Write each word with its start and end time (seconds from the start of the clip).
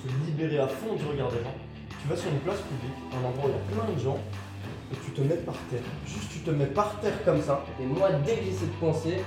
se 0.00 0.08
libérer 0.26 0.58
à 0.58 0.68
fond 0.68 0.94
du 0.94 1.04
regard 1.04 1.30
des 1.30 1.42
gens, 1.44 1.56
tu 2.00 2.08
vas 2.08 2.16
sur 2.16 2.30
une 2.30 2.40
place 2.40 2.60
publique, 2.64 2.96
un 3.12 3.24
endroit 3.24 3.50
où 3.50 3.52
il 3.52 3.56
y 3.56 3.60
a 3.60 3.64
plein 3.76 3.92
de 3.92 4.00
gens, 4.00 4.18
et 4.92 4.96
tu 5.04 5.10
te 5.12 5.20
mets 5.20 5.36
par 5.44 5.56
terre. 5.70 5.84
Juste, 6.06 6.32
tu 6.32 6.38
te 6.40 6.50
mets 6.50 6.72
par 6.72 6.98
terre 7.00 7.22
comme 7.24 7.40
ça. 7.40 7.64
Et 7.80 7.84
moi, 7.84 8.10
dès 8.24 8.36
que 8.36 8.44
j'ai 8.44 8.52
cette 8.52 8.74
pensée, 8.80 9.20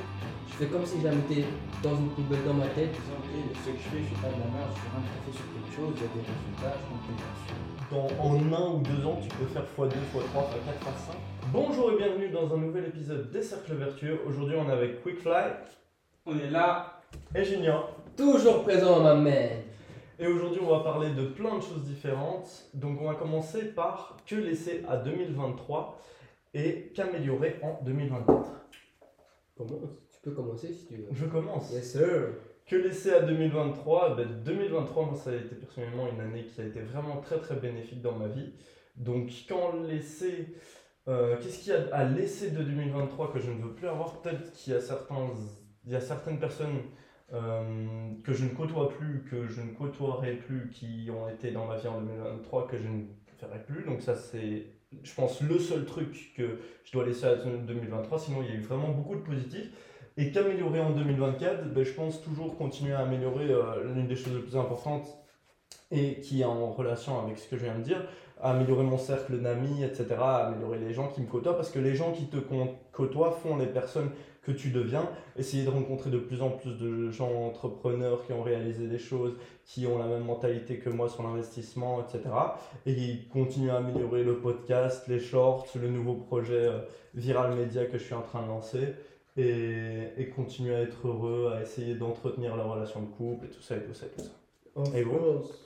je 0.49 0.53
fais 0.53 0.65
comme 0.65 0.85
si 0.85 0.99
je 0.99 1.05
la 1.05 1.13
mettais 1.13 1.45
dans 1.81 1.95
une 1.95 2.09
poubelle 2.09 2.43
dans 2.45 2.55
ma 2.55 2.67
tête. 2.67 2.91
disant, 2.91 3.21
ok, 3.21 3.31
ce 3.63 3.69
que 3.69 3.77
je 3.77 3.89
fais, 3.89 4.01
je 4.01 4.09
fais 4.15 4.21
pas 4.21 4.33
de 4.33 4.41
la 4.41 4.49
merde, 4.49 4.71
je 4.73 4.79
suis 4.81 4.89
rien 4.89 5.03
café 5.05 5.29
sur 5.31 5.45
quelque 5.53 5.71
chose, 5.77 5.93
il 5.93 6.01
y 6.01 6.07
a 6.09 6.11
des 6.13 6.25
résultats, 6.25 6.75
je. 6.81 7.93
Dans, 7.93 8.09
en 8.17 8.33
un 8.33 8.73
ou 8.73 8.81
deux 8.81 9.05
ans, 9.05 9.19
tu 9.21 9.29
peux 9.37 9.45
faire 9.45 9.63
x2, 9.77 9.93
x3, 9.93 10.33
x4, 10.33 10.81
x5. 10.81 11.13
Bonjour 11.51 11.91
et 11.91 11.97
bienvenue 11.97 12.29
dans 12.29 12.51
un 12.51 12.57
nouvel 12.57 12.85
épisode 12.85 13.29
des 13.29 13.43
Cercles 13.43 13.75
Vertueux. 13.75 14.19
Aujourd'hui, 14.27 14.55
on 14.57 14.67
est 14.67 14.73
avec 14.73 15.03
Quickfly 15.03 15.53
On 16.25 16.37
est 16.39 16.49
là, 16.49 17.01
et 17.35 17.43
Junior. 17.43 17.91
Toujours 18.17 18.63
présent, 18.63 19.01
ma 19.01 19.13
main. 19.13 19.49
Et 20.23 20.27
aujourd'hui, 20.27 20.61
on 20.63 20.69
va 20.69 20.79
parler 20.79 21.09
de 21.09 21.25
plein 21.25 21.57
de 21.57 21.61
choses 21.61 21.83
différentes. 21.83 22.69
Donc, 22.73 23.01
on 23.01 23.09
va 23.09 23.15
commencer 23.15 23.73
par 23.73 24.15
que 24.25 24.35
laisser 24.35 24.81
à 24.87 24.95
2023 24.95 25.99
et 26.53 26.93
qu'améliorer 26.95 27.59
en 27.61 27.83
2024. 27.83 28.49
Comment 29.57 29.81
Tu 30.13 30.21
peux 30.21 30.31
commencer 30.31 30.71
si 30.71 30.85
tu 30.85 30.95
veux. 30.95 31.07
Je 31.11 31.25
commence. 31.25 31.73
Yes, 31.73 31.91
sir. 31.91 32.35
Que 32.65 32.77
laisser 32.77 33.11
à 33.11 33.19
2023 33.19 34.15
ben, 34.15 34.29
2023, 34.45 35.05
moi, 35.07 35.15
ça 35.15 35.31
a 35.31 35.35
été 35.35 35.55
personnellement 35.55 36.07
une 36.07 36.21
année 36.21 36.45
qui 36.45 36.61
a 36.61 36.63
été 36.67 36.79
vraiment 36.79 37.17
très 37.17 37.39
très 37.39 37.57
bénéfique 37.57 38.01
dans 38.01 38.15
ma 38.15 38.29
vie. 38.29 38.53
Donc, 38.95 39.29
quand 39.49 39.73
laisser. 39.81 40.55
euh, 41.09 41.35
Qu'est-ce 41.41 41.59
qu'il 41.59 41.73
y 41.73 41.75
a 41.75 41.93
à 41.93 42.05
laisser 42.05 42.51
de 42.51 42.63
2023 42.63 43.33
que 43.33 43.39
je 43.39 43.51
ne 43.51 43.61
veux 43.61 43.73
plus 43.73 43.89
avoir? 43.89 44.21
Peut-être 44.21 44.53
qu'il 44.53 44.71
y 44.71 44.75
a, 44.77 44.79
certains, 44.79 45.31
il 45.85 45.91
y 45.91 45.95
a 45.97 45.99
certaines 45.99 46.39
personnes 46.39 46.79
que 48.23 48.33
je 48.33 48.45
ne 48.45 48.49
côtoie 48.49 48.89
plus, 48.89 49.23
que 49.29 49.47
je 49.47 49.61
ne 49.61 49.71
côtoierai 49.71 50.33
plus, 50.33 50.69
qui 50.69 51.09
ont 51.09 51.27
été 51.27 51.51
dans 51.51 51.65
ma 51.65 51.77
vie 51.77 51.87
en 51.87 52.01
2023, 52.01 52.67
que 52.67 52.77
je 52.77 52.87
ne 52.87 53.03
ferai 53.39 53.59
plus. 53.63 53.83
Donc, 53.83 54.01
ça, 54.01 54.15
c'est, 54.15 54.67
je 55.03 55.13
pense, 55.13 55.41
le 55.41 55.57
seul 55.57 55.85
truc 55.85 56.33
que 56.37 56.59
je 56.83 56.91
dois 56.91 57.05
laisser 57.05 57.25
à 57.25 57.35
2023. 57.35 58.19
Sinon, 58.19 58.43
il 58.43 58.49
y 58.49 58.51
a 58.51 58.55
eu 58.55 58.61
vraiment 58.61 58.89
beaucoup 58.89 59.15
de 59.15 59.21
positifs. 59.21 59.71
Et 60.15 60.31
qu'améliorer 60.31 60.79
en 60.79 60.91
2024 60.91 61.73
ben, 61.73 61.83
Je 61.83 61.91
pense 61.93 62.21
toujours 62.21 62.55
continuer 62.55 62.93
à 62.93 62.99
améliorer 62.99 63.49
euh, 63.49 63.93
l'une 63.95 64.07
des 64.07 64.15
choses 64.15 64.35
les 64.35 64.41
plus 64.41 64.55
importantes 64.55 65.07
et 65.91 66.19
qui 66.19 66.41
est 66.41 66.45
en 66.45 66.71
relation 66.71 67.19
avec 67.19 67.37
ce 67.37 67.47
que 67.47 67.57
je 67.57 67.63
viens 67.63 67.77
de 67.77 67.83
dire, 67.83 68.05
améliorer 68.43 68.83
mon 68.83 68.97
cercle 68.97 69.39
d'amis, 69.39 69.83
etc., 69.83 70.05
améliorer 70.21 70.79
les 70.79 70.93
gens 70.93 71.07
qui 71.07 71.21
me 71.21 71.27
côtoient, 71.27 71.55
parce 71.55 71.71
que 71.71 71.79
les 71.79 71.95
gens 71.95 72.11
qui 72.11 72.25
te 72.27 72.37
côtoient 72.91 73.31
font 73.31 73.57
les 73.57 73.67
personnes 73.67 74.09
que 74.43 74.51
tu 74.51 74.69
deviens. 74.71 75.09
Essayer 75.37 75.63
de 75.63 75.69
rencontrer 75.69 76.09
de 76.09 76.17
plus 76.17 76.41
en 76.41 76.49
plus 76.51 76.77
de 76.77 77.09
gens 77.09 77.31
entrepreneurs 77.47 78.25
qui 78.25 78.33
ont 78.33 78.43
réalisé 78.43 78.87
des 78.87 78.99
choses, 78.99 79.37
qui 79.65 79.87
ont 79.87 79.97
la 79.97 80.05
même 80.05 80.23
mentalité 80.25 80.77
que 80.79 80.89
moi 80.89 81.07
sur 81.09 81.23
l'investissement, 81.23 82.01
etc. 82.01 82.29
Et 82.85 83.19
continuer 83.31 83.71
à 83.71 83.77
améliorer 83.77 84.23
le 84.23 84.39
podcast, 84.39 85.07
les 85.07 85.19
shorts, 85.19 85.67
le 85.75 85.87
nouveau 85.89 86.15
projet 86.15 86.53
euh, 86.67 86.79
Viral 87.13 87.55
Media 87.55 87.85
que 87.85 87.97
je 87.97 88.03
suis 88.03 88.13
en 88.15 88.21
train 88.21 88.41
de 88.43 88.47
lancer 88.47 88.95
et, 89.37 90.09
et 90.17 90.29
continuer 90.29 90.75
à 90.75 90.81
être 90.81 91.07
heureux, 91.07 91.51
à 91.55 91.61
essayer 91.61 91.95
d'entretenir 91.95 92.55
la 92.55 92.63
relation 92.65 93.01
de 93.01 93.07
couple 93.07 93.45
et 93.45 93.49
tout 93.49 93.61
ça 93.61 93.77
et 93.77 93.83
tout 93.83 93.93
ça 93.93 94.05
et 94.07 94.09
tout 94.09 94.21
ça. 94.21 94.31
Of 94.75 94.89
Et 94.93 95.03
vous? 95.03 95.19
course. 95.19 95.62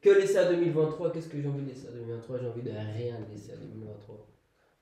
Que 0.00 0.10
laisser 0.10 0.38
à 0.38 0.50
2023 0.50 1.12
Qu'est-ce 1.12 1.28
que 1.28 1.40
j'ai 1.40 1.48
envie 1.48 1.62
de 1.62 1.68
laisser 1.68 1.88
à 1.88 1.92
2023 1.92 2.38
J'ai 2.38 2.46
envie 2.46 2.62
de 2.62 2.70
rien 2.70 3.16
laisser 3.30 3.52
à 3.52 3.56
2023. 3.56 4.26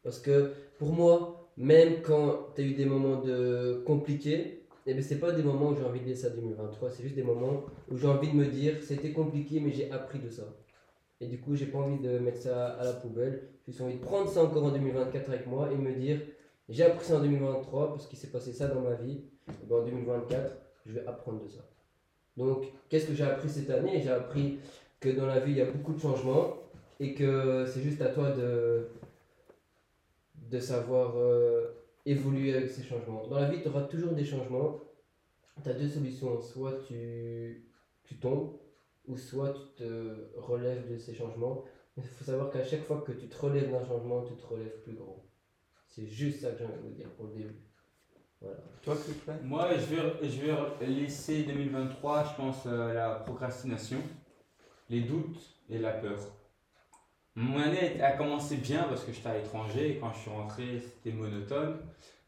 Parce 0.02 0.18
que 0.18 0.52
pour 0.78 0.92
moi, 0.92 1.50
même 1.56 2.02
quand 2.02 2.54
tu 2.54 2.62
as 2.62 2.64
eu 2.64 2.74
des 2.74 2.86
moments 2.86 3.20
de 3.20 3.82
compliqués, 3.86 4.66
eh 4.86 4.94
ben, 4.94 5.02
c'est 5.02 5.18
pas 5.18 5.32
des 5.32 5.42
moments 5.42 5.68
où 5.68 5.76
j'ai 5.76 5.84
envie 5.84 6.00
de 6.00 6.06
laisser 6.06 6.26
à 6.26 6.30
2023, 6.30 6.90
c'est 6.90 7.02
juste 7.02 7.14
des 7.14 7.22
moments 7.22 7.64
où 7.90 7.96
j'ai 7.96 8.06
envie 8.06 8.28
de 8.28 8.34
me 8.34 8.46
dire 8.46 8.82
c'était 8.82 9.12
compliqué, 9.12 9.60
mais 9.60 9.72
j'ai 9.72 9.90
appris 9.90 10.18
de 10.18 10.30
ça. 10.30 10.44
Et 11.20 11.26
du 11.26 11.38
coup, 11.38 11.54
j'ai 11.54 11.66
pas 11.66 11.78
envie 11.78 11.98
de 11.98 12.18
mettre 12.18 12.38
ça 12.38 12.68
à 12.68 12.84
la 12.84 12.94
poubelle. 12.94 13.48
J'ai 13.66 13.72
juste 13.72 13.82
envie 13.82 13.96
de 13.96 14.00
prendre 14.00 14.28
ça 14.30 14.42
encore 14.42 14.64
en 14.64 14.70
2024 14.70 15.28
avec 15.28 15.46
moi 15.46 15.70
et 15.70 15.76
me 15.76 15.92
dire 15.92 16.20
j'ai 16.68 16.84
appris 16.84 17.04
ça 17.04 17.16
en 17.16 17.20
2023 17.20 17.90
parce 17.90 18.06
qu'il 18.06 18.18
s'est 18.18 18.30
passé 18.30 18.52
ça 18.52 18.68
dans 18.68 18.80
ma 18.80 18.94
vie. 18.94 19.24
Et 19.48 19.66
ben, 19.68 19.76
en 19.76 19.84
2024, 19.84 20.56
je 20.86 20.92
vais 20.92 21.06
apprendre 21.06 21.42
de 21.42 21.48
ça. 21.48 21.60
Donc, 22.40 22.64
qu'est-ce 22.88 23.06
que 23.06 23.14
j'ai 23.14 23.24
appris 23.24 23.50
cette 23.50 23.68
année? 23.68 24.00
J'ai 24.02 24.10
appris 24.10 24.58
que 24.98 25.10
dans 25.10 25.26
la 25.26 25.40
vie, 25.40 25.52
il 25.52 25.58
y 25.58 25.60
a 25.60 25.70
beaucoup 25.70 25.92
de 25.92 26.00
changements 26.00 26.56
et 26.98 27.14
que 27.14 27.66
c'est 27.66 27.82
juste 27.82 28.00
à 28.00 28.08
toi 28.08 28.30
de, 28.30 28.88
savoir 30.58 31.16
euh, 31.16 31.68
évoluer 32.06 32.54
avec 32.54 32.70
ces 32.70 32.82
changements. 32.82 33.26
Dans 33.26 33.38
la 33.38 33.50
vie, 33.50 33.60
tu 33.60 33.68
auras 33.68 33.82
toujours 33.82 34.12
des 34.12 34.24
changements. 34.24 34.80
Tu 35.62 35.68
as 35.68 35.74
deux 35.74 35.88
solutions. 35.88 36.40
Soit 36.40 36.78
tu, 36.88 37.66
tu 38.04 38.16
tombes, 38.16 38.56
ou 39.06 39.18
soit 39.18 39.52
tu 39.52 39.84
te 39.84 40.14
relèves 40.36 40.90
de 40.90 40.96
ces 40.96 41.14
changements. 41.14 41.64
Il 41.98 42.04
faut 42.04 42.24
savoir 42.24 42.50
qu'à 42.50 42.64
chaque 42.64 42.84
fois 42.84 43.02
que 43.06 43.12
tu 43.12 43.28
te 43.28 43.36
relèves 43.36 43.70
d'un 43.70 43.84
changement, 43.84 44.22
tu 44.22 44.34
te 44.34 44.46
relèves 44.46 44.80
plus 44.82 44.94
grand. 44.94 45.22
C'est 45.86 46.06
juste 46.06 46.40
ça 46.40 46.52
que 46.52 46.58
j'ai 46.58 46.64
envie 46.64 46.76
de 46.76 46.88
vous 46.88 46.94
dire 46.94 47.10
pour 47.10 47.26
le 47.26 47.32
début. 47.32 47.69
Voilà. 48.40 48.56
Toi, 48.82 48.96
Moi, 49.42 49.68
je 49.74 49.94
vais, 49.94 50.30
je 50.30 50.40
vais 50.40 50.86
laisser 50.86 51.42
2023, 51.42 52.24
je 52.24 52.36
pense, 52.36 52.62
euh, 52.66 52.94
la 52.94 53.10
procrastination, 53.10 53.98
les 54.88 55.02
doutes 55.02 55.40
et 55.68 55.78
la 55.78 55.92
peur. 55.92 56.18
Mon 57.34 57.58
année 57.58 58.00
a 58.02 58.12
commencé 58.12 58.56
bien 58.56 58.84
parce 58.84 59.04
que 59.04 59.12
j'étais 59.12 59.28
à 59.28 59.38
l'étranger 59.38 59.92
et 59.92 59.98
quand 59.98 60.12
je 60.12 60.18
suis 60.20 60.30
rentré, 60.30 60.80
c'était 60.80 61.14
monotone. 61.14 61.78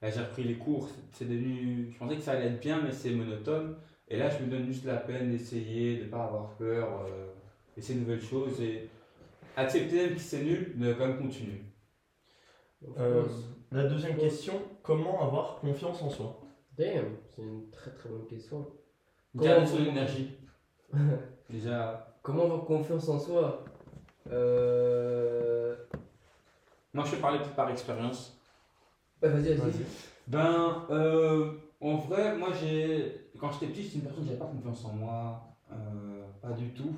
Là, 0.01 0.11
j'ai 0.11 0.21
repris 0.21 0.45
les 0.45 0.57
cours, 0.57 0.89
c'est 1.13 1.29
devenu. 1.29 1.91
Je 1.93 1.99
pensais 1.99 2.17
que 2.17 2.23
ça 2.23 2.33
allait 2.33 2.47
être 2.47 2.61
bien, 2.61 2.81
mais 2.83 2.93
c'est 2.93 3.11
monotone. 3.11 3.77
Et 4.09 4.17
là, 4.17 4.29
je 4.29 4.45
me 4.45 4.51
donne 4.51 4.67
juste 4.67 4.85
la 4.85 4.97
peine 4.97 5.31
d'essayer, 5.31 5.97
de 5.97 6.05
ne 6.05 6.09
pas 6.09 6.25
avoir 6.25 6.51
peur, 6.57 7.07
euh, 7.07 7.27
essayer 7.77 7.99
de 7.99 8.05
nouvelles 8.05 8.23
choses 8.23 8.61
et 8.61 8.91
accepter 9.57 10.07
même 10.07 10.15
que 10.15 10.21
c'est 10.21 10.43
nul, 10.43 10.75
mais 10.77 10.95
quand 10.95 11.07
même 11.07 11.19
continuer. 11.19 11.63
Euh, 12.99 13.25
La 13.73 13.85
deuxième 13.85 14.17
question, 14.17 14.55
comment 14.83 15.23
avoir 15.23 15.57
confiance 15.61 16.03
en 16.03 16.11
soi? 16.11 16.41
Damn, 16.77 17.17
c'est 17.35 17.43
une 17.43 17.71
très 17.71 17.91
très 17.91 18.09
bonne 18.09 18.27
question. 18.27 18.67
Garder 19.35 19.65
Comment- 19.67 19.79
son 19.79 19.85
énergie. 19.91 20.37
Déjà, 21.51 22.09
Comment 22.23 22.45
avoir 22.45 22.65
confiance 22.65 23.09
en 23.09 23.19
soi? 23.19 23.65
Euh... 24.31 25.75
moi, 26.95 27.05
je 27.05 27.11
vais 27.17 27.21
parler 27.21 27.39
peut-être 27.39 27.55
par 27.57 27.71
expérience. 27.71 28.39
bah, 29.21 29.29
Vas-y, 29.29 29.55
vas-y. 29.55 29.71
Vas-y. 29.71 29.85
Ben, 30.29 30.87
euh, 30.91 31.55
en 31.81 31.97
vrai, 31.97 32.37
moi, 32.37 32.51
j'ai, 32.61 33.31
quand 33.41 33.51
j'étais 33.53 33.67
petit, 33.67 33.83
j'étais 33.83 33.97
une 33.97 34.03
personne, 34.05 34.25
j'avais 34.25 34.39
pas 34.39 34.47
confiance 34.47 34.85
en 34.85 34.93
moi, 34.93 35.43
euh, 35.73 36.23
pas 36.41 36.53
du 36.53 36.69
tout. 36.75 36.95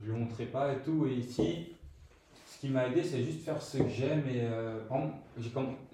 Je 0.00 0.12
le 0.12 0.18
montrais 0.18 0.46
pas 0.46 0.72
et 0.74 0.82
tout. 0.82 1.06
Et 1.06 1.14
ici, 1.14 1.73
qui 2.64 2.70
m'a 2.70 2.86
aidé, 2.86 3.02
c'est 3.02 3.22
juste 3.22 3.44
faire 3.44 3.60
ce 3.60 3.76
que 3.76 3.88
j'aime. 3.88 4.22
Et 4.26 4.40
euh, 4.40 4.80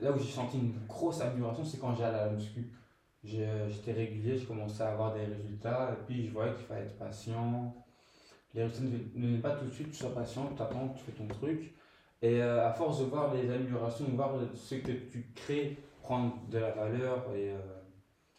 là 0.01 0.13
où 0.13 0.19
j'ai 0.19 0.31
senti 0.31 0.59
une 0.59 0.73
grosse 0.87 1.21
amélioration, 1.21 1.65
c'est 1.65 1.79
quand 1.79 1.97
j'allais 1.97 2.19
à 2.19 2.27
la 2.27 2.33
muscu. 2.33 2.71
J'étais 3.25 3.93
régulier, 3.93 4.39
j'ai 4.39 4.47
commencé 4.47 4.81
à 4.83 4.93
avoir 4.93 5.13
des 5.15 5.25
résultats. 5.25 5.91
Et 5.93 6.05
puis, 6.07 6.29
je 6.29 6.33
voyais 6.33 6.55
qu'il 6.55 6.65
fallait 6.65 6.83
être 6.83 6.97
patient. 6.97 7.75
Les 8.55 8.63
résultats 8.63 8.97
ne 9.17 9.27
viennent 9.27 9.41
pas 9.41 9.57
tout 9.57 9.65
de 9.65 9.71
suite, 9.71 9.91
tu 9.91 9.97
sois 9.97 10.15
patient, 10.15 10.53
tu 10.57 10.63
attends, 10.63 10.95
tu 10.97 11.03
fais 11.03 11.13
ton 11.13 11.27
truc. 11.27 11.75
Et 12.23 12.41
euh, 12.41 12.69
à 12.69 12.73
force 12.73 13.01
de 13.01 13.05
voir 13.07 13.35
les 13.35 13.51
améliorations, 13.51 14.05
voir 14.15 14.35
ce 14.55 14.77
que 14.77 14.93
tu 14.93 15.33
crées 15.35 15.77
prendre 16.03 16.37
de 16.51 16.59
la 16.59 16.71
valeur 16.71 17.25
et 17.35 17.51
euh, 17.51 17.59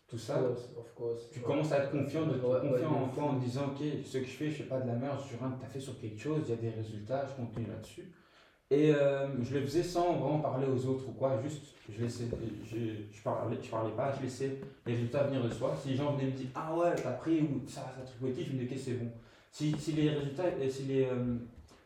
tout 0.08 0.18
ça, 0.18 0.36
course, 0.36 0.92
course. 0.96 1.30
tu 1.31 1.40
commences 1.40 1.72
à 1.72 1.80
être 1.80 1.92
confiant, 1.92 2.25
de 2.25 2.34
te 2.34 2.46
Ouais, 2.46 2.59
ouais, 2.59 2.69
confier 2.69 2.86
en 2.86 3.08
toi 3.08 3.24
en 3.24 3.34
disant 3.34 3.68
ok, 3.68 3.86
ce 4.06 4.18
que 4.19 4.25
je 4.25 4.30
fais, 4.30 4.50
je 4.50 4.63
fais 4.63 4.69
pas 4.69 4.80
de 4.80 4.88
la 4.88 4.96
merde, 4.96 5.19
je 5.22 5.28
suis 5.28 5.38
rien 5.38 5.58
fait 5.69 5.80
sur 5.80 6.00
quelque 6.00 6.19
chose, 6.19 6.42
il 6.46 6.50
y 6.50 6.53
a 6.53 6.62
des 6.62 6.69
résultats, 6.69 7.25
je 7.25 7.42
continue 7.42 7.68
là-dessus. 7.68 8.12
Et 8.73 8.95
euh, 8.95 9.27
je 9.43 9.53
le 9.57 9.61
faisais 9.65 9.83
sans 9.83 10.13
vraiment 10.13 10.39
parler 10.39 10.65
aux 10.65 10.85
autres 10.87 11.03
ou 11.09 11.11
quoi, 11.11 11.37
juste 11.43 11.61
je 11.89 12.01
laissais, 12.03 12.23
je, 12.65 12.77
je, 13.11 13.21
parlais, 13.21 13.57
je 13.61 13.69
parlais 13.69 13.91
pas, 13.91 14.13
je 14.17 14.23
laissais 14.23 14.59
les 14.85 14.93
résultats 14.93 15.23
venir 15.23 15.43
de 15.43 15.49
soi. 15.49 15.75
Si 15.83 15.89
les 15.89 15.95
gens 15.97 16.13
venaient 16.13 16.31
me 16.31 16.37
dire 16.37 16.47
ah 16.55 16.73
ouais, 16.77 16.95
t'as 16.95 17.11
pris 17.11 17.41
ou 17.41 17.67
ça, 17.67 17.81
ça 17.81 18.05
truc 18.05 18.19
positif, 18.21 18.47
je 18.47 18.53
me 18.57 18.61
disais 18.63 18.73
ok, 18.75 18.81
c'est 18.81 18.93
bon. 18.93 19.11
Si, 19.51 19.75
si 19.77 19.91
les 19.91 20.09
résultats, 20.12 20.45
et 20.62 20.69
si 20.69 20.83
les, 20.83 21.03
euh, 21.03 21.35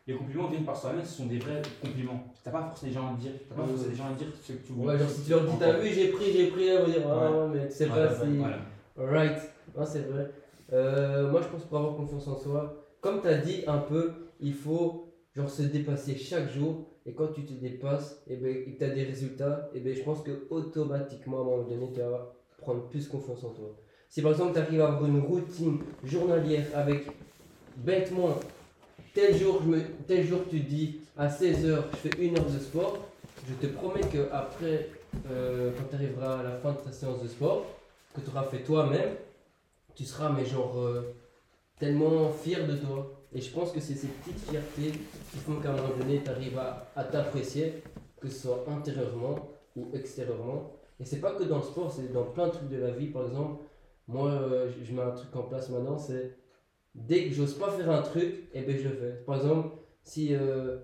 les 0.06 0.14
compliments 0.14 0.46
viennent 0.46 0.64
par 0.64 0.76
soi-même, 0.76 1.04
ce 1.04 1.16
sont 1.16 1.26
des 1.26 1.38
vrais 1.40 1.60
compliments. 1.82 2.22
T'as 2.44 2.52
pas 2.52 2.62
forcé 2.62 2.86
les 2.86 2.92
gens 2.92 3.08
à 3.12 3.16
dire, 3.18 3.32
t'as 3.48 3.56
pas 3.56 3.62
Ouais, 3.62 3.68
forcé 3.68 3.82
ouais. 3.86 3.90
les 3.90 3.96
gens 3.96 4.06
à 4.06 4.12
dire 4.12 4.28
ce 4.40 4.52
que 4.52 4.58
tu 4.64 4.72
Ouais, 4.74 4.96
genre 4.96 5.08
si 5.10 5.22
tu 5.24 5.30
leur 5.30 5.42
dis 5.44 5.58
t'as 5.58 5.72
vu, 5.80 5.88
j'ai 5.92 6.08
pris, 6.12 6.32
j'ai 6.32 6.46
pris, 6.46 6.68
elles 6.68 6.82
vont 6.82 6.88
dire 6.88 7.02
ah 7.10 7.30
ouais, 7.32 7.48
mais 7.52 7.86
Voilà, 7.88 8.06
pas 8.06 8.14
si. 8.24 8.36
voilà. 8.36 8.58
Right, 8.96 9.38
non, 9.76 9.84
c'est 9.84 10.08
vrai. 10.08 10.30
Euh, 10.72 11.30
moi, 11.32 11.40
je 11.42 11.48
pense 11.48 11.64
pour 11.64 11.78
avoir 11.78 11.96
confiance 11.96 12.28
en 12.28 12.36
soi, 12.38 12.76
comme 13.00 13.20
tu 13.20 13.26
as 13.26 13.38
dit 13.38 13.64
un 13.66 13.78
peu, 13.78 14.12
il 14.40 14.54
faut 14.54 15.05
genre 15.36 15.50
se 15.50 15.62
dépasser 15.62 16.16
chaque 16.16 16.50
jour. 16.50 16.86
Et 17.04 17.12
quand 17.12 17.28
tu 17.28 17.44
te 17.44 17.52
dépasses 17.52 18.22
et, 18.26 18.36
ben, 18.36 18.48
et 18.48 18.72
que 18.72 18.78
tu 18.78 18.84
as 18.84 18.90
des 18.90 19.04
résultats, 19.04 19.70
et 19.74 19.80
ben, 19.80 19.94
je 19.94 20.02
pense 20.02 20.22
que 20.22 20.46
automatiquement, 20.50 21.38
à 21.38 21.40
un 21.42 21.44
moment 21.44 21.62
donné, 21.62 21.92
tu 21.92 22.00
vas 22.00 22.34
prendre 22.58 22.88
plus 22.88 23.06
confiance 23.06 23.44
en 23.44 23.50
toi. 23.50 23.76
Si 24.08 24.22
par 24.22 24.32
exemple, 24.32 24.54
tu 24.54 24.58
arrives 24.58 24.80
à 24.80 24.88
avoir 24.88 25.04
une 25.08 25.20
routine 25.20 25.78
journalière 26.04 26.66
avec 26.74 27.06
bêtement, 27.76 28.38
tel 29.14 29.36
jour, 29.36 29.62
tel 30.06 30.26
jour 30.26 30.40
tu 30.48 30.60
dis 30.60 31.00
à 31.16 31.28
16h, 31.28 31.82
je 31.92 31.96
fais 31.96 32.24
une 32.24 32.36
heure 32.38 32.46
de 32.46 32.58
sport, 32.58 33.06
je 33.48 33.54
te 33.54 33.72
promets 33.72 34.00
que 34.00 34.28
après, 34.32 34.88
euh, 35.30 35.70
quand 35.76 35.84
tu 35.90 35.94
arriveras 35.96 36.40
à 36.40 36.42
la 36.42 36.56
fin 36.56 36.72
de 36.72 36.78
ta 36.78 36.92
séance 36.92 37.22
de 37.22 37.28
sport, 37.28 37.66
que 38.14 38.20
tu 38.20 38.30
auras 38.30 38.44
fait 38.44 38.62
toi-même, 38.62 39.14
tu 39.94 40.04
seras 40.04 40.30
mais 40.30 40.44
genre 40.44 40.78
euh, 40.78 41.14
tellement 41.78 42.30
fier 42.30 42.66
de 42.66 42.76
toi. 42.76 43.15
Et 43.36 43.40
je 43.42 43.50
pense 43.50 43.70
que 43.70 43.80
c'est 43.80 43.94
ces 43.94 44.06
petites 44.06 44.48
fiertés 44.48 44.92
qui 45.30 45.36
font 45.44 45.60
qu'à 45.60 45.68
un 45.68 45.76
moment 45.76 45.94
donné, 46.00 46.22
tu 46.24 46.30
arrives 46.30 46.58
à, 46.58 47.04
t'apprécier, 47.04 47.82
que 48.18 48.28
ce 48.30 48.44
soit 48.46 48.64
intérieurement 48.66 49.50
ou 49.76 49.90
extérieurement. 49.92 50.72
Et 50.98 51.04
c'est 51.04 51.20
pas 51.20 51.34
que 51.34 51.44
dans 51.44 51.58
le 51.58 51.62
sport, 51.62 51.92
c'est 51.92 52.10
dans 52.10 52.24
plein 52.24 52.46
de 52.46 52.52
trucs 52.52 52.70
de 52.70 52.78
la 52.78 52.92
vie. 52.92 53.08
Par 53.08 53.26
exemple, 53.26 53.62
moi, 54.08 54.30
euh, 54.30 54.70
je- 54.82 54.90
mets 54.94 55.02
un 55.02 55.10
truc 55.10 55.36
en 55.36 55.42
place 55.42 55.68
maintenant, 55.68 55.98
c'est 55.98 56.34
dès 56.94 57.28
que 57.28 57.34
j'ose 57.34 57.52
pas 57.58 57.70
faire 57.72 57.90
un 57.90 58.00
truc, 58.00 58.48
et 58.54 58.62
ben 58.62 58.74
je 58.78 58.88
le 58.88 58.94
fais. 58.94 59.12
Par 59.26 59.36
exemple, 59.36 59.68
si 60.02 60.34
euh, 60.34 60.78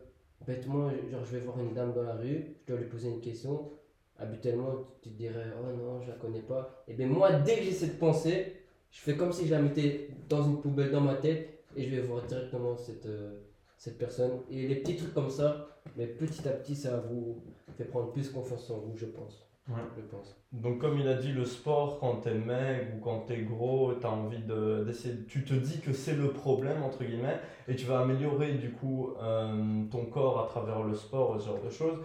bêtement, 0.46 0.90
genre 1.10 1.24
je 1.24 1.32
vais 1.38 1.40
voir 1.40 1.58
une 1.58 1.72
dame 1.72 1.94
dans 1.94 2.02
la 2.02 2.16
rue, 2.16 2.54
je 2.66 2.72
dois 2.72 2.82
lui 2.82 2.88
poser 2.90 3.08
une 3.08 3.22
question, 3.22 3.70
habituellement 4.18 4.88
tu 5.00 5.08
te 5.08 5.16
dirais 5.16 5.46
oh 5.58 5.74
non, 5.74 6.02
je 6.02 6.08
la 6.08 6.16
connais 6.16 6.42
pas. 6.42 6.84
Et 6.86 6.92
bien 6.92 7.06
moi, 7.06 7.32
dès 7.32 7.56
que 7.56 7.62
j'ai 7.62 7.72
cette 7.72 7.98
pensée, 7.98 8.56
je 8.90 9.00
fais 9.00 9.16
comme 9.16 9.32
si 9.32 9.46
je 9.46 9.52
la 9.52 9.62
mettais 9.62 10.10
dans 10.28 10.42
une 10.42 10.60
poubelle 10.60 10.90
dans 10.90 11.00
ma 11.00 11.14
tête 11.14 11.61
et 11.76 11.84
je 11.84 11.96
vais 11.96 12.02
voir 12.02 12.22
directement 12.24 12.76
cette, 12.76 13.06
euh, 13.06 13.40
cette 13.76 13.98
personne. 13.98 14.40
Et 14.50 14.68
les 14.68 14.76
petits 14.76 14.96
trucs 14.96 15.14
comme 15.14 15.30
ça, 15.30 15.66
mais 15.96 16.06
petit 16.06 16.46
à 16.48 16.52
petit, 16.52 16.76
ça 16.76 16.98
vous 17.10 17.42
fait 17.76 17.84
prendre 17.84 18.12
plus 18.12 18.28
confiance 18.30 18.70
en 18.70 18.78
vous, 18.78 18.96
je 18.96 19.06
pense. 19.06 19.48
Ouais. 19.68 19.76
Je 19.96 20.02
pense. 20.02 20.36
Donc 20.50 20.80
comme 20.80 20.98
il 20.98 21.06
a 21.06 21.14
dit, 21.14 21.30
le 21.30 21.44
sport, 21.44 22.00
quand 22.00 22.16
t'es 22.16 22.34
mec 22.34 22.88
ou 22.96 23.00
quand 23.00 23.20
t'es 23.20 23.42
gros, 23.42 23.92
t'as 23.94 24.08
envie 24.08 24.42
de, 24.42 24.82
d'essayer, 24.84 25.14
tu 25.28 25.44
te 25.44 25.54
dis 25.54 25.80
que 25.80 25.92
c'est 25.92 26.14
le 26.16 26.30
problème, 26.30 26.82
entre 26.82 27.04
guillemets, 27.04 27.38
et 27.68 27.76
tu 27.76 27.86
vas 27.86 28.00
améliorer 28.00 28.54
du 28.54 28.72
coup 28.72 29.10
euh, 29.22 29.84
ton 29.88 30.06
corps 30.06 30.40
à 30.40 30.46
travers 30.48 30.82
le 30.82 30.94
sport, 30.94 31.40
ce 31.40 31.46
genre 31.46 31.62
de 31.64 31.70
choses. 31.70 31.98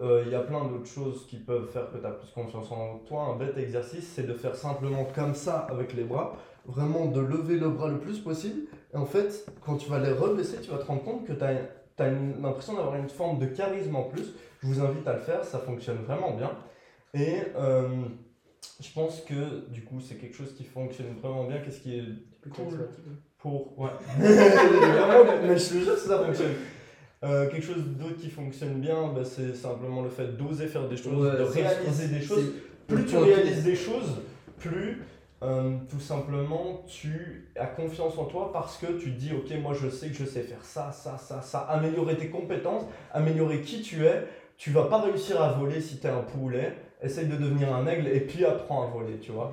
Euh, 0.00 0.22
Il 0.24 0.30
y 0.30 0.34
a 0.36 0.40
plein 0.42 0.64
d'autres 0.66 0.86
choses 0.86 1.26
qui 1.26 1.38
peuvent 1.38 1.68
faire 1.70 1.90
que 1.90 1.98
tu 1.98 2.06
as 2.06 2.12
plus 2.12 2.30
confiance 2.30 2.70
en 2.70 2.98
toi. 3.00 3.34
Un 3.34 3.36
bête 3.36 3.58
exercice, 3.58 4.06
c'est 4.06 4.26
de 4.26 4.34
faire 4.34 4.54
simplement 4.54 5.04
comme 5.12 5.34
ça 5.34 5.66
avec 5.70 5.94
les 5.94 6.04
bras, 6.04 6.36
vraiment 6.66 7.06
de 7.06 7.20
lever 7.20 7.58
le 7.58 7.68
bras 7.68 7.88
le 7.88 7.98
plus 7.98 8.20
possible. 8.20 8.68
Et 8.92 8.96
en 8.96 9.06
fait, 9.06 9.46
quand 9.64 9.76
tu 9.76 9.88
vas 9.88 9.98
les 9.98 10.12
rebaisser, 10.12 10.60
tu 10.60 10.70
vas 10.70 10.78
te 10.78 10.84
rendre 10.84 11.02
compte 11.02 11.26
que 11.26 11.32
tu 11.32 11.44
as, 11.44 12.10
l'impression 12.40 12.74
d'avoir 12.74 12.96
une 12.96 13.08
forme 13.08 13.38
de 13.38 13.46
charisme 13.46 13.96
en 13.96 14.04
plus. 14.04 14.34
Je 14.62 14.66
vous 14.66 14.80
invite 14.80 15.06
à 15.06 15.14
le 15.14 15.20
faire, 15.20 15.44
ça 15.44 15.58
fonctionne 15.58 15.98
vraiment 15.98 16.36
bien. 16.36 16.50
Et 17.14 17.38
euh, 17.56 18.04
je 18.80 18.92
pense 18.92 19.20
que 19.22 19.68
du 19.70 19.82
coup, 19.82 20.00
c'est 20.00 20.16
quelque 20.16 20.36
chose 20.36 20.54
qui 20.54 20.64
fonctionne 20.64 21.14
vraiment 21.22 21.44
bien. 21.44 21.58
Qu'est-ce 21.58 21.80
qui 21.80 21.98
est 21.98 22.04
Cool. 22.50 22.88
pour. 23.38 23.78
Ouais. 23.78 23.90
Vraiment, 24.18 25.32
mais 25.46 25.56
je 25.56 25.68
te 25.68 25.74
jure 25.74 25.94
que 25.94 26.00
ça 26.00 26.18
fonctionne. 26.18 26.54
Euh, 27.22 27.48
quelque 27.48 27.64
chose 27.64 27.84
d'autre 27.86 28.16
qui 28.16 28.30
fonctionne 28.30 28.80
bien, 28.80 29.12
bah, 29.14 29.24
c'est 29.24 29.54
simplement 29.54 30.02
le 30.02 30.10
fait 30.10 30.36
d'oser 30.36 30.66
faire 30.66 30.88
des 30.88 30.96
choses, 30.96 31.24
Ouais, 31.24 31.38
de 31.38 31.44
réaliser 31.44 32.08
des 32.08 32.20
choses. 32.20 32.52
Plus 32.88 33.06
tu 33.06 33.16
réalises 33.16 33.62
des 33.62 33.76
choses, 33.76 34.22
plus 34.58 35.02
euh, 35.42 35.76
tout 35.90 35.98
simplement 35.98 36.82
tu 36.86 37.50
as 37.58 37.66
confiance 37.66 38.16
en 38.16 38.26
toi 38.26 38.50
parce 38.52 38.76
que 38.76 38.86
tu 38.98 39.12
te 39.12 39.18
dis 39.18 39.32
ok 39.32 39.60
moi 39.60 39.74
je 39.74 39.88
sais 39.88 40.08
que 40.08 40.14
je 40.14 40.24
sais 40.24 40.42
faire 40.42 40.64
ça, 40.64 40.92
ça, 40.92 41.18
ça, 41.18 41.42
ça, 41.42 41.60
améliorer 41.60 42.16
tes 42.16 42.28
compétences, 42.28 42.84
améliorer 43.12 43.60
qui 43.60 43.82
tu 43.82 44.06
es. 44.06 44.26
Tu 44.56 44.70
vas 44.70 44.84
pas 44.84 45.00
réussir 45.00 45.42
à 45.42 45.52
voler 45.52 45.80
si 45.80 45.98
tu 45.98 46.06
es 46.06 46.10
un 46.10 46.22
poulet, 46.22 46.76
essaye 47.02 47.26
de 47.26 47.36
devenir 47.36 47.74
un 47.74 47.86
aigle 47.88 48.06
et 48.06 48.20
puis 48.20 48.44
apprends 48.44 48.84
à 48.84 48.86
voler, 48.86 49.18
tu 49.18 49.32
vois 49.32 49.52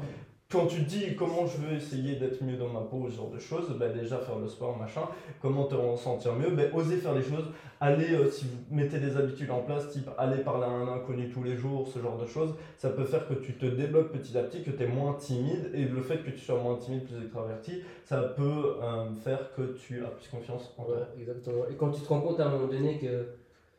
quand 0.51 0.66
tu 0.66 0.84
te 0.84 0.90
dis 0.90 1.16
comment 1.16 1.46
je 1.46 1.57
veux 1.57 1.75
essayer 1.75 2.16
d'être 2.16 2.44
mieux 2.44 2.57
dans 2.57 2.69
ma 2.69 2.81
peau, 2.81 3.07
ce 3.10 3.16
genre 3.18 3.30
de 3.30 3.38
choses, 3.38 3.69
bah 3.78 3.90
déjà 3.90 4.18
faire 4.18 4.40
le 4.40 4.48
sport, 4.48 4.75
machin, 4.78 5.04
comment 5.42 5.66
te 5.66 5.75
sentir 5.98 6.34
mieux, 6.34 6.50
bah 6.50 6.63
oser 6.74 6.98
faire 6.98 7.13
les 7.13 7.22
choses, 7.22 7.46
aller, 7.80 8.13
euh, 8.16 8.30
si 8.31 8.46
vous 8.46 8.75
mettez 8.75 9.00
des 9.00 9.16
habitudes 9.16 9.51
en 9.51 9.62
place, 9.62 9.90
type 9.92 10.10
aller 10.18 10.42
parler 10.44 10.66
à 10.66 10.69
un 10.69 10.88
inconnu 10.88 11.30
tous 11.30 11.44
les 11.44 11.56
jours, 11.56 11.88
ce 11.88 12.00
genre 12.00 12.18
de 12.18 12.25
choses, 12.25 12.56
ça 12.78 12.90
peut 12.90 13.06
faire 13.06 13.28
que 13.28 13.36
tu 13.36 13.54
te 13.57 13.66
débloques 13.68 14.12
petit 14.12 14.36
à 14.38 14.44
petit, 14.44 14.63
que 14.63 14.72
tu 14.72 14.84
es 14.84 14.88
moins 14.88 15.13
timide, 15.13 15.69
et 15.75 15.86
le 15.86 16.01
fait 16.01 16.24
que 16.24 16.31
tu 16.31 16.40
sois 16.40 16.60
moins 16.62 16.78
timide, 16.78 17.04
plus 17.06 17.22
extraverti, 17.22 17.84
ça 18.04 18.22
peut 18.24 18.78
euh, 18.81 19.13
faire 19.24 19.54
que 19.54 19.75
tu 19.78 20.04
as 20.04 20.10
plus 20.10 20.28
confiance 20.30 20.74
en 20.78 20.84
toi. 20.86 21.07
Exactement. 21.19 21.68
Et 21.69 21.75
quand 21.75 21.92
tu 21.92 22.02
te 22.02 22.07
rends 22.07 22.22
compte 22.22 22.40
à 22.40 22.48
un 22.48 22.50
moment 22.50 22.68
donné 22.68 22.98
que. 22.98 23.28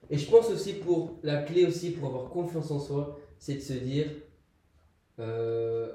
Et 0.08 0.18
je 0.18 0.30
pense 0.30 0.50
aussi 0.50 0.74
pour. 0.74 1.18
La 1.22 1.42
clé 1.42 1.66
aussi 1.66 1.90
pour 1.92 2.08
avoir 2.08 2.30
confiance 2.30 2.70
en 2.70 2.78
soi, 2.80 3.18
c'est 3.38 3.54
de 3.54 3.60
se 3.60 3.72
dire. 3.74 4.06
euh, 5.18 5.88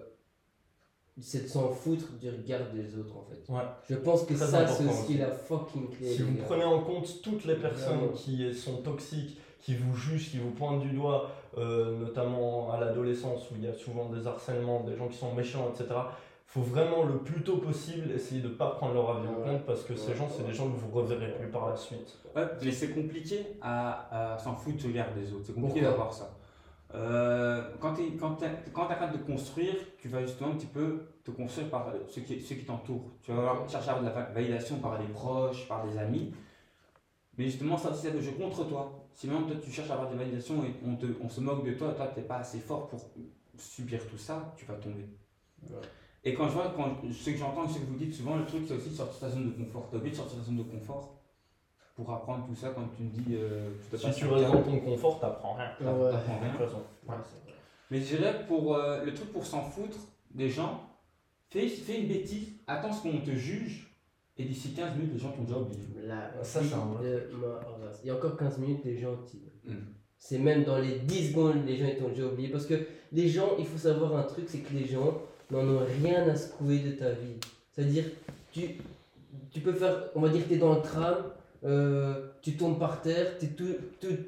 c'est 1.21 1.43
de 1.43 1.47
s'en 1.47 1.69
foutre 1.69 2.11
du 2.19 2.29
regard 2.29 2.61
des 2.73 2.97
autres 2.97 3.15
en 3.17 3.23
fait. 3.23 3.51
Ouais. 3.51 3.61
Je 3.89 3.95
pense 3.95 4.23
que 4.23 4.33
Très 4.33 4.45
ça, 4.45 4.67
c'est 4.67 4.83
aussi 4.85 4.89
aussi. 5.03 5.17
la 5.17 5.31
fucking 5.31 5.89
clé. 5.89 6.07
Si 6.13 6.21
vous 6.23 6.35
prenez 6.45 6.63
en 6.65 6.79
compte 6.81 7.21
toutes 7.21 7.45
les 7.45 7.55
personnes 7.55 7.97
Vraiment. 7.99 8.11
qui 8.13 8.53
sont 8.53 8.77
toxiques, 8.77 9.37
qui 9.61 9.75
vous 9.75 9.95
jugent, 9.95 10.29
qui 10.31 10.37
vous 10.39 10.51
pointent 10.51 10.81
du 10.81 10.89
doigt, 10.91 11.29
euh, 11.57 11.97
notamment 11.97 12.71
à 12.71 12.79
l'adolescence 12.79 13.49
où 13.49 13.53
il 13.57 13.63
y 13.63 13.67
a 13.67 13.73
souvent 13.73 14.09
des 14.09 14.27
harcèlements, 14.27 14.81
des 14.83 14.95
gens 14.97 15.07
qui 15.07 15.17
sont 15.17 15.33
méchants, 15.33 15.71
etc., 15.73 15.89
faut 16.47 16.61
vraiment 16.61 17.03
le 17.03 17.17
plus 17.17 17.41
tôt 17.43 17.57
possible 17.57 18.11
essayer 18.11 18.39
de 18.41 18.47
ne 18.49 18.53
pas 18.53 18.69
prendre 18.71 18.93
leur 18.93 19.09
avis 19.17 19.27
en 19.27 19.31
Ouais. 19.41 19.43
compte 19.53 19.65
parce 19.65 19.83
que 19.83 19.95
ces 19.95 20.13
gens, 20.15 20.27
c'est 20.29 20.45
des 20.45 20.53
gens 20.53 20.69
que 20.69 20.77
vous 20.77 20.91
reverrez 20.91 21.33
plus 21.33 21.47
par 21.49 21.67
la 21.69 21.75
suite. 21.75 22.17
Ouais, 22.35 22.43
mais 22.63 22.71
c'est 22.71 22.89
compliqué 22.91 23.39
à, 23.61 24.33
à 24.35 24.37
s'en 24.37 24.53
foutre 24.53 24.77
du 24.77 24.87
regard 24.87 25.07
des 25.15 25.33
autres. 25.33 25.43
C'est 25.47 25.53
compliqué 25.55 25.81
d'avoir 25.81 26.13
ça. 26.13 26.29
Euh, 26.95 27.61
quand 27.81 27.93
tu 27.93 28.15
quand 28.15 28.37
quand 28.73 28.85
t'arrêtes 28.87 29.11
de 29.11 29.23
construire, 29.23 29.75
tu 29.97 30.07
vas 30.07 30.21
justement 30.21 30.51
un 30.51 30.55
petit 30.55 30.65
peu 30.67 31.05
te 31.25 31.31
construire 31.31 31.69
par 31.69 31.91
ceux 32.07 32.21
qui, 32.21 32.39
ceux 32.39 32.55
qui 32.55 32.63
t'entourent. 32.65 33.11
Tu 33.21 33.31
vas 33.33 33.65
chercher 33.67 33.89
à 33.89 33.93
avoir 33.93 34.03
de 34.03 34.09
la 34.09 34.13
va- 34.13 34.31
validation 34.31 34.77
par 34.79 34.97
des 34.97 35.07
proches, 35.07 35.67
par 35.67 35.85
des 35.85 35.97
amis. 35.97 36.33
Mais 37.37 37.45
justement, 37.45 37.77
ça, 37.77 37.93
c'est 37.93 38.11
le 38.11 38.21
jeu 38.21 38.31
contre 38.31 38.63
toi. 38.65 39.07
Si 39.13 39.27
maintenant 39.27 39.47
toi 39.47 39.55
tu 39.61 39.71
cherches 39.71 39.89
à 39.89 39.93
avoir 39.95 40.09
des 40.09 40.17
validations 40.17 40.63
et 40.63 40.73
on, 40.85 40.95
te, 40.95 41.05
on 41.21 41.27
se 41.29 41.41
moque 41.41 41.65
de 41.65 41.73
toi, 41.73 41.93
toi 41.93 42.07
t'es 42.07 42.21
pas 42.21 42.37
assez 42.37 42.59
fort 42.59 42.87
pour 42.87 42.99
subir 43.57 44.05
tout 44.07 44.17
ça, 44.17 44.53
tu 44.57 44.65
vas 44.65 44.75
tomber. 44.75 45.05
Ouais. 45.63 45.75
Et 46.23 46.33
quand 46.33 46.47
je 46.47 46.53
vois, 46.53 46.73
quand, 46.75 46.97
ce 47.11 47.29
que 47.29 47.37
j'entends, 47.37 47.67
ce 47.67 47.79
que 47.79 47.85
vous 47.85 47.95
dites 47.97 48.13
souvent, 48.13 48.35
le 48.37 48.45
truc 48.45 48.63
c'est 48.67 48.75
aussi 48.75 48.89
de 48.89 48.95
sortir 48.95 49.15
de 49.15 49.19
ta 49.19 49.29
zone 49.29 49.45
de 49.51 49.63
confort. 49.63 49.87
T'as 49.89 49.97
oublié 49.97 50.11
de 50.11 50.17
sortir 50.17 50.37
de 50.37 50.41
ta 50.41 50.47
zone 50.47 50.57
de 50.57 50.63
confort 50.63 51.14
pour 51.95 52.11
apprendre 52.11 52.45
tout 52.47 52.55
ça 52.55 52.69
quand 52.75 52.87
tu 52.95 53.03
me 53.03 53.09
dis. 53.09 53.35
Euh, 53.35 53.69
tu 53.91 53.97
Si 53.97 54.11
tu 54.19 54.27
restes 54.27 54.51
dans 54.51 54.61
ton 54.61 54.79
confort, 54.79 55.19
t'apprends 55.19 55.53
rien. 55.55 55.71
Ah 55.81 55.93
ouais. 55.93 56.11
t'apprends 56.11 56.35
De 56.35 56.41
rien. 56.43 56.51
toute 56.57 56.65
façon. 56.65 56.81
Ouais. 57.07 57.15
Mais 57.91 57.99
je 58.01 58.15
dirais 58.17 58.45
pour 58.47 58.75
euh, 58.75 59.03
le 59.05 59.13
truc 59.13 59.31
pour 59.31 59.45
s'en 59.45 59.61
foutre 59.61 59.97
des 60.33 60.49
gens, 60.49 60.81
fais, 61.49 61.67
fais 61.67 62.01
une 62.01 62.07
bêtise, 62.07 62.49
attends 62.67 62.91
ce 62.91 63.01
qu'on 63.03 63.19
te 63.19 63.31
juge, 63.31 63.91
et 64.37 64.43
d'ici 64.43 64.73
15 64.73 64.95
minutes, 64.97 65.13
les 65.13 65.19
gens 65.19 65.31
t'ont 65.31 65.43
déjà 65.43 65.57
oublié. 65.59 65.79
La 66.03 66.43
Ça, 66.43 66.61
c'est 66.61 66.73
un 66.73 66.93
race. 66.93 67.99
Il 68.03 68.07
y 68.07 68.11
a 68.11 68.15
encore 68.15 68.35
15 68.35 68.57
minutes, 68.59 68.81
les 68.85 68.97
gens. 68.97 69.15
t'y- 69.25 69.41
Mm. 69.65 69.73
C'est 70.17 70.37
même 70.39 70.63
dans 70.63 70.77
les 70.79 70.99
10 70.99 71.29
secondes, 71.29 71.65
les 71.65 71.75
gens 71.77 71.85
ils 71.87 71.97
t'ont 71.97 72.09
déjà 72.09 72.25
oublié. 72.25 72.49
Parce 72.49 72.65
que 72.67 72.75
les 73.11 73.27
gens, 73.27 73.49
il 73.57 73.65
faut 73.65 73.77
savoir 73.77 74.15
un 74.15 74.23
truc, 74.23 74.45
c'est 74.47 74.59
que 74.59 74.73
les 74.73 74.85
gens 74.85 75.21
n'en 75.51 75.59
ont 75.67 75.81
rien 76.01 76.27
à 76.29 76.35
secouer 76.35 76.79
de 76.79 76.91
ta 76.91 77.11
vie. 77.11 77.35
C'est-à-dire, 77.71 78.05
tu, 78.51 78.61
tu 79.51 79.59
peux 79.61 79.73
faire, 79.73 80.09
on 80.15 80.21
va 80.21 80.29
dire 80.29 80.43
que 80.43 80.49
tu 80.49 80.53
es 80.55 80.57
dans 80.57 80.75
le 80.75 80.81
tram, 80.81 81.15
euh, 81.65 82.27
tu 82.41 82.55
tombes 82.57 82.77
par 82.77 83.01
terre, 83.01 83.37
tu 83.39 83.45
es 83.45 83.49
tout, 83.49 83.75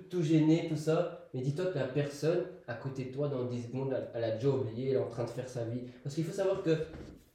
tout, 0.09 0.21
gêné, 0.23 0.67
tout 0.69 0.75
ça. 0.75 1.29
Mais 1.33 1.41
dis-toi 1.41 1.67
que 1.67 1.77
la 1.77 1.85
personne 1.85 2.45
à 2.67 2.73
côté 2.73 3.05
de 3.05 3.13
toi, 3.13 3.27
dans 3.27 3.45
10 3.45 3.67
secondes, 3.67 3.95
elle, 4.13 4.23
a 4.23 4.31
déjà 4.31 4.49
oublié, 4.49 4.89
elle 4.89 4.95
est 4.95 4.99
en 4.99 5.09
train 5.09 5.23
de 5.23 5.29
faire 5.29 5.47
sa 5.47 5.63
vie. 5.65 5.81
Parce 6.03 6.15
qu'il 6.15 6.23
faut 6.23 6.33
savoir 6.33 6.63
que 6.63 6.75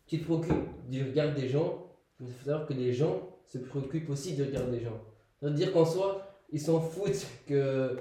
tu 0.07 0.19
te 0.19 0.25
préoccupes 0.25 0.69
du 0.91 1.05
regard 1.05 1.35
des 1.35 1.49
gens, 1.49 1.87
il 2.21 2.27
faut 2.27 2.45
savoir 2.45 2.67
que 2.67 2.75
les 2.75 2.93
gens 2.93 3.29
se 3.47 3.59
préoccupent 3.59 4.11
aussi 4.11 4.35
du 4.35 4.43
regard 4.43 4.67
des 4.67 4.81
gens. 4.81 5.01
C'est-à-dire 5.41 5.73
qu'en 5.73 5.85
soi, 5.85 6.27
ils 6.53 6.61
s'en 6.61 6.81
foutent 6.81 7.27
que. 7.47 7.97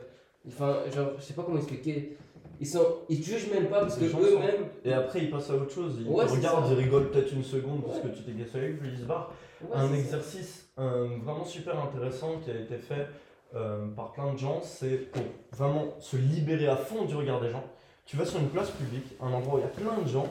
Enfin, 0.47 0.77
je 0.87 1.21
sais 1.23 1.33
pas 1.33 1.43
comment 1.43 1.57
expliquer. 1.57 2.17
Ils, 2.61 2.67
sont, 2.67 2.85
ils 3.09 3.19
te 3.19 3.25
jugent 3.25 3.49
même 3.51 3.65
pas 3.67 3.81
parce 3.81 3.97
que 3.97 4.05
eux-mêmes. 4.05 4.67
Et 4.85 4.93
après, 4.93 5.19
ils 5.23 5.31
passent 5.31 5.49
à 5.49 5.55
autre 5.55 5.73
chose. 5.73 5.97
Ils 5.99 6.07
Ouais, 6.07 6.25
te 6.25 6.29
c'est 6.29 6.35
regardent, 6.37 6.69
ils 6.71 6.77
rigolent 6.77 7.09
peut-être 7.09 7.33
une 7.33 7.43
seconde 7.43 7.83
parce 7.83 7.99
que 7.99 8.07
tu 8.09 8.21
t'es 8.23 8.31
cassé 8.33 8.57
avec, 8.59 8.79
puis 8.79 8.89
ils 8.93 8.99
se 8.99 9.05
barrent. 9.05 9.33
Un 9.73 9.91
exercice 9.93 10.69
vraiment 10.77 11.43
super 11.45 11.77
intéressant 11.79 12.37
qui 12.43 12.51
a 12.51 12.55
été 12.55 12.77
fait 12.77 13.07
euh, 13.55 13.87
par 13.95 14.11
plein 14.13 14.31
de 14.33 14.37
gens, 14.37 14.61
c'est 14.63 15.11
pour 15.11 15.23
vraiment 15.51 15.95
se 15.99 16.15
libérer 16.17 16.67
à 16.67 16.75
fond 16.77 17.03
du 17.05 17.15
regard 17.15 17.41
des 17.41 17.49
gens. 17.49 17.63
Tu 18.05 18.15
vas 18.15 18.25
sur 18.25 18.39
une 18.39 18.49
place 18.49 18.69
publique, 18.71 19.05
un 19.21 19.31
endroit 19.33 19.55
où 19.55 19.57
il 19.57 19.61
y 19.61 19.65
a 19.65 19.67
plein 19.67 20.01
de 20.01 20.07
gens, 20.07 20.27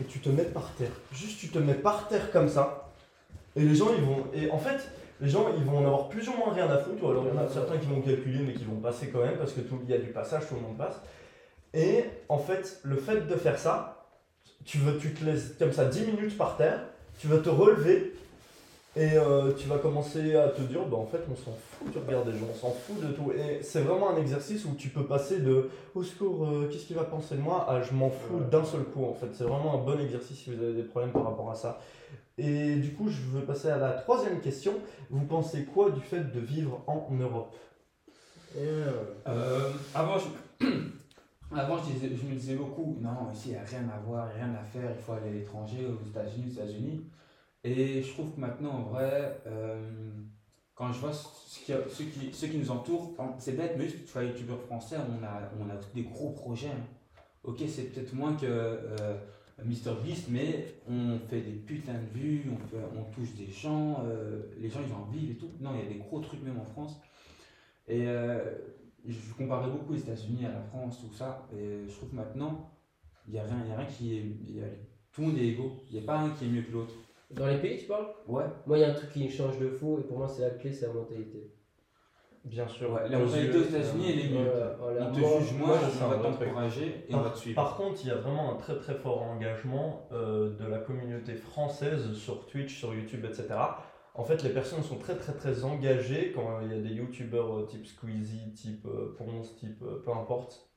et 0.00 0.04
tu 0.04 0.18
te 0.20 0.28
mets 0.30 0.44
par 0.44 0.72
terre. 0.74 0.90
Juste, 1.12 1.38
tu 1.40 1.48
te 1.48 1.58
mets 1.58 1.74
par 1.74 2.08
terre 2.08 2.30
comme 2.32 2.48
ça, 2.48 2.90
et 3.56 3.60
les 3.60 3.74
gens, 3.74 3.88
ils 3.96 4.02
vont. 4.04 4.24
Et 4.34 4.50
en 4.50 4.58
fait, 4.58 4.80
les 5.20 5.28
gens, 5.28 5.46
ils 5.56 5.64
vont 5.64 5.78
en 5.78 5.84
avoir 5.84 6.08
plus 6.08 6.26
ou 6.28 6.32
moins 6.32 6.52
rien 6.52 6.68
à 6.70 6.78
foutre, 6.78 7.02
ou 7.04 7.08
alors 7.10 7.24
il 7.26 7.34
y 7.34 7.38
en 7.38 7.42
a 7.42 7.48
certains 7.48 7.78
qui 7.78 7.86
vont 7.86 8.00
calculer, 8.00 8.40
mais 8.46 8.54
qui 8.54 8.64
vont 8.64 8.76
passer 8.80 9.08
quand 9.08 9.20
même, 9.20 9.36
parce 9.36 9.52
que 9.52 9.60
tout- 9.60 9.80
il 9.84 9.90
y 9.90 9.94
a 9.94 9.98
du 9.98 10.08
passage, 10.10 10.48
tout 10.48 10.54
le 10.56 10.60
monde 10.62 10.76
passe. 10.78 11.00
Et 11.74 12.04
en 12.28 12.38
fait, 12.38 12.80
le 12.82 12.96
fait 12.96 13.26
de 13.26 13.34
faire 13.36 13.58
ça, 13.58 14.06
tu, 14.64 14.78
veux, 14.78 14.98
tu 14.98 15.14
te 15.14 15.24
laisses 15.24 15.54
comme 15.58 15.72
ça 15.72 15.84
10 15.84 16.02
minutes 16.02 16.36
par 16.36 16.56
terre, 16.56 16.80
tu 17.18 17.28
vas 17.28 17.38
te 17.38 17.48
relever 17.48 18.14
et 18.96 19.12
euh, 19.14 19.52
tu 19.52 19.68
vas 19.68 19.78
commencer 19.78 20.34
à 20.34 20.48
te 20.48 20.62
dire, 20.62 20.84
bah, 20.86 20.96
en 20.96 21.06
fait, 21.06 21.20
on 21.30 21.36
s'en 21.36 21.52
fout 21.52 21.92
du 21.92 21.98
regard 21.98 22.24
des 22.24 22.32
gens, 22.32 22.46
on 22.50 22.58
s'en 22.58 22.70
fout 22.70 23.00
de 23.00 23.12
tout. 23.12 23.30
Et 23.30 23.62
c'est 23.62 23.82
vraiment 23.82 24.10
un 24.10 24.16
exercice 24.16 24.64
où 24.64 24.74
tu 24.74 24.88
peux 24.88 25.04
passer 25.04 25.38
de 25.38 25.70
au 25.94 26.02
secours, 26.02 26.44
euh, 26.44 26.68
qu'est-ce 26.70 26.86
qu'il 26.86 26.96
va 26.96 27.04
penser 27.04 27.36
de 27.36 27.40
moi 27.40 27.70
à 27.70 27.82
je 27.82 27.92
m'en 27.92 28.10
fous 28.10 28.40
d'un 28.50 28.64
seul 28.64 28.82
coup. 28.82 29.04
En 29.04 29.14
fait, 29.14 29.28
c'est 29.32 29.44
vraiment 29.44 29.74
un 29.74 29.84
bon 29.84 30.00
exercice 30.00 30.38
si 30.38 30.52
vous 30.52 30.60
avez 30.60 30.74
des 30.74 30.82
problèmes 30.82 31.12
par 31.12 31.24
rapport 31.24 31.50
à 31.50 31.54
ça. 31.54 31.80
Et 32.36 32.76
du 32.76 32.92
coup, 32.94 33.08
je 33.08 33.20
veux 33.30 33.44
passer 33.44 33.68
à 33.68 33.76
la 33.76 33.90
troisième 33.92 34.40
question. 34.40 34.72
Vous 35.10 35.24
pensez 35.24 35.66
quoi 35.66 35.90
du 35.90 36.00
fait 36.00 36.32
de 36.32 36.40
vivre 36.40 36.82
en 36.88 37.06
Europe? 37.12 37.54
Euh, 38.58 39.70
avant, 39.94 40.16
je... 40.18 40.66
avant 41.58 41.78
je, 41.82 42.26
me 42.26 42.34
disais 42.34 42.54
beaucoup, 42.54 42.96
non, 43.00 43.30
ici 43.32 43.48
il 43.48 43.52
n'y 43.52 43.58
a 43.58 43.64
rien 43.64 43.88
à 43.88 43.98
voir, 43.98 44.28
rien 44.32 44.54
à 44.54 44.62
faire, 44.62 44.90
il 44.96 45.02
faut 45.02 45.12
aller 45.12 45.28
à 45.28 45.32
l'étranger, 45.32 45.86
aux 45.86 46.08
États-Unis, 46.08 46.44
aux 46.48 46.52
États-Unis. 46.52 47.04
Et 47.64 48.02
je 48.02 48.12
trouve 48.12 48.34
que 48.34 48.40
maintenant, 48.40 48.70
en 48.70 48.82
vrai, 48.82 49.42
euh, 49.46 50.10
quand 50.74 50.92
je 50.92 51.00
vois 51.00 51.12
ce 51.12 51.58
qui, 51.58 51.72
ceux, 51.88 52.04
qui, 52.04 52.30
qui 52.30 52.58
nous 52.58 52.70
entourent, 52.70 53.14
c'est 53.38 53.56
bête, 53.56 53.74
mais 53.76 53.86
tu 53.86 53.96
vois, 54.12 54.24
youtubeurs 54.24 54.62
français, 54.62 54.96
on 54.96 55.24
a, 55.24 55.50
on 55.60 55.68
a 55.68 55.78
des 55.94 56.02
gros 56.02 56.30
projets. 56.30 56.68
hein. 56.68 56.86
Ok, 57.42 57.62
c'est 57.68 57.92
peut-être 57.92 58.12
moins 58.12 58.34
que 58.34 58.46
euh, 58.46 59.16
MrBeast, 59.64 60.28
mais 60.28 60.74
on 60.88 61.18
fait 61.28 61.40
des 61.40 61.52
putains 61.52 61.94
de 61.94 62.18
vues, 62.18 62.44
on 62.96 63.02
touche 63.10 63.34
des 63.34 63.50
gens, 63.50 64.02
euh, 64.04 64.42
les 64.58 64.68
gens 64.68 64.80
ils 64.86 64.92
en 64.92 65.04
vivent 65.10 65.32
et 65.32 65.36
tout. 65.36 65.50
Non, 65.60 65.70
il 65.74 65.84
y 65.84 65.86
a 65.86 65.92
des 65.92 65.98
gros 65.98 66.20
trucs 66.20 66.42
même 66.42 66.58
en 66.58 66.64
France. 66.64 67.00
Et 67.88 68.06
euh, 68.06 68.38
je 69.06 69.34
comparais 69.36 69.70
beaucoup 69.70 69.92
les 69.92 70.00
États-Unis 70.00 70.46
à 70.46 70.50
la 70.52 70.60
France, 70.60 71.00
tout 71.00 71.12
ça. 71.14 71.46
Et 71.56 71.86
je 71.88 71.92
trouve 71.96 72.10
que 72.10 72.16
maintenant, 72.16 72.70
il 73.26 73.34
n'y 73.34 73.38
a, 73.40 73.44
rien- 73.44 73.60
il 73.64 73.70
y 73.70 73.72
a 73.72 73.76
rien 73.76 73.86
qui 73.86 74.16
est. 74.16 74.22
il 74.48 74.56
y 74.56 74.60
a- 74.60 74.66
tout 75.12 75.22
le 75.22 75.26
monde 75.28 75.38
est 75.38 75.46
égaux. 75.48 75.72
Il 75.90 75.96
n'y 75.98 76.02
a 76.02 76.06
pas 76.06 76.18
un 76.18 76.30
qui 76.30 76.44
est 76.44 76.48
mieux 76.48 76.62
que 76.62 76.72
l'autre. 76.72 76.94
Dans 77.30 77.46
les 77.46 77.58
pays, 77.58 77.78
tu 77.78 77.86
parles? 77.86 78.08
Ouais. 78.26 78.44
Moi, 78.66 78.78
il 78.78 78.80
y 78.80 78.84
a 78.84 78.90
un 78.90 78.94
truc 78.94 79.10
qui 79.10 79.30
change 79.30 79.58
de 79.58 79.68
fou, 79.70 79.98
et 80.00 80.02
pour 80.02 80.18
moi, 80.18 80.28
c'est 80.28 80.42
la 80.42 80.50
clé, 80.50 80.72
c'est 80.72 80.86
la 80.86 80.92
mentalité. 80.94 81.52
Bien 82.44 82.66
sûr. 82.66 82.90
Ouais, 82.92 83.06
la 83.08 83.18
mentalité 83.18 83.58
aux 83.58 83.62
États-Unis, 83.62 84.06
elle 84.12 84.18
est 84.20 84.28
mieux. 84.30 84.50
On 84.80 85.12
te 85.12 85.20
Moi- 85.20 85.40
juge 85.40 85.52
moi, 85.58 85.66
moins, 85.68 85.78
on 86.04 86.08
va 86.08 86.16
t'encourager 86.18 87.04
et 87.08 87.14
on 87.14 87.20
va 87.20 87.30
te 87.30 87.38
suivre. 87.38 87.54
Par 87.62 87.76
contre, 87.76 88.00
il 88.02 88.08
y 88.08 88.10
a 88.10 88.14
vraiment 88.14 88.54
un 88.54 88.56
très 88.56 88.76
très 88.78 88.94
fort 88.94 89.22
engagement 89.22 90.08
euh, 90.12 90.56
de 90.56 90.64
la 90.64 90.78
communauté 90.78 91.34
française 91.34 92.14
sur 92.14 92.46
Twitch, 92.46 92.78
sur 92.78 92.94
YouTube, 92.94 93.26
etc. 93.26 93.46
En 94.20 94.24
fait, 94.24 94.42
les 94.42 94.50
personnes 94.50 94.82
sont 94.82 94.98
très 94.98 95.16
très 95.16 95.32
très 95.32 95.64
engagées 95.64 96.32
quand 96.32 96.60
il 96.60 96.70
y 96.70 96.74
a 96.74 96.78
des 96.78 96.90
youtubeurs 96.90 97.60
euh, 97.60 97.66
type 97.66 97.86
Squeezie, 97.86 98.52
type 98.52 98.84
euh, 98.84 99.16
Ponce, 99.16 99.56
type 99.56 99.80
euh, 99.80 100.02
peu 100.04 100.10
importe, 100.12 100.69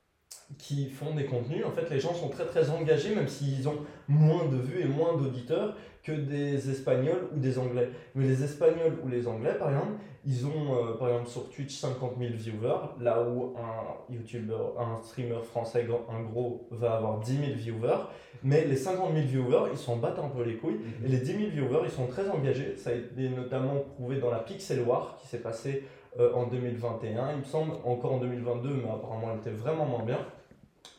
qui 0.57 0.89
font 0.89 1.13
des 1.15 1.25
contenus. 1.25 1.65
En 1.65 1.71
fait, 1.71 1.89
les 1.89 1.99
gens 1.99 2.13
sont 2.13 2.29
très 2.29 2.45
très 2.45 2.69
engagés, 2.69 3.15
même 3.15 3.27
s'ils 3.27 3.67
ont 3.67 3.77
moins 4.07 4.45
de 4.45 4.57
vues 4.57 4.81
et 4.81 4.87
moins 4.87 5.17
d'auditeurs 5.17 5.75
que 6.03 6.11
des 6.11 6.69
Espagnols 6.69 7.29
ou 7.33 7.39
des 7.39 7.57
Anglais. 7.57 7.89
Mais 8.15 8.27
les 8.27 8.43
Espagnols 8.43 8.99
ou 9.03 9.07
les 9.07 9.27
Anglais, 9.27 9.55
par 9.57 9.69
exemple, 9.69 9.93
ils 10.25 10.45
ont 10.45 10.75
euh, 10.75 10.93
par 10.93 11.09
exemple 11.09 11.29
sur 11.29 11.49
Twitch 11.49 11.75
50 11.75 12.13
000 12.17 12.33
viewers, 12.33 12.95
là 13.01 13.21
où 13.23 13.55
un 13.57 14.13
YouTuber, 14.13 14.57
un 14.77 15.01
streamer 15.03 15.41
français, 15.43 15.87
un 16.09 16.21
gros, 16.21 16.67
va 16.71 16.95
avoir 16.95 17.19
10 17.19 17.37
000 17.37 17.51
viewers. 17.55 18.03
Mais 18.43 18.65
les 18.65 18.75
50 18.75 19.13
000 19.13 19.27
viewers, 19.27 19.69
ils 19.71 19.77
s'en 19.77 19.97
battent 19.97 20.19
un 20.19 20.29
peu 20.29 20.43
les 20.43 20.57
couilles. 20.57 20.79
Et 21.05 21.07
les 21.07 21.19
10 21.19 21.25
000 21.25 21.39
viewers, 21.51 21.81
ils 21.85 21.91
sont 21.91 22.07
très 22.07 22.29
engagés. 22.29 22.75
Ça 22.77 22.89
a 22.89 22.93
été 22.93 23.29
notamment 23.29 23.79
prouvé 23.95 24.17
dans 24.17 24.31
la 24.31 24.39
Pixel 24.39 24.81
War 24.81 25.17
qui 25.21 25.27
s'est 25.27 25.39
passée 25.39 25.83
euh, 26.19 26.33
en 26.33 26.47
2021, 26.47 27.31
il 27.31 27.37
me 27.39 27.43
semble, 27.43 27.73
encore 27.85 28.13
en 28.13 28.17
2022, 28.19 28.69
mais 28.69 28.89
apparemment 28.89 29.29
elle 29.33 29.39
était 29.39 29.57
vraiment 29.57 29.85
moins 29.85 30.03
bien. 30.03 30.19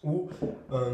Où 0.03 0.29
euh, 0.73 0.93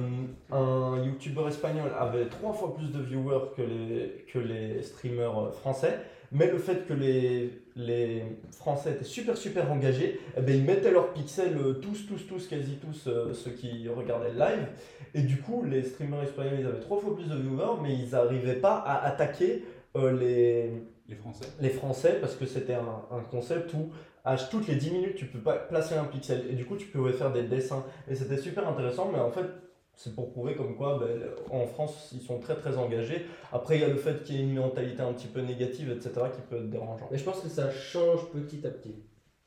un 0.53 1.03
YouTuber 1.05 1.47
espagnol 1.49 1.91
avait 1.99 2.27
trois 2.27 2.53
fois 2.53 2.75
plus 2.75 2.93
de 2.93 3.01
viewers 3.01 3.51
que 3.57 3.63
les, 3.63 4.25
que 4.33 4.39
les 4.39 4.83
streamers 4.83 5.39
euh, 5.39 5.51
français. 5.51 5.99
Mais 6.33 6.49
le 6.49 6.59
fait 6.59 6.87
que 6.87 6.93
les, 6.93 7.61
les 7.75 8.23
Français 8.53 8.93
étaient 8.93 9.05
super 9.05 9.37
super 9.37 9.71
engagés, 9.73 10.21
eh 10.37 10.41
ben, 10.41 10.55
ils 10.57 10.65
mettaient 10.65 10.93
leurs 10.93 11.13
pixels 11.13 11.59
tous, 11.83 12.07
tous, 12.07 12.25
tous, 12.29 12.47
quasi 12.47 12.77
tous 12.77 13.09
euh, 13.09 13.33
ceux 13.35 13.51
qui 13.51 13.89
regardaient 13.89 14.31
le 14.31 14.39
live. 14.39 14.69
Et 15.15 15.23
du 15.23 15.39
coup, 15.39 15.65
les 15.65 15.83
streamers 15.83 16.23
espagnols, 16.23 16.61
ils 16.61 16.67
avaient 16.67 16.81
trois 16.81 17.01
fois 17.01 17.17
plus 17.17 17.29
de 17.29 17.35
viewers, 17.35 17.81
mais 17.83 17.95
ils 17.95 18.11
n'arrivaient 18.11 18.61
pas 18.61 18.77
à 18.77 19.07
attaquer 19.07 19.65
euh, 19.97 20.13
les, 20.13 20.71
Les 21.09 21.17
Français. 21.17 21.47
les 21.61 21.71
Français 21.71 22.19
parce 22.21 22.37
que 22.37 22.47
c'était 22.47 22.75
un, 22.75 23.03
un 23.11 23.23
concept 23.29 23.75
où 23.75 23.91
à 24.25 24.37
toutes 24.37 24.67
les 24.69 24.77
10 24.77 24.91
minutes 24.91 25.17
tu 25.17 25.27
peux 25.27 25.39
pas 25.39 25.57
placer 25.57 25.95
un 25.95 26.05
pixel. 26.05 26.45
Et 26.51 26.55
du 26.55 26.65
coup 26.65 26.77
tu 26.77 26.87
pouvais 26.87 27.13
faire 27.13 27.33
des 27.33 27.45
dessins. 27.45 27.85
Et 28.09 28.15
c'était 28.15 28.39
super 28.39 28.69
intéressant 28.69 29.11
mais 29.13 29.19
en 29.19 29.31
fait 29.31 29.47
c'est 29.95 30.15
pour 30.15 30.31
prouver 30.31 30.55
comme 30.55 30.77
quoi 30.77 30.99
ben, 30.99 31.09
en 31.51 31.67
France 31.67 32.11
ils 32.15 32.23
sont 32.23 32.39
très 32.39 32.57
très 32.57 32.77
engagés. 32.77 33.27
Après 33.53 33.77
il 33.77 33.81
y 33.83 33.85
a 33.85 33.89
le 33.89 33.97
fait 33.97 34.23
qu'il 34.25 34.37
y 34.37 34.39
ait 34.39 34.43
une 34.43 34.55
mentalité 34.55 35.03
un 35.03 35.13
petit 35.13 35.29
peu 35.29 35.41
négative 35.41 35.91
etc 35.91 36.27
qui 36.35 36.41
peut 36.49 36.57
être 36.57 36.71
dérangeant. 36.71 37.09
Mais 37.11 37.19
je 37.19 37.25
pense 37.25 37.41
que 37.41 37.49
ça 37.49 37.71
change 37.71 38.27
petit 38.31 38.67
à 38.67 38.71
petit. 38.71 38.95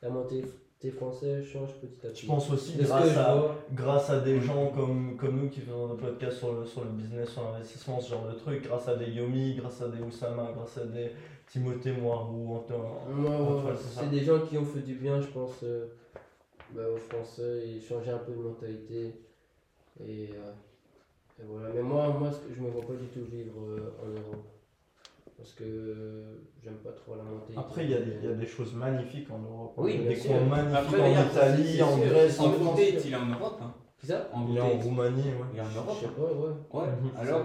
La 0.02 0.10
mentalité 0.10 0.64
française 0.92 1.46
change 1.46 1.70
petit 1.82 2.06
à 2.06 2.10
petit. 2.10 2.24
je 2.24 2.28
pense 2.28 2.50
aussi 2.52 2.74
grâce 2.78 3.16
à, 3.18 3.56
grâce 3.74 4.10
à 4.10 4.20
des 4.20 4.42
gens 4.42 4.68
comme, 4.68 5.16
comme 5.18 5.40
nous 5.40 5.50
qui 5.50 5.62
faisons 5.62 5.94
des 5.94 6.02
podcasts 6.02 6.40
sur 6.40 6.54
le, 6.54 6.66
sur 6.66 6.84
le 6.84 6.90
business, 6.90 7.30
sur 7.30 7.44
l'investissement, 7.44 8.02
ce 8.02 8.10
genre 8.12 8.28
de 8.28 8.34
trucs, 8.34 8.64
grâce 8.64 8.88
à 8.88 8.96
des 8.96 9.10
Yomi, 9.10 9.56
grâce 9.56 9.82
à 9.82 9.88
des 9.88 10.02
Oussama, 10.02 10.52
grâce 10.56 10.78
à 10.78 10.86
des 10.86 11.12
Timothée 11.54 11.92
Moirou, 11.92 12.56
Antoine. 12.56 12.82
Ouais, 12.82 13.74
c'est 13.78 14.10
des 14.10 14.24
gens 14.24 14.40
qui 14.40 14.58
ont 14.58 14.66
fait 14.66 14.80
du 14.80 14.96
bien, 14.96 15.22
je 15.22 15.28
pense, 15.28 15.60
euh, 15.64 15.86
bah, 16.72 16.82
aux 16.92 16.98
Français 16.98 17.68
et 17.68 17.80
changer 17.80 18.10
un 18.10 18.18
peu 18.18 18.32
de 18.32 18.38
mentalité. 18.38 19.14
Et, 20.04 20.30
euh, 20.34 21.40
et 21.40 21.44
voilà. 21.48 21.70
Mais 21.76 21.84
moi, 21.84 22.08
moi 22.20 22.32
ce 22.32 22.40
que 22.40 22.56
je 22.56 22.60
me 22.60 22.70
vois 22.72 22.82
pas 22.82 22.94
du 22.94 23.06
tout 23.08 23.26
vivre 23.32 23.54
euh, 23.70 23.94
en 24.02 24.08
Europe. 24.08 24.46
Parce 25.38 25.52
que 25.52 26.40
j'aime 26.64 26.78
pas 26.78 26.92
trop 26.92 27.16
la 27.18 27.24
mentalité. 27.24 27.54
Après, 27.56 27.84
il 27.84 27.92
y, 27.92 27.94
a 27.94 28.02
des- 28.02 28.18
il 28.24 28.30
y 28.30 28.32
a 28.32 28.36
des 28.36 28.48
choses 28.48 28.74
magnifiques 28.74 29.30
en 29.30 29.38
Europe. 29.38 29.74
Oui, 29.78 29.94
a 29.94 29.98
bien 29.98 30.10
des 30.10 30.16
sûr. 30.16 30.32
coins 30.32 30.40
magnifiques 30.46 30.76
Après, 30.88 31.02
en 31.18 31.26
Italie, 31.30 31.82
en 31.84 31.98
sûr. 31.98 32.06
Grèce, 32.08 32.40
En 32.40 32.52
France. 32.52 32.80
il 33.06 33.14
est 33.14 33.16
en 33.16 33.26
Europe. 33.28 33.60
Hein. 33.62 33.74
C'est 34.00 34.08
ça? 34.08 34.30
En 34.34 34.48
Il 34.50 34.58
est 34.58 34.62
en 34.62 34.70
Roumanie, 34.80 35.22
ouais. 35.22 35.34
il 35.54 35.60
est 35.60 35.62
en 35.62 35.70
Je 35.70 35.78
Europe. 35.78 35.98
sais 36.00 36.06
hein. 36.08 36.14
pas, 36.18 36.24
ouais. 36.24 36.82
Ouais. 36.88 36.92
Mhm. 37.04 37.12
Alors, 37.20 37.42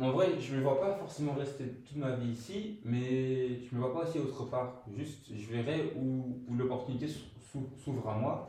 En 0.00 0.10
vrai, 0.12 0.38
je 0.40 0.54
me 0.56 0.62
vois 0.62 0.80
pas 0.80 0.94
forcément 0.94 1.34
rester 1.34 1.64
toute 1.86 1.96
ma 1.96 2.12
vie 2.12 2.30
ici, 2.30 2.80
mais 2.84 3.58
je 3.60 3.74
me 3.74 3.80
vois 3.80 3.92
pas 3.92 4.08
aussi 4.08 4.18
autre 4.18 4.44
part. 4.48 4.82
Juste, 4.96 5.26
je 5.34 5.48
verrai 5.48 5.92
où, 5.96 6.38
où 6.48 6.54
l'opportunité 6.54 7.06
s'ou- 7.08 7.26
s'ou- 7.52 7.68
s'ouvre 7.76 8.08
à 8.08 8.14
moi. 8.16 8.48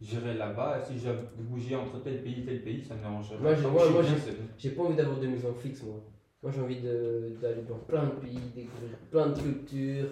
J'irai 0.00 0.34
là-bas. 0.34 0.80
Si 0.84 0.98
je 0.98 1.04
dois 1.04 1.16
bouger 1.38 1.74
entre 1.76 2.02
tel 2.02 2.22
pays 2.22 2.40
et 2.40 2.44
tel 2.44 2.62
pays, 2.62 2.84
ça 2.84 2.94
me 2.94 3.00
dérangerait 3.00 3.38
Moi, 3.38 3.54
pas. 3.54 3.60
j'ai- 3.60 3.68
moi, 3.92 4.02
j'ai-. 4.02 4.32
J'ai 4.58 4.70
pas 4.70 4.82
envie 4.82 4.96
d'avoir 4.96 5.18
de 5.18 5.26
maison 5.26 5.54
fixe, 5.54 5.82
moi. 5.82 5.96
Moi, 6.42 6.52
j'ai 6.54 6.60
envie 6.60 6.80
d'aller 6.80 7.62
dans 7.66 7.78
plein 7.78 8.04
de 8.04 8.10
pays, 8.20 8.38
découvrir 8.54 8.90
plein 9.10 9.28
de 9.28 9.40
cultures. 9.40 10.10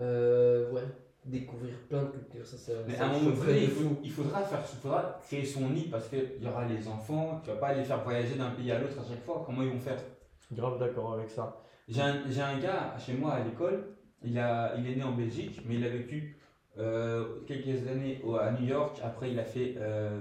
Euh, 0.00 0.68
ouais, 0.72 0.82
découvrir 1.26 1.74
plein 1.88 2.02
de 2.04 2.08
cultures. 2.10 2.46
Ça, 2.46 2.56
ça, 2.56 2.72
Mais 2.86 2.94
ça 2.94 3.04
à 3.04 3.08
un 3.08 3.18
me 3.18 3.24
moment 3.24 3.36
donné, 3.44 3.64
il, 3.64 3.70
faut- 3.70 3.98
il 4.02 4.10
faudra, 4.10 4.42
faire, 4.42 4.60
il 4.72 4.78
faudra 4.78 5.18
créer 5.26 5.44
son 5.44 5.68
nid 5.70 5.88
parce 5.90 6.08
qu'il 6.08 6.42
y 6.42 6.46
aura 6.46 6.64
les 6.66 6.86
enfants. 6.88 7.40
Tu 7.44 7.50
vas 7.50 7.56
pas 7.56 7.74
les 7.74 7.84
faire 7.84 8.02
voyager 8.04 8.36
d'un 8.36 8.50
pays 8.50 8.70
à 8.70 8.78
l'autre 8.78 8.98
à 9.00 9.04
chaque 9.08 9.24
fois. 9.24 9.42
Comment 9.44 9.62
ils 9.62 9.70
vont 9.70 9.78
faire? 9.80 9.98
Grave 10.52 10.78
d'accord 10.78 11.14
avec 11.14 11.28
ça. 11.30 11.62
J'ai 11.88 12.00
un, 12.02 12.28
j'ai 12.30 12.40
un 12.42 12.58
gars 12.58 12.94
chez 12.98 13.14
moi 13.14 13.32
à 13.34 13.44
l'école, 13.44 13.84
il, 14.22 14.38
a, 14.38 14.74
il 14.76 14.86
est 14.90 14.96
né 14.96 15.02
en 15.04 15.12
Belgique, 15.12 15.60
mais 15.66 15.76
il 15.76 15.84
a 15.84 15.88
vécu 15.88 16.36
euh, 16.78 17.40
quelques 17.46 17.86
années 17.88 18.20
au- 18.24 18.36
à 18.36 18.50
New 18.52 18.66
York. 18.66 18.98
Après, 19.02 19.30
il 19.30 19.38
a 19.38 19.44
fait 19.44 19.74
euh, 19.78 20.20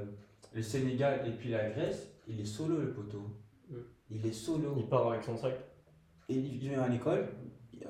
le 0.53 0.61
Sénégal 0.61 1.21
et 1.27 1.31
puis 1.31 1.49
la 1.49 1.69
Grèce. 1.69 2.07
Il 2.27 2.39
est 2.41 2.45
solo, 2.45 2.77
le 2.79 2.91
poteau. 2.93 3.23
Mm. 3.69 3.75
Il 4.11 4.25
est 4.25 4.31
solo. 4.33 4.75
Il 4.77 4.87
part 4.87 5.11
avec 5.11 5.23
son 5.23 5.37
sac. 5.37 5.53
Et 6.29 6.33
il 6.35 6.57
vient 6.57 6.81
à 6.81 6.87
l'école. 6.87 7.27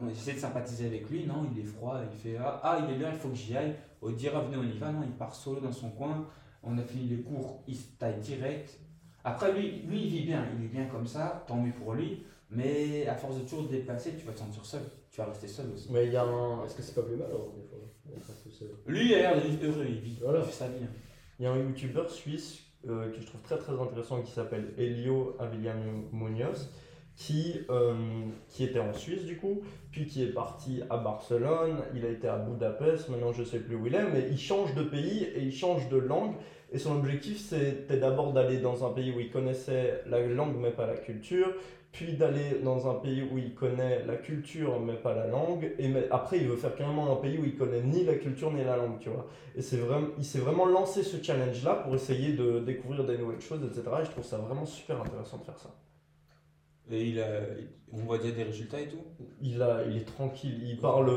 On 0.01 0.09
essaie 0.09 0.33
de 0.33 0.39
sympathiser 0.39 0.87
avec 0.87 1.09
lui. 1.09 1.25
Non, 1.25 1.47
il 1.53 1.59
est 1.61 1.63
froid. 1.63 1.99
Il 2.11 2.17
fait 2.17 2.37
Ah, 2.37 2.59
ah, 2.63 2.79
il 2.87 2.95
est 2.95 2.99
là, 2.99 3.09
il 3.13 3.17
faut 3.19 3.29
que 3.29 3.35
j'y 3.35 3.55
aille. 3.55 3.75
On 4.01 4.09
dit 4.11 4.27
Ah, 4.33 4.39
venez, 4.41 4.57
on 4.57 4.63
y 4.63 4.77
va. 4.77 4.91
Non, 4.91 5.03
il 5.03 5.11
part 5.13 5.33
solo 5.35 5.59
dans 5.61 5.71
son 5.71 5.89
coin. 5.91 6.27
On 6.63 6.77
a 6.77 6.83
fini 6.83 7.07
les 7.07 7.21
cours, 7.21 7.63
il 7.67 7.75
se 7.75 7.89
taille 7.99 8.19
direct. 8.19 8.79
Après, 9.23 9.53
lui, 9.53 9.81
lui, 9.87 10.03
il 10.03 10.09
vit 10.09 10.25
bien. 10.25 10.45
Il 10.57 10.65
est 10.65 10.69
bien 10.69 10.85
comme 10.85 11.05
ça, 11.07 11.43
tant 11.47 11.57
mieux 11.57 11.71
pour 11.73 11.93
lui. 11.93 12.23
Mais 12.49 13.07
à 13.07 13.15
force 13.15 13.37
de 13.37 13.41
toujours 13.41 13.67
te 13.67 13.71
déplacer, 13.71 14.13
tu 14.17 14.25
vas 14.25 14.33
te 14.33 14.39
sentir 14.39 14.65
seul. 14.65 14.81
Tu 15.11 15.19
vas 15.21 15.27
rester 15.27 15.47
seul 15.47 15.67
aussi. 15.73 15.91
Mais 15.91 16.05
il 16.07 16.11
y 16.13 16.17
a 16.17 16.23
un, 16.23 16.63
Est-ce 16.65 16.75
que 16.75 16.81
c'est 16.81 16.93
pas 16.95 17.01
plus 17.03 17.15
mal, 17.15 17.27
alors, 17.27 17.51
des 17.55 18.19
fois 18.19 18.35
seul? 18.51 18.69
Lui, 18.87 19.07
il 19.09 19.13
a 19.15 19.17
l'air 19.33 19.35
d'être 19.35 19.63
heureux. 19.63 19.85
Il 19.87 19.99
vit, 19.99 20.19
Voilà. 20.21 20.39
il 20.39 20.45
fait 20.45 20.51
sa 20.51 20.67
vie. 20.67 20.83
hein. 20.83 20.89
il 21.39 21.43
y 21.43 21.47
a 21.47 21.51
un 21.51 21.57
youtubeur 21.57 22.09
suisse 22.09 22.59
euh, 22.87 23.11
que 23.11 23.19
je 23.19 23.25
trouve 23.25 23.41
très 23.41 23.57
très 23.57 23.73
intéressant 23.73 24.21
qui 24.21 24.31
s'appelle 24.31 24.73
Elio 24.77 25.35
Aviliano 25.39 26.07
Munoz 26.11 26.71
qui, 27.15 27.61
euh, 27.69 27.93
qui 28.49 28.63
était 28.63 28.79
en 28.79 28.93
Suisse 28.93 29.23
du 29.23 29.37
coup, 29.37 29.61
puis 29.91 30.05
qui 30.05 30.23
est 30.23 30.33
parti 30.33 30.81
à 30.89 30.97
Barcelone, 30.97 31.77
il 31.95 32.05
a 32.05 32.09
été 32.09 32.27
à 32.27 32.37
Budapest, 32.37 33.09
maintenant 33.09 33.31
je 33.31 33.43
sais 33.43 33.59
plus 33.59 33.75
où 33.75 33.87
il 33.87 33.95
est, 33.95 34.11
mais 34.11 34.27
il 34.29 34.37
change 34.37 34.75
de 34.75 34.83
pays 34.83 35.23
et 35.23 35.41
il 35.41 35.53
change 35.53 35.87
de 35.89 35.97
langue. 35.97 36.35
Et 36.71 36.77
son 36.77 36.97
objectif 36.97 37.39
c'était 37.39 37.97
d'abord 37.97 38.33
d'aller 38.33 38.57
dans 38.57 38.85
un 38.85 38.91
pays 38.91 39.13
où 39.15 39.19
il 39.19 39.31
connaissait 39.31 40.01
la 40.07 40.19
langue 40.19 40.55
mais 40.59 40.71
pas 40.71 40.87
la 40.87 40.97
culture, 40.97 41.47
puis 41.93 42.17
d'aller 42.17 42.59
dans 42.61 42.91
un 42.91 42.95
pays 42.95 43.23
où 43.31 43.37
il 43.37 43.53
connaît 43.53 44.03
la 44.05 44.17
culture 44.17 44.81
mais 44.81 44.95
pas 44.95 45.13
la 45.13 45.27
langue, 45.27 45.71
et 45.79 45.89
après 46.11 46.39
il 46.39 46.47
veut 46.49 46.57
faire 46.57 46.75
carrément 46.75 47.13
un 47.13 47.15
pays 47.15 47.37
où 47.37 47.45
il 47.45 47.55
connaît 47.55 47.81
ni 47.81 48.03
la 48.03 48.15
culture 48.15 48.51
ni 48.51 48.65
la 48.65 48.75
langue, 48.75 48.99
tu 48.99 49.09
vois. 49.09 49.27
Et 49.55 49.61
c'est 49.61 49.77
vraiment, 49.77 50.07
il 50.17 50.25
s'est 50.25 50.39
vraiment 50.39 50.65
lancé 50.65 51.01
ce 51.01 51.23
challenge-là 51.23 51.75
pour 51.75 51.95
essayer 51.95 52.33
de 52.33 52.59
découvrir 52.59 53.05
des 53.05 53.17
nouvelles 53.17 53.39
choses, 53.39 53.63
etc. 53.63 53.83
Et 54.01 54.05
je 54.05 54.11
trouve 54.11 54.25
ça 54.25 54.37
vraiment 54.37 54.65
super 54.65 55.01
intéressant 55.01 55.37
de 55.37 55.45
faire 55.45 55.57
ça. 55.57 55.69
Et 56.91 57.03
il 57.05 57.19
a, 57.19 57.27
on 57.91 57.97
voit 57.97 58.17
déjà 58.19 58.35
des 58.35 58.43
résultats 58.43 58.79
et 58.79 58.87
tout. 58.87 59.03
Il, 59.41 59.61
a, 59.61 59.83
il 59.89 59.97
est 59.97 60.05
tranquille, 60.05 60.59
il 60.63 60.77
parle 60.77 61.09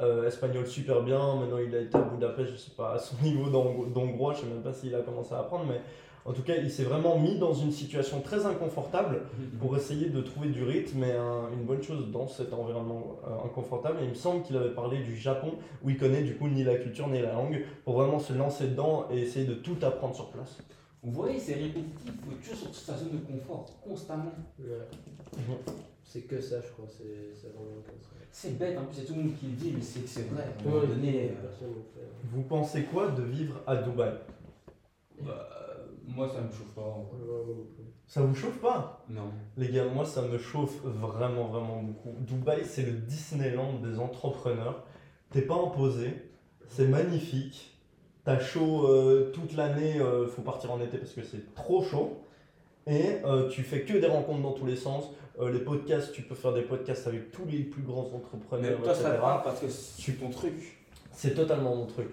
euh, 0.00 0.26
espagnol 0.26 0.66
super 0.66 1.02
bien. 1.02 1.36
Maintenant, 1.36 1.58
il 1.58 1.74
a 1.74 1.80
été 1.80 1.96
à 1.96 2.02
Budapest, 2.02 2.52
je 2.52 2.56
sais 2.56 2.70
pas, 2.76 2.92
à 2.94 2.98
son 2.98 3.16
niveau 3.22 3.50
d'hong- 3.50 3.92
d'hongrois, 3.92 4.34
je 4.34 4.40
sais 4.40 4.46
même 4.46 4.62
pas 4.62 4.72
s'il 4.72 4.94
a 4.94 5.00
commencé 5.00 5.34
à 5.34 5.40
apprendre, 5.40 5.64
mais 5.68 5.80
en 6.24 6.32
tout 6.32 6.42
cas, 6.42 6.54
il 6.56 6.70
s'est 6.72 6.82
vraiment 6.82 7.18
mis 7.18 7.38
dans 7.38 7.54
une 7.54 7.70
situation 7.70 8.20
très 8.20 8.46
inconfortable 8.46 9.22
pour 9.60 9.76
essayer 9.76 10.08
de 10.08 10.20
trouver 10.20 10.48
du 10.48 10.62
rythme 10.64 11.02
et 11.04 11.12
un- 11.12 11.50
une 11.52 11.64
bonne 11.64 11.82
chose 11.82 12.10
dans 12.12 12.26
cet 12.28 12.52
environnement 12.52 13.16
euh, 13.26 13.44
inconfortable. 13.46 13.98
Et 14.00 14.04
il 14.04 14.10
me 14.10 14.14
semble 14.14 14.42
qu'il 14.42 14.56
avait 14.56 14.70
parlé 14.74 14.98
du 14.98 15.16
Japon, 15.16 15.52
où 15.82 15.90
il 15.90 15.96
connaît 15.98 16.22
du 16.22 16.36
coup 16.36 16.48
ni 16.48 16.62
la 16.64 16.76
culture 16.76 17.08
ni 17.08 17.20
la 17.22 17.32
langue, 17.32 17.64
pour 17.84 17.94
vraiment 17.94 18.18
se 18.20 18.32
lancer 18.32 18.68
dedans 18.68 19.06
et 19.12 19.18
essayer 19.18 19.46
de 19.46 19.54
tout 19.54 19.76
apprendre 19.82 20.14
sur 20.14 20.30
place. 20.30 20.58
Vous 21.06 21.12
voyez, 21.12 21.38
c'est 21.38 21.54
répétitif. 21.54 22.08
Il 22.08 22.12
faut 22.12 22.32
être 22.32 22.40
toujours 22.42 22.74
sur 22.74 22.74
sa 22.74 22.96
zone 22.96 23.12
de 23.12 23.18
confort, 23.18 23.70
constamment. 23.80 24.32
Voilà. 24.58 24.82
C'est 26.02 26.22
que 26.22 26.40
ça, 26.40 26.60
je 26.60 26.72
crois. 26.72 26.86
C'est 26.88 27.32
c'est 27.32 27.48
vraiment 27.54 27.80
comme 27.86 28.02
ça. 28.02 28.10
C'est 28.32 28.58
bête, 28.58 28.76
en 28.76 28.84
plus, 28.84 28.96
c'est 28.96 29.04
tout 29.04 29.14
le 29.14 29.22
monde 29.22 29.36
qui 29.38 29.46
le 29.46 29.52
dit, 29.52 29.72
mais 29.74 29.80
c'est 29.80 30.00
que 30.00 30.08
c'est 30.08 30.28
vrai. 30.28 30.42
À 30.42 30.60
un 30.60 30.70
moment 30.70 30.84
donné, 30.84 31.30
euh. 31.30 31.66
Vous 32.24 32.42
pensez 32.42 32.82
quoi 32.84 33.12
de 33.12 33.22
vivre 33.22 33.60
à 33.68 33.76
Dubaï? 33.76 34.14
Bah, 35.22 35.48
moi, 36.08 36.28
ça 36.28 36.40
me 36.40 36.50
chauffe 36.50 36.74
pas. 36.74 36.82
en 36.82 37.02
vrai. 37.04 37.20
Ça 38.06 38.22
vous 38.22 38.34
chauffe 38.34 38.58
pas? 38.60 39.04
Non. 39.08 39.30
Les 39.56 39.68
gars, 39.68 39.84
moi 39.86 40.04
ça 40.04 40.22
me 40.22 40.38
chauffe 40.38 40.80
vraiment 40.84 41.48
vraiment 41.48 41.82
beaucoup. 41.82 42.14
Dubaï 42.20 42.64
c'est 42.64 42.82
le 42.82 42.92
Disneyland 42.92 43.80
des 43.80 43.98
entrepreneurs. 43.98 44.84
T'es 45.30 45.42
pas 45.42 45.56
imposé, 45.56 46.10
c'est 46.68 46.86
magnifique. 46.86 47.75
T'as 48.26 48.40
chaud 48.40 48.88
euh, 48.88 49.30
toute 49.32 49.54
l'année, 49.54 50.00
euh, 50.00 50.26
faut 50.26 50.42
partir 50.42 50.72
en 50.72 50.80
été 50.80 50.98
parce 50.98 51.12
que 51.12 51.22
c'est 51.22 51.54
trop 51.54 51.84
chaud. 51.84 52.18
Et 52.88 53.18
euh, 53.24 53.48
tu 53.48 53.62
fais 53.62 53.82
que 53.82 53.92
des 53.96 54.08
rencontres 54.08 54.42
dans 54.42 54.52
tous 54.52 54.66
les 54.66 54.74
sens. 54.74 55.04
Euh, 55.40 55.52
les 55.52 55.60
podcasts, 55.60 56.12
tu 56.12 56.22
peux 56.22 56.34
faire 56.34 56.52
des 56.52 56.62
podcasts 56.62 57.06
avec 57.06 57.30
tous 57.30 57.44
les 57.48 57.60
plus 57.60 57.82
grands 57.82 58.08
Mais 58.10 58.16
entrepreneurs, 58.16 58.82
toi, 58.82 58.94
ça 58.94 59.02
etc. 59.02 59.14
te 59.14 59.20
parle 59.20 59.42
parce 59.44 59.60
que 59.60 59.68
c'est 59.68 60.18
ton 60.18 60.30
truc. 60.30 60.76
C'est 61.12 61.34
totalement 61.36 61.76
mon 61.76 61.86
truc. 61.86 62.08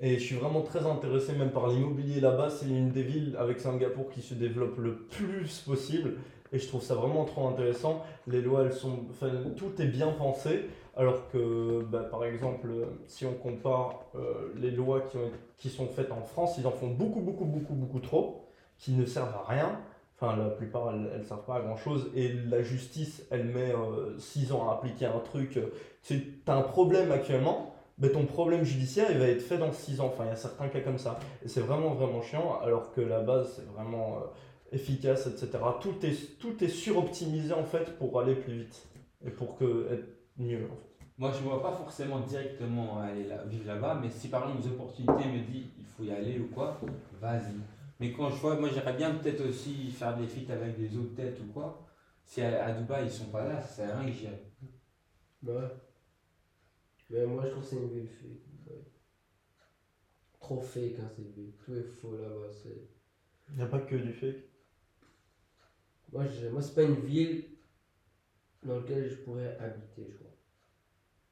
Et 0.00 0.18
je 0.18 0.24
suis 0.24 0.34
vraiment 0.34 0.62
très 0.62 0.84
intéressé 0.84 1.34
même 1.34 1.52
par 1.52 1.68
l'immobilier 1.68 2.20
là-bas. 2.20 2.50
C'est 2.50 2.66
une 2.66 2.90
des 2.90 3.04
villes 3.04 3.36
avec 3.38 3.60
Singapour 3.60 4.10
qui 4.10 4.22
se 4.22 4.34
développe 4.34 4.76
le 4.78 4.96
plus 4.96 5.60
possible. 5.60 6.14
Et 6.52 6.58
je 6.58 6.66
trouve 6.66 6.82
ça 6.82 6.96
vraiment 6.96 7.24
trop 7.26 7.46
intéressant. 7.46 8.02
Les 8.26 8.40
lois, 8.40 8.62
elles 8.64 8.72
sont, 8.72 9.04
enfin, 9.08 9.30
tout 9.56 9.80
est 9.80 9.86
bien 9.86 10.08
pensé. 10.08 10.66
Alors 10.96 11.28
que, 11.30 11.82
bah, 11.82 12.04
par 12.10 12.24
exemple, 12.24 12.68
euh, 12.70 12.86
si 13.06 13.26
on 13.26 13.34
compare 13.34 14.04
euh, 14.14 14.52
les 14.56 14.70
lois 14.70 15.00
qui, 15.00 15.16
ont, 15.16 15.30
qui 15.58 15.68
sont 15.68 15.88
faites 15.88 16.12
en 16.12 16.22
France, 16.22 16.56
ils 16.58 16.66
en 16.66 16.70
font 16.70 16.88
beaucoup, 16.88 17.20
beaucoup, 17.20 17.44
beaucoup, 17.44 17.74
beaucoup 17.74 18.00
trop, 18.00 18.46
qui 18.78 18.92
ne 18.92 19.04
servent 19.04 19.34
à 19.34 19.44
rien. 19.48 19.80
Enfin, 20.16 20.36
la 20.36 20.50
plupart, 20.50 20.92
elles 20.92 21.18
ne 21.18 21.24
servent 21.24 21.44
pas 21.44 21.56
à 21.56 21.60
grand 21.60 21.76
chose. 21.76 22.10
Et 22.14 22.32
la 22.32 22.62
justice, 22.62 23.26
elle 23.30 23.46
met 23.46 23.72
6 24.18 24.52
ans 24.52 24.70
à 24.70 24.74
appliquer 24.74 25.06
un 25.06 25.18
truc. 25.18 25.58
Tu 26.02 26.42
as 26.46 26.54
un 26.54 26.62
problème 26.62 27.10
actuellement, 27.10 27.74
mais 27.98 28.10
ton 28.10 28.24
problème 28.24 28.64
judiciaire, 28.64 29.08
il 29.10 29.18
va 29.18 29.26
être 29.26 29.42
fait 29.42 29.58
dans 29.58 29.72
6 29.72 30.00
ans. 30.00 30.06
Enfin, 30.06 30.24
il 30.24 30.28
y 30.28 30.32
a 30.32 30.36
certains 30.36 30.68
cas 30.68 30.80
comme 30.80 30.98
ça. 30.98 31.18
Et 31.44 31.48
c'est 31.48 31.60
vraiment, 31.60 31.94
vraiment 31.94 32.22
chiant, 32.22 32.60
alors 32.62 32.92
que 32.92 33.00
la 33.00 33.20
base, 33.20 33.54
c'est 33.56 33.66
vraiment 33.72 34.18
euh, 34.18 34.76
efficace, 34.76 35.26
etc. 35.26 35.58
Tout 35.80 36.06
est, 36.06 36.38
tout 36.38 36.62
est 36.62 36.68
suroptimisé, 36.68 37.52
en 37.52 37.64
fait, 37.64 37.98
pour 37.98 38.20
aller 38.20 38.36
plus 38.36 38.58
vite. 38.58 38.86
Et 39.26 39.30
pour 39.30 39.56
que, 39.56 39.88
mieux, 40.36 40.64
en 40.70 40.76
fait. 40.76 41.04
Moi, 41.18 41.30
je 41.32 41.38
ne 41.38 41.44
vois 41.44 41.62
pas 41.62 41.72
forcément 41.72 42.20
directement 42.20 42.98
aller 43.00 43.24
là, 43.24 43.44
vivre 43.44 43.66
là-bas, 43.66 43.98
mais 44.02 44.10
si 44.10 44.28
par 44.28 44.42
exemple 44.44 44.66
une 44.66 44.72
opportunité 44.74 45.24
me 45.28 45.40
dit 45.44 45.70
il 45.78 45.84
faut 45.86 46.02
y 46.02 46.10
aller 46.10 46.38
ou 46.40 46.48
quoi, 46.48 46.80
vas-y. 47.20 47.54
Mais 48.00 48.12
quand 48.12 48.30
je 48.30 48.36
vois, 48.36 48.56
moi 48.58 48.68
j'aimerais 48.68 48.94
bien 48.94 49.14
peut-être 49.14 49.46
aussi 49.48 49.90
faire 49.92 50.16
des 50.16 50.26
feats 50.26 50.52
avec 50.52 50.76
des 50.76 50.96
autres 50.96 51.14
têtes 51.14 51.38
ou 51.40 51.52
quoi. 51.52 51.86
Si 52.24 52.42
à, 52.42 52.64
à 52.66 52.72
Dubaï 52.72 53.04
ils 53.06 53.10
sont 53.12 53.26
pas 53.26 53.44
là, 53.44 53.60
ça 53.62 53.68
sert 53.68 53.96
à 53.96 54.00
rien 54.00 54.10
que 54.10 54.16
j'y 54.16 54.26
aille. 54.26 54.42
Ouais. 55.42 55.70
Mais 57.08 57.24
moi, 57.26 57.44
je 57.46 57.50
trouve 57.50 57.62
que 57.62 57.68
c'est 57.70 57.76
une 57.76 57.88
ville 57.88 58.08
fake. 58.08 58.42
ouais. 58.66 58.84
Trop 60.38 60.60
fake, 60.60 61.00
hein, 61.00 61.08
cette 61.08 61.34
ville. 61.34 61.56
Tout 61.56 61.74
est 61.74 61.82
faux 61.82 62.14
là-bas. 62.16 62.48
c'est- 62.52 62.88
Il 63.48 63.56
n'y 63.56 63.62
a 63.62 63.66
pas 63.66 63.78
que 63.80 63.96
du 63.96 64.12
fake? 64.12 64.44
Moi, 66.12 66.24
je... 66.26 66.48
moi 66.48 66.62
c'est 66.62 66.74
pas 66.74 66.82
une 66.82 66.94
ville 67.00 67.44
dans 68.64 68.76
laquelle 68.78 69.08
je 69.08 69.16
pourrais 69.16 69.56
habiter, 69.58 70.06
je 70.10 70.16
crois. 70.16 70.30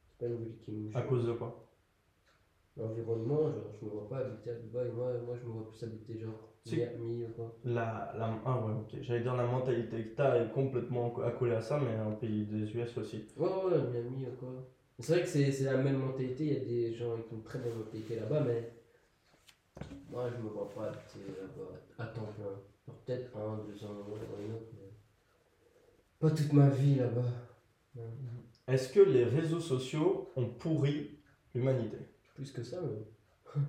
C'est 0.09 0.19
pas 0.19 0.27
une 0.27 0.39
ville 0.39 0.57
qui 0.59 0.71
me 0.73 0.97
À 0.97 1.03
cause 1.03 1.27
de 1.27 1.33
quoi? 1.33 1.59
L'environnement, 2.77 3.51
genre, 3.51 3.71
je 3.79 3.85
me 3.85 3.91
vois 3.91 4.09
pas 4.09 4.19
habiter 4.19 4.51
à 4.51 4.55
Dubaï. 4.55 4.89
Moi, 4.89 5.13
moi 5.25 5.35
je 5.37 5.47
me 5.47 5.53
vois 5.53 5.69
plus 5.69 5.83
habiter, 5.83 6.19
genre, 6.19 6.49
Si. 6.65 6.77
Miami 6.77 7.25
ou 7.25 7.29
quoi. 7.29 7.53
la, 7.65 8.13
la, 8.17 8.41
Ah 8.47 8.57
ouais, 8.65 8.73
ok. 8.73 9.03
J'allais 9.03 9.21
dire 9.21 9.35
la 9.37 9.45
mentalité 9.45 10.05
que 10.05 10.15
t'as 10.15 10.43
est 10.43 10.51
complètement 10.53 11.15
accolée 11.19 11.53
à 11.55 11.61
ça, 11.61 11.79
mais 11.79 11.93
un 11.93 12.13
pays 12.13 12.45
des 12.45 12.75
US 12.77 12.97
aussi. 12.97 13.27
Ouais, 13.37 13.47
ouais, 13.49 13.83
Miami 13.91 14.27
ou 14.27 14.37
quoi. 14.39 14.55
C'est 14.99 15.13
vrai 15.15 15.23
que 15.23 15.29
c'est 15.29 15.65
la 15.65 15.77
même 15.77 15.99
mentalité. 15.99 16.45
Il 16.45 16.53
y 16.53 16.57
a 16.57 16.65
des 16.65 16.93
gens 16.95 17.13
avec 17.13 17.31
une 17.33 17.43
très 17.43 17.59
bonne 17.59 17.77
mentalité 17.77 18.17
là-bas, 18.17 18.41
mais 18.41 18.73
moi, 20.11 20.29
je 20.31 20.43
me 20.43 20.49
vois 20.49 20.71
pas 20.71 20.87
habiter 20.87 21.27
là-bas 21.41 21.73
à 21.99 22.07
temps 22.07 22.29
plein. 22.37 22.95
Peut-être 23.05 23.37
un, 23.37 23.59
deux 23.67 23.85
ans, 23.85 23.93
dans 24.09 24.39
une 24.39 24.53
autre, 24.53 24.69
mais 24.75 24.82
pas 26.23 26.31
toute 26.31 26.53
ma 26.53 26.69
vie 26.69 26.95
là-bas. 26.95 27.25
Est-ce 28.69 28.93
que 28.93 29.01
les 29.01 29.25
réseaux 29.25 29.59
sociaux 29.59 30.31
ont 30.37 30.47
pourri 30.47 31.19
l'humanité? 31.53 31.97
Plus 32.37 32.53
que 32.53 32.63
ça, 32.63 32.81
même. 32.81 33.05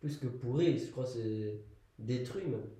Plus 0.00 0.16
que 0.16 0.28
pourri, 0.28 0.78
je 0.78 0.92
crois 0.92 1.02
que 1.02 1.10
c'est 1.10 1.60
détruit, 1.98 2.44
même. 2.44 2.70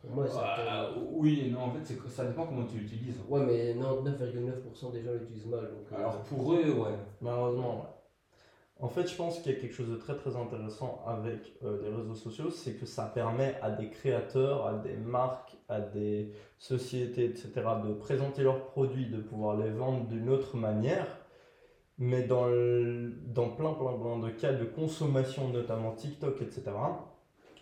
Pour 0.00 0.10
moi, 0.10 0.26
Ah, 0.36 0.90
oui 1.12 1.50
non, 1.52 1.60
en 1.60 1.70
fait 1.70 1.80
c'est 1.84 1.94
que 1.94 2.08
ça 2.08 2.26
dépend 2.26 2.46
comment 2.46 2.66
tu 2.66 2.78
l'utilises. 2.78 3.20
Ouais, 3.28 3.46
mais 3.46 3.74
99,9% 3.74 4.92
des 4.92 5.02
gens 5.02 5.12
l'utilisent 5.12 5.46
mal. 5.46 5.70
Donc, 5.70 5.92
euh, 5.92 5.96
Alors 5.96 6.22
pour 6.24 6.54
eux, 6.54 6.72
ouais. 6.72 6.98
Malheureusement, 7.22 7.76
ouais. 7.76 7.88
En 8.80 8.88
fait, 8.88 9.08
je 9.08 9.14
pense 9.16 9.38
qu'il 9.40 9.52
y 9.52 9.56
a 9.56 9.60
quelque 9.60 9.72
chose 9.74 9.88
de 9.88 9.96
très 9.96 10.16
très 10.16 10.36
intéressant 10.36 11.02
avec 11.06 11.54
euh, 11.64 11.80
les 11.82 11.94
réseaux 11.94 12.14
sociaux, 12.14 12.50
c'est 12.50 12.74
que 12.74 12.86
ça 12.86 13.04
permet 13.04 13.54
à 13.62 13.70
des 13.70 13.88
créateurs, 13.88 14.66
à 14.66 14.74
des 14.74 14.94
marques, 14.96 15.56
à 15.68 15.80
des 15.80 16.32
sociétés, 16.58 17.24
etc., 17.26 17.52
de 17.86 17.92
présenter 17.94 18.42
leurs 18.42 18.66
produits, 18.66 19.06
de 19.06 19.18
pouvoir 19.20 19.56
les 19.56 19.70
vendre 19.70 20.06
d'une 20.08 20.28
autre 20.28 20.56
manière. 20.56 21.06
Mais 21.98 22.24
dans, 22.24 22.46
le- 22.46 23.12
dans 23.28 23.48
plein, 23.50 23.72
plein, 23.74 23.92
plein 23.92 24.18
de 24.18 24.30
cas 24.30 24.52
de 24.52 24.64
consommation, 24.64 25.48
notamment 25.50 25.92
TikTok, 25.92 26.42
etc., 26.42 26.72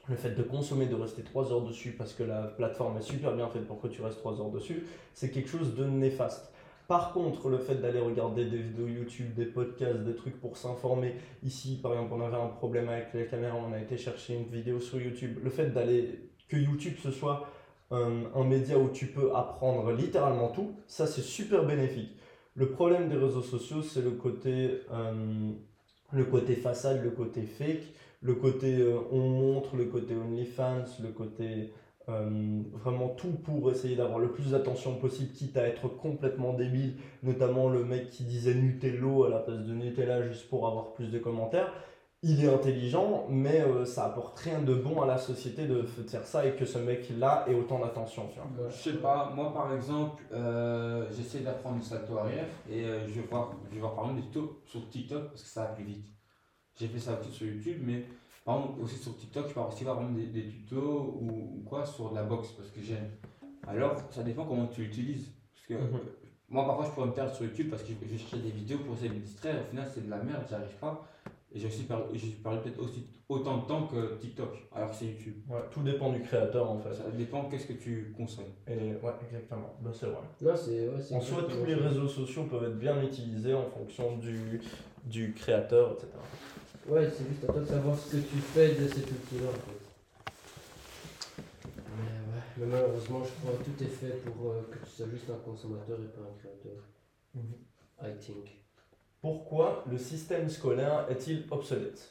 le 0.09 0.17
fait 0.17 0.31
de 0.31 0.43
consommer, 0.43 0.87
de 0.87 0.95
rester 0.97 1.23
3 1.23 1.53
heures 1.53 1.63
dessus 1.63 1.93
parce 1.93 2.13
que 2.15 2.25
la 2.25 2.43
plateforme 2.45 2.97
est 2.99 3.03
super 3.03 3.35
bien 3.37 3.49
faite 3.49 3.67
pour 3.69 3.81
que 3.81 3.87
tu 3.89 4.03
restes 4.03 4.19
3 4.19 4.41
heures 4.41 4.51
dessus, 4.51 4.85
c'est 5.15 5.31
quelque 5.31 5.49
chose 5.49 5.77
de 5.77 5.85
néfaste. 5.85 6.53
Par 6.89 7.13
contre, 7.13 7.49
le 7.49 7.59
fait 7.59 7.77
d'aller 7.77 8.01
regarder 8.01 8.45
des 8.45 8.59
vidéos 8.59 8.87
YouTube, 8.87 9.35
des 9.35 9.47
podcasts, 9.47 10.01
des 10.01 10.15
trucs 10.15 10.41
pour 10.41 10.57
s'informer, 10.57 11.15
ici 11.43 11.79
par 11.83 11.93
exemple, 11.93 12.15
on 12.15 12.21
avait 12.21 12.37
un 12.37 12.49
problème 12.49 12.89
avec 12.89 13.15
la 13.15 13.25
caméra, 13.25 13.57
on 13.57 13.73
a 13.73 13.79
été 13.79 13.97
chercher 13.97 14.35
une 14.35 14.45
vidéo 14.45 14.81
sur 14.81 15.01
YouTube. 15.01 15.39
Le 15.43 15.51
fait 15.51 15.71
d'aller, 15.71 16.31
que 16.49 16.57
YouTube 16.57 16.95
ce 17.03 17.11
soit 17.11 17.47
un, 17.91 18.25
un 18.35 18.45
média 18.45 18.79
où 18.79 18.89
tu 18.89 19.07
peux 19.07 19.35
apprendre 19.35 19.93
littéralement 19.93 20.49
tout, 20.49 20.75
ça 20.87 21.07
c'est 21.07 21.23
super 21.23 21.65
bénéfique. 21.65 22.17
Le 22.55 22.71
problème 22.71 23.09
des 23.09 23.17
réseaux 23.17 23.43
sociaux, 23.43 23.81
c'est 23.83 24.03
le 24.03 24.11
côté, 24.11 24.81
euh, 24.93 25.53
le 26.13 26.25
côté 26.25 26.55
façade, 26.55 27.03
le 27.03 27.11
côté 27.11 27.43
fake, 27.43 27.95
le 28.21 28.35
côté 28.35 28.79
euh, 28.79 28.99
on 29.11 29.21
montre, 29.21 29.77
le 29.77 29.87
côté 29.87 30.15
OnlyFans, 30.15 30.85
le 31.03 31.09
côté 31.09 31.73
euh, 32.09 32.63
vraiment 32.73 33.09
tout 33.09 33.33
pour 33.33 33.71
essayer 33.71 33.97
d'avoir 33.97 34.19
le 34.19 34.33
plus 34.33 34.51
d'attention 34.51 34.97
possible, 34.97 35.33
quitte 35.33 35.57
à 35.57 35.67
être 35.67 35.89
complètement 35.89 36.53
débile, 36.53 36.97
notamment 37.23 37.69
le 37.69 37.85
mec 37.85 38.11
qui 38.11 38.25
disait 38.25 38.55
Nutello 38.55 39.25
à 39.25 39.31
la 39.31 39.39
place 39.39 39.61
de 39.61 39.73
Nutella 39.73 40.23
juste 40.23 40.49
pour 40.49 40.67
avoir 40.67 40.93
plus 40.95 41.11
de 41.11 41.19
commentaires. 41.19 41.73
Il 42.25 42.45
est 42.45 42.49
intelligent, 42.49 43.27
mais 43.29 43.63
euh, 43.63 43.85
ça 43.85 44.05
apporte 44.05 44.39
rien 44.39 44.61
de 44.61 44.75
bon 44.75 45.03
à 45.03 45.07
la 45.07 45.19
société 45.19 45.67
de 45.67 45.83
faire 45.83 46.25
ça 46.25 46.47
et 46.47 46.55
que 46.55 46.65
ce 46.65 46.79
mec-là 46.79 47.47
ait 47.49 47.55
autant 47.55 47.81
d'attention. 47.81 48.29
Je 48.69 48.73
sais 48.73 48.99
pas, 48.99 49.33
moi 49.35 49.53
par 49.53 49.75
exemple, 49.75 50.23
euh, 50.33 51.05
j'essaie 51.11 51.41
d'apprendre 51.41 51.79
le 51.79 51.83
salto 51.83 52.17
arrière 52.17 52.47
et 52.71 52.85
euh, 52.85 53.09
je 53.09 53.15
vais 53.15 53.27
voir, 53.29 53.57
je 53.69 53.75
vais 53.75 53.81
voir 53.81 53.97
par 53.97 54.05
exemple 54.05 54.21
des 54.21 54.27
tutos 54.29 54.63
sur 54.67 54.89
TikTok 54.89 55.31
parce 55.31 55.43
que 55.43 55.49
ça 55.49 55.63
va 55.63 55.67
plus 55.69 55.83
vite. 55.83 56.07
J'ai 56.79 56.87
fait 56.87 57.01
ça 57.01 57.19
aussi 57.21 57.33
sur 57.33 57.47
YouTube, 57.49 57.79
mais 57.85 58.05
par 58.45 58.59
exemple 58.59 58.81
aussi 58.83 58.97
sur 58.97 59.17
TikTok, 59.17 59.49
je 59.49 59.55
peux 59.55 59.61
aussi 59.61 59.85
voir 59.85 59.97
vraiment 59.97 60.13
des, 60.17 60.27
des 60.27 60.47
tutos 60.49 61.17
ou, 61.21 61.59
ou 61.59 61.63
quoi 61.65 61.85
sur 61.87 62.11
de 62.11 62.15
la 62.17 62.23
boxe 62.25 62.49
parce 62.53 62.71
que 62.71 62.81
j'aime. 62.83 63.11
Alors 63.67 63.97
ça 64.11 64.23
dépend 64.23 64.45
comment 64.45 64.67
tu 64.67 64.83
l'utilises. 64.83 65.31
Parce 65.55 65.67
que 65.67 65.75
Mhm. 65.87 66.01
moi 66.49 66.67
parfois 66.67 66.85
je 66.87 66.91
pourrais 66.91 67.07
me 67.07 67.13
perdre 67.13 67.35
sur 67.35 67.45
YouTube 67.45 67.71
parce 67.71 67.83
que 67.83 67.93
je, 68.11 68.17
chercher 68.17 68.39
des 68.39 68.51
vidéos 68.51 68.79
pour 68.79 68.95
essayer 68.95 69.11
de 69.11 69.15
me 69.15 69.21
distraire, 69.21 69.61
au 69.63 69.71
final 69.71 69.89
c'est 69.95 70.05
de 70.05 70.11
la 70.11 70.19
merde, 70.23 70.43
j'y 70.49 70.55
arrive 70.55 70.77
pas. 70.81 71.07
Et 71.55 71.59
j'ai 71.61 71.67
aussi 71.67 71.87
j'ai 72.15 72.29
perdu 72.43 72.59
peut-être 72.63 72.81
aussi 72.81 73.07
autant 73.29 73.59
de 73.59 73.67
temps 73.67 73.87
que 73.87 74.15
TikTok, 74.19 74.49
alors 74.75 74.89
que 74.91 74.97
c'est 74.97 75.05
YouTube. 75.05 75.35
Ouais, 75.51 75.61
tout 75.71 75.83
dépend 75.83 76.11
du 76.11 76.21
créateur 76.23 76.71
en 76.71 76.79
fait. 76.79 76.95
Ça 76.95 77.05
dépend 77.11 77.45
qu'est-ce 77.45 77.67
que 77.67 77.75
tu 77.75 78.13
consommes. 78.17 78.47
Et 78.67 78.93
ouais, 79.03 79.13
exactement, 79.27 79.77
Bah, 79.83 79.91
c'est 79.93 80.07
vrai. 80.07 80.17
Non, 80.41 80.57
c'est. 80.57 80.89
Ouais, 80.89 81.01
c'est 81.03 81.15
En 81.15 81.21
soi, 81.21 81.43
tous 81.49 81.65
les 81.67 81.75
réseaux 81.75 82.09
sociaux 82.09 82.45
peuvent 82.45 82.65
être 82.65 82.79
bien 82.79 83.03
utilisés 83.03 83.53
en 83.53 83.67
fonction 83.67 84.17
du, 84.17 84.63
du 85.05 85.35
créateur, 85.35 85.93
etc. 85.93 86.09
Ouais, 86.89 87.09
c'est 87.11 87.29
juste 87.29 87.45
à 87.45 87.53
toi 87.53 87.61
de 87.61 87.67
savoir 87.67 87.97
ce 87.99 88.17
que 88.17 88.23
tu 88.23 88.37
fais 88.39 88.75
de 88.75 88.89
cet 88.89 89.07
outil-là 89.11 89.49
en 89.49 89.53
fait. 89.53 89.83
Mais 91.97 92.03
ouais, 92.03 92.43
mais 92.57 92.67
malheureusement, 92.67 93.23
je 93.25 93.31
crois 93.41 93.57
que 93.59 93.65
tout 93.65 93.85
est 93.85 93.87
fait 93.87 94.17
pour 94.25 94.51
euh, 94.51 94.63
que 94.71 94.85
tu 94.85 94.91
sois 94.91 95.07
juste 95.09 95.31
un 95.31 95.39
consommateur 95.39 95.99
et 96.01 96.09
pas 96.09 96.23
un 96.23 96.39
créateur. 96.39 96.83
Mhm. 97.35 97.55
I 98.03 98.19
think. 98.19 98.51
Pourquoi 99.21 99.85
le 99.91 99.97
système 99.99 100.49
scolaire 100.49 101.07
est-il 101.09 101.45
obsolète? 101.53 102.11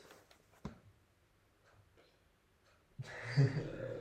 Euh, 3.37 3.43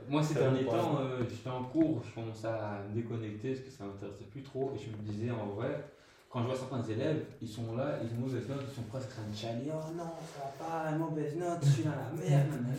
moi, 0.07 0.23
ces 0.23 0.35
derniers 0.35 0.65
temps, 0.65 0.99
euh, 0.99 1.23
j'étais 1.29 1.49
en 1.49 1.63
cours, 1.65 2.01
je 2.07 2.15
commençais 2.15 2.47
à 2.47 2.81
me 2.89 2.95
déconnecter 2.95 3.53
parce 3.53 3.65
que 3.65 3.71
ça 3.71 3.83
m'intéressait 3.83 4.25
plus 4.25 4.43
trop 4.43 4.71
et 4.75 4.79
je 4.79 4.89
me 4.89 4.97
disais 5.11 5.31
en 5.31 5.47
vrai, 5.47 5.83
quand 6.31 6.41
je 6.43 6.47
vois 6.47 6.55
certains 6.55 6.83
élèves, 6.83 7.25
ils 7.41 7.47
sont 7.47 7.75
là, 7.75 7.99
ils 8.01 8.17
ont 8.17 8.21
mauvaise 8.21 8.47
note, 8.47 8.63
ils 8.69 8.73
sont 8.73 8.83
presque 8.83 9.09
en 9.11 9.21
train 9.21 9.29
de 9.29 9.35
chialer. 9.35 9.67
Oh 9.67 9.91
non, 9.97 10.11
ça 10.33 10.39
va 10.39 10.65
pas, 10.65 10.91
mauvaise 10.97 11.35
note, 11.35 11.59
je 11.61 11.69
suis 11.69 11.83
dans 11.83 11.91
la 11.91 12.09
merde. 12.11 12.47
nanana. 12.51 12.73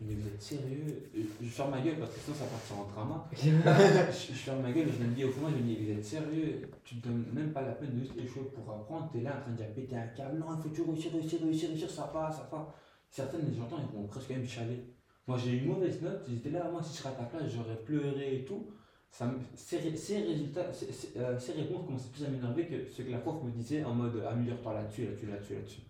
Je 0.00 0.06
me 0.06 0.10
dis, 0.10 0.22
vous 0.22 0.28
êtes 0.28 0.42
sérieux? 0.42 1.10
Je, 1.14 1.44
je 1.44 1.50
ferme 1.50 1.70
ma 1.70 1.80
gueule 1.80 1.98
parce 2.00 2.10
que 2.14 2.20
sinon 2.20 2.36
ça 2.36 2.46
partira 2.46 2.80
en 2.80 2.84
drama. 2.86 3.28
je, 3.32 4.32
je 4.32 4.38
ferme 4.38 4.62
ma 4.62 4.72
gueule 4.72 4.88
et 4.88 4.92
je 4.92 5.04
me 5.04 5.14
dis 5.14 5.24
au 5.24 5.30
fond, 5.30 5.48
je 5.50 5.56
me 5.56 5.62
dis, 5.62 5.76
vous 5.84 5.92
êtes 5.92 6.04
sérieux? 6.04 6.68
Tu 6.82 6.96
te 6.96 7.06
donnes 7.06 7.26
même 7.32 7.52
pas 7.52 7.62
la 7.62 7.72
peine 7.72 7.94
de 7.94 8.00
juste 8.00 8.16
échouer 8.18 8.50
pour 8.52 8.74
apprendre. 8.74 9.08
Tu 9.12 9.18
es 9.18 9.22
là 9.22 9.36
en 9.38 9.40
train 9.40 9.52
de 9.52 9.56
dire 9.56 9.72
péter 9.72 9.96
un 9.96 10.08
câble. 10.08 10.38
Non, 10.38 10.56
il 10.56 10.62
faut 10.62 10.68
toujours 10.70 10.92
réussir, 10.92 11.12
réussir, 11.12 11.40
réussir, 11.42 11.68
réussir, 11.68 11.90
ça 11.90 12.10
passe, 12.12 12.38
ça 12.38 12.48
passe. 12.50 12.66
Certaines, 13.08 13.54
j'entends, 13.56 13.76
ils 13.78 13.96
vont 13.96 14.06
presque 14.08 14.30
même 14.30 14.44
chialer. 14.44 14.84
Moi, 15.28 15.38
j'ai 15.38 15.52
eu 15.52 15.58
une 15.58 15.68
mauvaise 15.68 16.02
note, 16.02 16.24
j'étais 16.28 16.50
là, 16.50 16.68
moi, 16.72 16.82
si 16.82 16.96
je 16.96 17.02
serais 17.02 17.10
à 17.10 17.12
ta 17.12 17.24
place, 17.24 17.44
j'aurais 17.54 17.76
pleuré 17.84 18.38
et 18.38 18.44
tout. 18.44 18.66
Ça 19.10 19.26
me- 19.26 19.38
ces, 19.54 19.96
ces 19.96 20.18
résultats, 20.22 20.72
ces, 20.72 20.92
ces, 20.92 21.18
euh, 21.18 21.38
ces 21.38 21.52
réponses 21.52 21.84
commençaient 21.84 22.08
plus 22.12 22.24
à 22.24 22.28
m'énerver 22.28 22.66
que 22.66 22.88
ce 22.88 23.02
que 23.02 23.10
la 23.10 23.18
prof 23.18 23.42
me 23.44 23.50
disait 23.50 23.82
en 23.84 23.92
mode 23.94 24.22
améliore-toi 24.24 24.72
là-dessus, 24.74 25.06
là-dessus, 25.06 25.26
là-dessus, 25.26 25.54
là-dessus. 25.54 25.80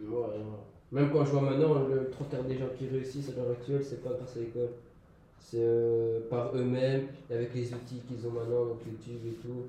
Ouais. 0.00 0.36
Même 0.92 1.10
quand 1.10 1.24
je 1.24 1.30
vois 1.30 1.42
maintenant, 1.42 1.74
le 1.88 2.10
quarts 2.30 2.44
des 2.44 2.58
gens 2.58 2.68
qui 2.76 2.88
réussissent 2.88 3.30
à 3.30 3.36
l'heure 3.36 3.50
actuelle, 3.52 3.82
c'est 3.84 4.02
pas 4.02 4.10
grâce 4.10 4.36
à 4.36 4.40
l'école. 4.40 4.70
C'est 5.38 5.58
euh, 5.60 6.20
par 6.28 6.54
eux-mêmes, 6.54 7.08
et 7.30 7.34
avec 7.34 7.54
les 7.54 7.72
outils 7.72 8.00
qu'ils 8.06 8.26
ont 8.26 8.32
maintenant, 8.32 8.66
donc 8.66 8.80
YouTube 8.86 9.20
et 9.26 9.34
tout. 9.34 9.66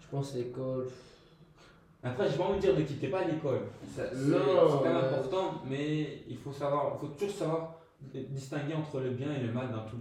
Je 0.00 0.06
pense 0.10 0.32
que 0.32 0.38
l'école. 0.38 0.86
Après, 2.02 2.30
j'ai 2.30 2.36
pas 2.38 2.44
envie 2.44 2.56
de 2.56 2.60
dire 2.60 2.78
ne 2.78 2.82
quittez 2.84 3.08
pas 3.08 3.24
l'école. 3.24 3.60
C'est 3.86 4.10
quand 4.10 4.82
même 4.84 4.94
euh, 4.96 5.08
important, 5.18 5.62
mais 5.68 6.22
il 6.28 6.36
faut 6.36 6.52
savoir, 6.52 6.92
il 6.96 7.00
faut 7.00 7.12
toujours 7.14 7.30
savoir 7.34 7.74
distinguer 8.00 8.74
entre 8.74 9.00
le 9.00 9.10
bien 9.10 9.34
et 9.34 9.40
le 9.46 9.52
mal 9.52 9.70
dans 9.70 9.84
tout. 9.84 9.98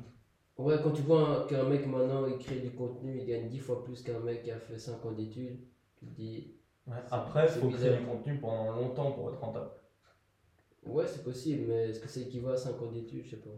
Ouais, 0.60 0.80
quand 0.84 0.92
tu 0.92 1.02
vois 1.02 1.22
un- 1.24 1.46
qu'un 1.48 1.64
mec 1.64 1.88
maintenant 1.88 2.28
il 2.28 2.38
crée 2.38 2.60
du 2.60 2.70
contenu, 2.72 3.18
il 3.18 3.26
gagne 3.26 3.48
10 3.50 3.58
fois 3.60 3.84
plus 3.84 4.04
qu'un 4.04 4.20
mec 4.20 4.44
qui 4.44 4.52
a 4.52 4.60
fait 4.60 4.78
5 4.78 5.04
ans 5.06 5.12
d'études, 5.12 5.58
tu 5.96 6.06
te 6.06 6.12
dis. 6.14 6.54
Après, 7.10 7.46
il 7.46 7.50
c'est 7.50 7.60
faut 7.60 7.68
créer 7.70 7.90
du 7.90 8.04
contenu 8.06 8.38
pendant 8.40 8.70
longtemps 8.72 9.12
pour 9.12 9.30
être 9.30 9.40
rentable. 9.40 9.70
Ouais, 10.86 11.08
c'est 11.08 11.24
possible, 11.24 11.64
mais 11.68 11.90
est-ce 11.90 12.00
que 12.02 12.10
ça 12.10 12.20
équivaut 12.20 12.50
à 12.50 12.58
5 12.58 12.82
ans 12.82 12.88
d'études 12.88 13.24
Je 13.24 13.30
sais 13.30 13.38
pas. 13.38 13.56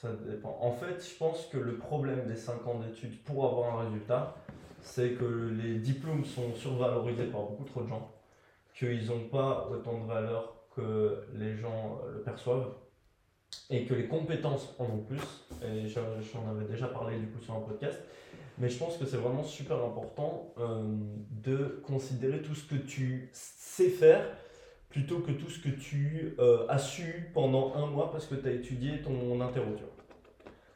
Ça 0.00 0.12
dépend. 0.12 0.56
En 0.60 0.72
fait, 0.72 1.06
je 1.08 1.16
pense 1.16 1.46
que 1.46 1.56
le 1.56 1.78
problème 1.78 2.26
des 2.26 2.36
5 2.36 2.66
ans 2.66 2.76
d'études 2.78 3.22
pour 3.22 3.44
avoir 3.46 3.74
un 3.74 3.84
résultat, 3.84 4.34
c'est 4.80 5.12
que 5.14 5.24
les 5.24 5.76
diplômes 5.76 6.24
sont 6.24 6.52
survalorisés 6.54 7.26
par 7.26 7.44
beaucoup 7.44 7.64
trop 7.64 7.82
de 7.82 7.88
gens, 7.88 8.10
qu'ils 8.74 9.06
n'ont 9.08 9.24
pas 9.24 9.66
autant 9.70 9.98
de 9.98 10.04
valeur 10.06 10.54
que 10.70 11.20
les 11.32 11.56
gens 11.56 12.00
le 12.12 12.20
perçoivent, 12.22 12.70
et 13.70 13.84
que 13.84 13.94
les 13.94 14.06
compétences 14.06 14.74
en 14.78 14.84
ont 14.84 15.04
plus. 15.06 15.20
Et 15.62 15.86
j'en 15.88 16.50
avais 16.50 16.64
déjà 16.64 16.86
parlé 16.88 17.18
du 17.18 17.26
coup 17.26 17.40
sur 17.40 17.54
un 17.54 17.60
podcast. 17.60 17.98
Mais 18.58 18.68
je 18.68 18.78
pense 18.78 18.96
que 18.96 19.04
c'est 19.04 19.16
vraiment 19.16 19.42
super 19.42 19.82
important 19.84 20.54
euh, 20.58 20.82
de 21.42 21.82
considérer 21.84 22.40
tout 22.40 22.54
ce 22.54 22.64
que 22.64 22.76
tu 22.76 23.30
sais 23.32 23.88
faire 23.88 24.24
plutôt 24.88 25.18
que 25.18 25.32
tout 25.32 25.50
ce 25.50 25.58
que 25.58 25.70
tu 25.70 26.36
euh, 26.38 26.66
as 26.68 26.78
su 26.78 27.30
pendant 27.34 27.74
un 27.74 27.86
mois 27.86 28.12
parce 28.12 28.26
que 28.26 28.36
tu 28.36 28.46
as 28.46 28.52
étudié 28.52 29.02
ton 29.02 29.10
vois. 29.10 29.50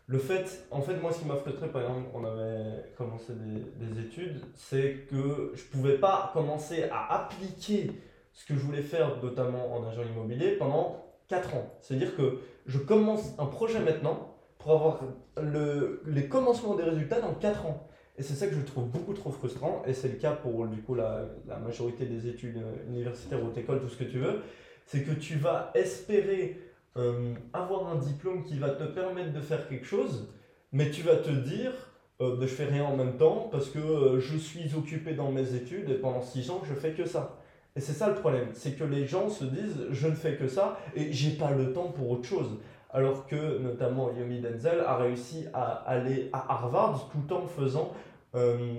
Le 0.07 0.19
fait, 0.19 0.67
en 0.73 0.81
fait, 0.81 0.97
moi, 0.97 1.13
ce 1.13 1.21
qui 1.21 1.27
m'a 1.27 1.37
frustré, 1.37 1.69
par 1.69 1.83
exemple, 1.83 2.09
on 2.15 2.25
avait 2.25 2.93
commencé 2.97 3.33
des, 3.35 3.87
des 3.87 4.01
études, 4.01 4.41
c'est 4.57 5.07
que 5.09 5.53
je 5.55 5.63
pouvais 5.65 5.99
pas 5.99 6.31
commencer 6.33 6.85
à 6.91 7.15
appliquer 7.15 7.93
ce 8.33 8.45
que 8.47 8.55
je 8.55 8.61
voulais 8.61 8.83
faire, 8.83 9.23
notamment 9.23 9.77
en 9.77 9.87
agent 9.87 10.03
immobilier, 10.03 10.53
pendant 10.53 11.05
4 11.29 11.55
ans. 11.55 11.75
C'est-à-dire 11.81 12.17
que 12.17 12.41
je 12.69 12.79
commence 12.79 13.35
un 13.39 13.47
projet 13.47 13.81
maintenant 13.81 14.37
pour 14.59 14.73
avoir 14.73 15.01
le, 15.43 16.03
les 16.07 16.29
commencements 16.29 16.77
des 16.77 16.85
résultats 16.85 17.21
dans 17.21 17.35
4 17.35 17.67
ans. 17.67 17.89
Et 18.17 18.23
c'est 18.23 18.35
ça 18.35 18.47
que 18.47 18.55
je 18.55 18.61
trouve 18.61 18.89
beaucoup 18.89 19.15
trop 19.15 19.31
frustrant, 19.31 19.83
et 19.87 19.95
c'est 19.95 20.09
le 20.09 20.17
cas 20.17 20.33
pour 20.33 20.67
du 20.67 20.83
coup 20.83 20.95
la, 20.95 21.27
majorité 21.65 22.05
des 22.05 22.29
études 22.29 22.59
euh, 22.59 22.89
universitaires 22.89 23.39
ou 23.43 23.59
école, 23.59 23.81
tout 23.81 23.89
ce 23.89 23.97
que 23.97 24.05
tu 24.05 24.19
veux, 24.19 24.43
c'est 24.87 25.03
que 25.03 25.13
tu 25.13 25.37
vas 25.37 25.71
espérer 25.75 26.61
euh, 26.97 27.35
avoir 27.53 27.89
un 27.89 27.97
diplôme 27.97 28.43
qui 28.43 28.59
va 28.59 28.71
te 28.71 28.85
permettre 28.85 29.33
de 29.33 29.41
faire 29.41 29.69
quelque 29.69 29.87
chose, 29.87 30.29
mais 30.73 30.91
tu 30.91 31.03
vas 31.03 31.17
te 31.17 31.31
dire, 31.31 31.73
euh, 32.21 32.37
ben, 32.37 32.49
je 32.49 32.55
fais 32.55 32.65
rien 32.65 32.85
en 32.85 32.97
même 32.97 33.17
temps 33.17 33.49
parce 33.53 33.69
que 33.69 33.79
euh, 33.79 34.21
je 34.21 34.37
suis 34.37 34.75
occupé 34.75 35.15
dans 35.15 35.31
mes 35.31 35.55
études 35.55 35.89
et 35.91 35.95
pendant 35.95 36.23
6 36.23 36.51
ans 36.51 36.63
je 36.69 36.75
fais 36.75 36.93
que 36.93 37.05
ça. 37.05 37.38
Et 37.79 37.81
c'est 37.81 37.93
ça 37.93 38.09
le 38.09 38.17
problème, 38.17 38.49
c'est 38.55 38.73
que 38.73 38.83
les 38.83 39.07
gens 39.07 39.31
se 39.31 39.45
disent 39.45 39.87
je 39.93 40.09
ne 40.09 40.15
fais 40.17 40.35
que 40.35 40.49
ça 40.49 40.81
et 40.97 41.13
j'ai 41.13 41.31
pas 41.37 41.53
le 41.53 41.73
temps 41.73 41.93
pour 41.93 42.11
autre 42.11 42.25
chose. 42.25 42.59
Alors 42.91 43.29
que 43.29 43.59
notamment 43.59 44.11
Yomi 44.19 44.41
Denzel 44.41 44.81
a 44.81 44.97
réussi 44.97 45.45
à 45.55 45.63
aller 45.87 46.29
à 46.33 46.55
Harvard 46.55 47.09
tout 47.13 47.33
en 47.33 47.47
faisant 47.47 47.93
euh, 48.35 48.75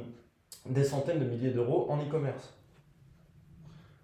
des 0.70 0.84
centaines 0.84 1.20
de 1.20 1.24
milliers 1.26 1.52
d'euros 1.52 1.88
en 1.90 1.98
e-commerce. 2.04 2.54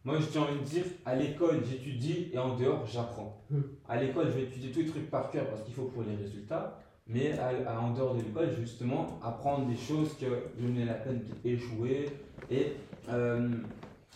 Moi, 0.05 0.15
j'ai 0.31 0.39
envie 0.39 0.59
de 0.59 0.63
dire, 0.63 0.85
à 1.05 1.13
l'école, 1.15 1.59
j'étudie 1.69 2.29
et 2.31 2.37
en 2.37 2.55
dehors, 2.55 2.85
j'apprends. 2.85 3.41
Hmm. 3.49 3.61
À 3.89 3.99
l'école, 3.99 4.27
je 4.27 4.37
vais 4.37 4.43
étudier 4.43 4.71
tous 4.71 4.79
les 4.79 4.85
trucs 4.85 5.09
par 5.11 5.29
cœur 5.29 5.45
parce 5.47 5.63
qu'il 5.63 5.73
faut 5.73 5.85
pour 5.93 6.03
les 6.03 6.15
résultats. 6.15 6.79
Mais 7.07 7.37
à, 7.37 7.49
à- 7.69 7.79
en 7.81 7.91
dehors 7.91 8.15
de 8.15 8.21
l'école, 8.21 8.49
justement 8.57 9.19
apprendre 9.21 9.65
des 9.67 9.75
choses 9.75 10.13
que 10.17 10.25
je 10.57 10.65
menais 10.65 10.85
la 10.85 10.93
peine 10.93 11.21
d'échouer 11.43 12.05
et 12.49 12.73
euh, 13.09 13.49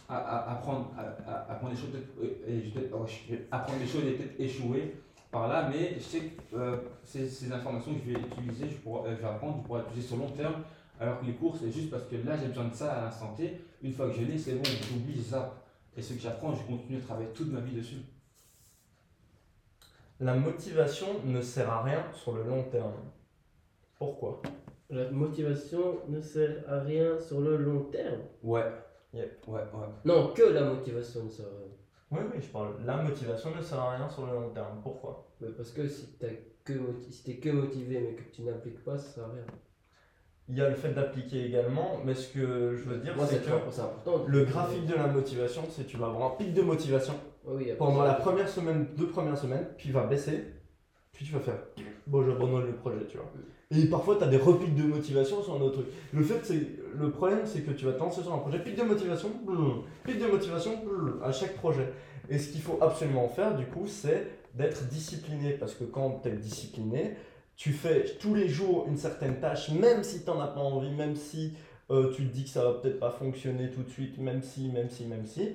à, 0.10 0.18
à- 0.18 0.52
apprendre, 0.54 0.92
à, 0.98 1.32
à- 1.32 1.52
apprendre 1.52 1.74
des 1.74 1.80
choses, 1.80 1.92
peut-être, 1.92 2.48
et 2.48 2.62
je 2.62 2.80
vais- 2.80 2.90
oh, 2.94 3.06
je 3.06 3.34
vais 3.36 3.48
apprendre 3.52 3.80
des 3.80 3.88
choses 3.88 4.04
et 4.06 4.12
peut-être 4.14 4.40
échouer 4.40 4.96
par 5.32 5.48
là. 5.48 5.70
Mais 5.72 5.94
je 5.96 6.00
sais 6.00 6.20
que 6.20 6.56
euh, 6.56 6.78
ces, 7.04 7.28
ces 7.30 7.52
informations 7.52 7.94
que 7.94 8.00
je 8.06 8.14
vais 8.14 8.20
utiliser, 8.20 8.70
je, 8.70 8.76
pourrai, 8.78 9.12
euh, 9.12 9.16
je 9.16 9.22
vais 9.22 9.28
apprendre, 9.28 9.60
je 9.62 9.68
pourrai 9.68 9.82
utiliser 9.88 10.08
sur 10.08 10.18
long 10.18 10.30
terme. 10.32 10.56
Alors 11.00 11.22
que 11.22 11.26
les 11.26 11.34
cours, 11.34 11.56
c'est 11.58 11.72
juste 11.72 11.90
parce 11.92 12.04
que 12.08 12.16
là, 12.18 12.36
j'ai 12.36 12.48
besoin 12.48 12.66
de 12.68 12.74
ça 12.74 12.92
à 12.94 13.02
l'instant 13.06 13.34
T. 13.38 13.62
Une 13.82 13.94
fois 13.94 14.08
que 14.10 14.16
je 14.16 14.24
l'ai, 14.24 14.38
c'est 14.38 14.56
bon, 14.56 14.64
j'oublie 14.90 15.24
ça. 15.24 15.54
Et 15.96 16.02
ce 16.02 16.14
que 16.14 16.20
j'apprends, 16.20 16.54
je 16.54 16.64
continue 16.64 16.98
à 16.98 17.02
travailler 17.02 17.30
toute 17.30 17.52
ma 17.52 17.62
vie 17.62 17.76
dessus. 17.78 17.98
La 20.20 20.34
motivation 20.36 21.08
ne 21.24 21.42
sert 21.42 21.70
à 21.70 21.84
rien 21.84 22.04
sur 22.14 22.34
le 22.34 22.44
long 22.44 22.64
terme. 22.64 22.92
Pourquoi? 23.98 24.42
La 24.90 25.10
motivation 25.12 26.00
ne 26.10 26.20
sert 26.20 26.64
à 26.68 26.80
rien 26.82 27.18
sur 27.20 27.40
le 27.42 27.56
long 27.58 27.84
terme? 27.86 28.20
Ouais. 28.44 28.66
Ouais, 29.14 29.30
ouais. 29.48 29.62
Non, 30.06 30.34
que 30.34 30.44
la 30.44 30.62
motivation 30.62 31.24
ne 31.26 31.30
sert 31.30 31.46
à 31.46 31.50
rien. 31.50 31.70
Oui, 32.12 32.20
oui, 32.34 32.42
je 32.42 32.48
parle. 32.48 32.74
La 32.86 32.98
motivation 32.98 33.56
ne 33.56 33.62
sert 33.62 33.80
à 33.80 33.96
rien 33.96 34.10
sur 34.10 34.26
le 34.26 34.34
long 34.34 34.50
terme. 34.50 34.80
Pourquoi? 34.84 35.28
Mais 35.42 35.50
parce 35.50 35.72
que 35.72 35.88
si 35.88 36.08
t'as 36.20 36.28
que 36.64 36.74
si 37.10 37.24
t'es 37.24 37.36
que 37.38 37.50
motivé 37.50 38.00
mais 38.00 38.14
que 38.14 38.24
tu 38.32 38.44
n'appliques 38.44 38.84
pas, 38.84 38.98
ça 38.98 39.10
sert 39.10 39.24
à 39.24 39.32
rien. 39.32 39.46
Il 40.48 40.58
y 40.58 40.62
a 40.62 40.70
le 40.70 40.76
fait 40.76 40.94
d'appliquer 40.94 41.46
également, 41.46 42.00
mais 42.04 42.16
ce 42.16 42.34
que 42.34 42.76
je 42.76 42.84
veux 42.90 42.98
dire, 42.98 43.14
c'est 43.28 43.46
que 43.46 43.52
le 44.28 44.46
graphique 44.46 44.88
de 44.88 44.96
la 44.96 45.06
motivation, 45.06 45.62
c'est 45.70 45.86
tu 45.86 45.98
vas 45.98 46.08
avoir 46.08 46.34
un 46.34 46.36
pic 46.38 46.56
de 46.56 46.64
motivation 46.64 47.14
oui, 47.46 47.72
pendant 47.78 48.04
la 48.04 48.16
première 48.16 48.50
semaine, 48.50 48.88
deux 48.98 49.10
premières 49.10 49.38
semaines, 49.38 49.68
puis 49.78 49.90
il 49.90 49.94
va 49.94 50.08
baisser, 50.08 50.44
puis 51.12 51.24
tu 51.24 51.34
vas 51.34 51.40
faire 51.40 51.60
bon, 52.10 52.26
j'abandonne 52.26 52.66
le 52.66 52.74
projet, 52.74 53.06
tu 53.08 53.18
vois. 53.18 53.32
Et 53.72 53.86
parfois, 53.86 54.16
tu 54.16 54.24
as 54.24 54.28
des 54.28 54.38
repics 54.38 54.76
de 54.76 54.84
motivation 54.84 55.44
sur 55.44 55.56
un 55.56 55.62
autre 55.62 55.76
truc. 55.76 55.88
Le 56.12 56.24
fait, 56.24 56.40
c'est 56.44 56.62
le 56.98 57.12
problème, 57.12 57.42
c'est 57.46 57.62
que 57.62 57.72
tu 57.72 57.86
vas 57.86 57.94
te 57.94 58.00
lancer 58.00 58.22
sur 58.22 58.34
un 58.34 58.40
projet, 58.40 58.60
pic 58.60 58.76
de 58.76 58.84
motivation, 58.84 59.30
blum, 59.46 59.84
pic 60.04 60.20
de 60.20 60.26
motivation 60.26 60.84
blum, 60.84 61.22
à 61.24 61.32
chaque 61.32 61.56
projet. 61.56 61.88
Et 62.30 62.40
ce 62.40 62.52
qu'il 62.52 62.62
faut 62.62 62.80
absolument 62.82 63.28
faire, 63.28 63.56
du 63.56 63.66
coup, 63.66 63.86
c'est 63.86 64.28
d'être 64.56 64.88
discipliné, 64.88 65.52
parce 65.52 65.76
que 65.76 65.84
quand 65.84 66.22
tu 66.24 66.30
es 66.30 66.32
discipliné, 66.32 67.16
tu 67.56 67.72
fais 67.72 68.06
tous 68.20 68.34
les 68.34 68.50
jours 68.50 68.86
une 68.88 68.98
certaine 68.98 69.40
tâche, 69.40 69.70
même 69.70 70.04
si 70.04 70.24
tu 70.24 70.30
n'en 70.30 70.40
as 70.40 70.48
pas 70.48 70.62
envie, 70.62 70.92
même 70.92 71.16
si 71.16 71.54
euh, 71.92 72.12
tu 72.12 72.26
te 72.26 72.34
dis 72.34 72.46
que 72.46 72.50
ça 72.50 72.64
va 72.64 72.74
peut-être 72.74 73.00
pas 73.00 73.12
fonctionner 73.12 73.70
tout 73.70 73.84
de 73.84 73.90
suite, 73.90 74.18
même 74.18 74.42
si, 74.42 74.70
même 74.70 74.90
si, 74.90 75.06
même 75.06 75.26
si. 75.26 75.50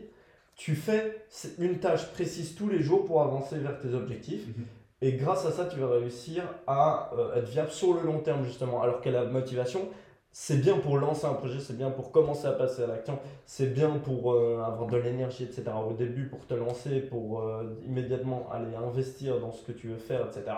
Tu 0.55 0.77
fais 0.77 1.27
une 1.59 1.81
tâche 1.81 2.12
précise 2.12 2.55
tous 2.55 2.69
les 2.69 2.81
jours 2.81 3.05
pour 3.05 3.23
avancer 3.23 3.59
vers 3.59 3.81
tes 3.81 3.93
objectifs. 3.93 4.47
Mhm. 4.47 4.64
Et 5.05 5.12
grâce 5.12 5.45
à 5.45 5.51
ça, 5.51 5.67
tu 5.67 5.79
vas 5.81 5.90
réussir 5.90 6.45
à 6.67 7.11
euh, 7.12 7.35
être 7.35 7.51
viable 7.51 7.69
sur 7.69 7.93
le 7.93 8.01
long 8.01 8.21
terme, 8.21 8.43
justement. 8.43 8.81
Alors 8.81 9.03
que 9.03 9.11
la 9.11 9.27
motivation, 9.27 9.90
c'est 10.33 10.62
bien 10.62 10.79
pour 10.79 10.97
lancer 10.97 11.27
un 11.27 11.35
projet, 11.35 11.61
c'est 11.61 11.77
bien 11.77 11.90
pour 11.90 12.11
commencer 12.11 12.47
à 12.47 12.53
passer 12.53 12.85
à 12.85 12.87
l'action, 12.87 13.19
c'est 13.45 13.75
bien 13.75 13.90
pour 13.99 14.33
euh, 14.33 14.62
avoir 14.64 14.88
de 14.88 14.97
l'énergie, 14.97 15.45
etc. 15.45 15.64
Au 15.87 15.93
début, 15.93 16.29
pour 16.29 16.47
te 16.47 16.55
lancer, 16.55 17.01
pour 17.03 17.43
euh, 17.43 17.79
immédiatement 17.87 18.49
aller 18.51 18.75
investir 18.75 19.38
dans 19.40 19.53
ce 19.53 19.62
que 19.67 19.73
tu 19.73 19.88
veux 19.88 19.99
faire, 19.99 20.27
etc. 20.27 20.57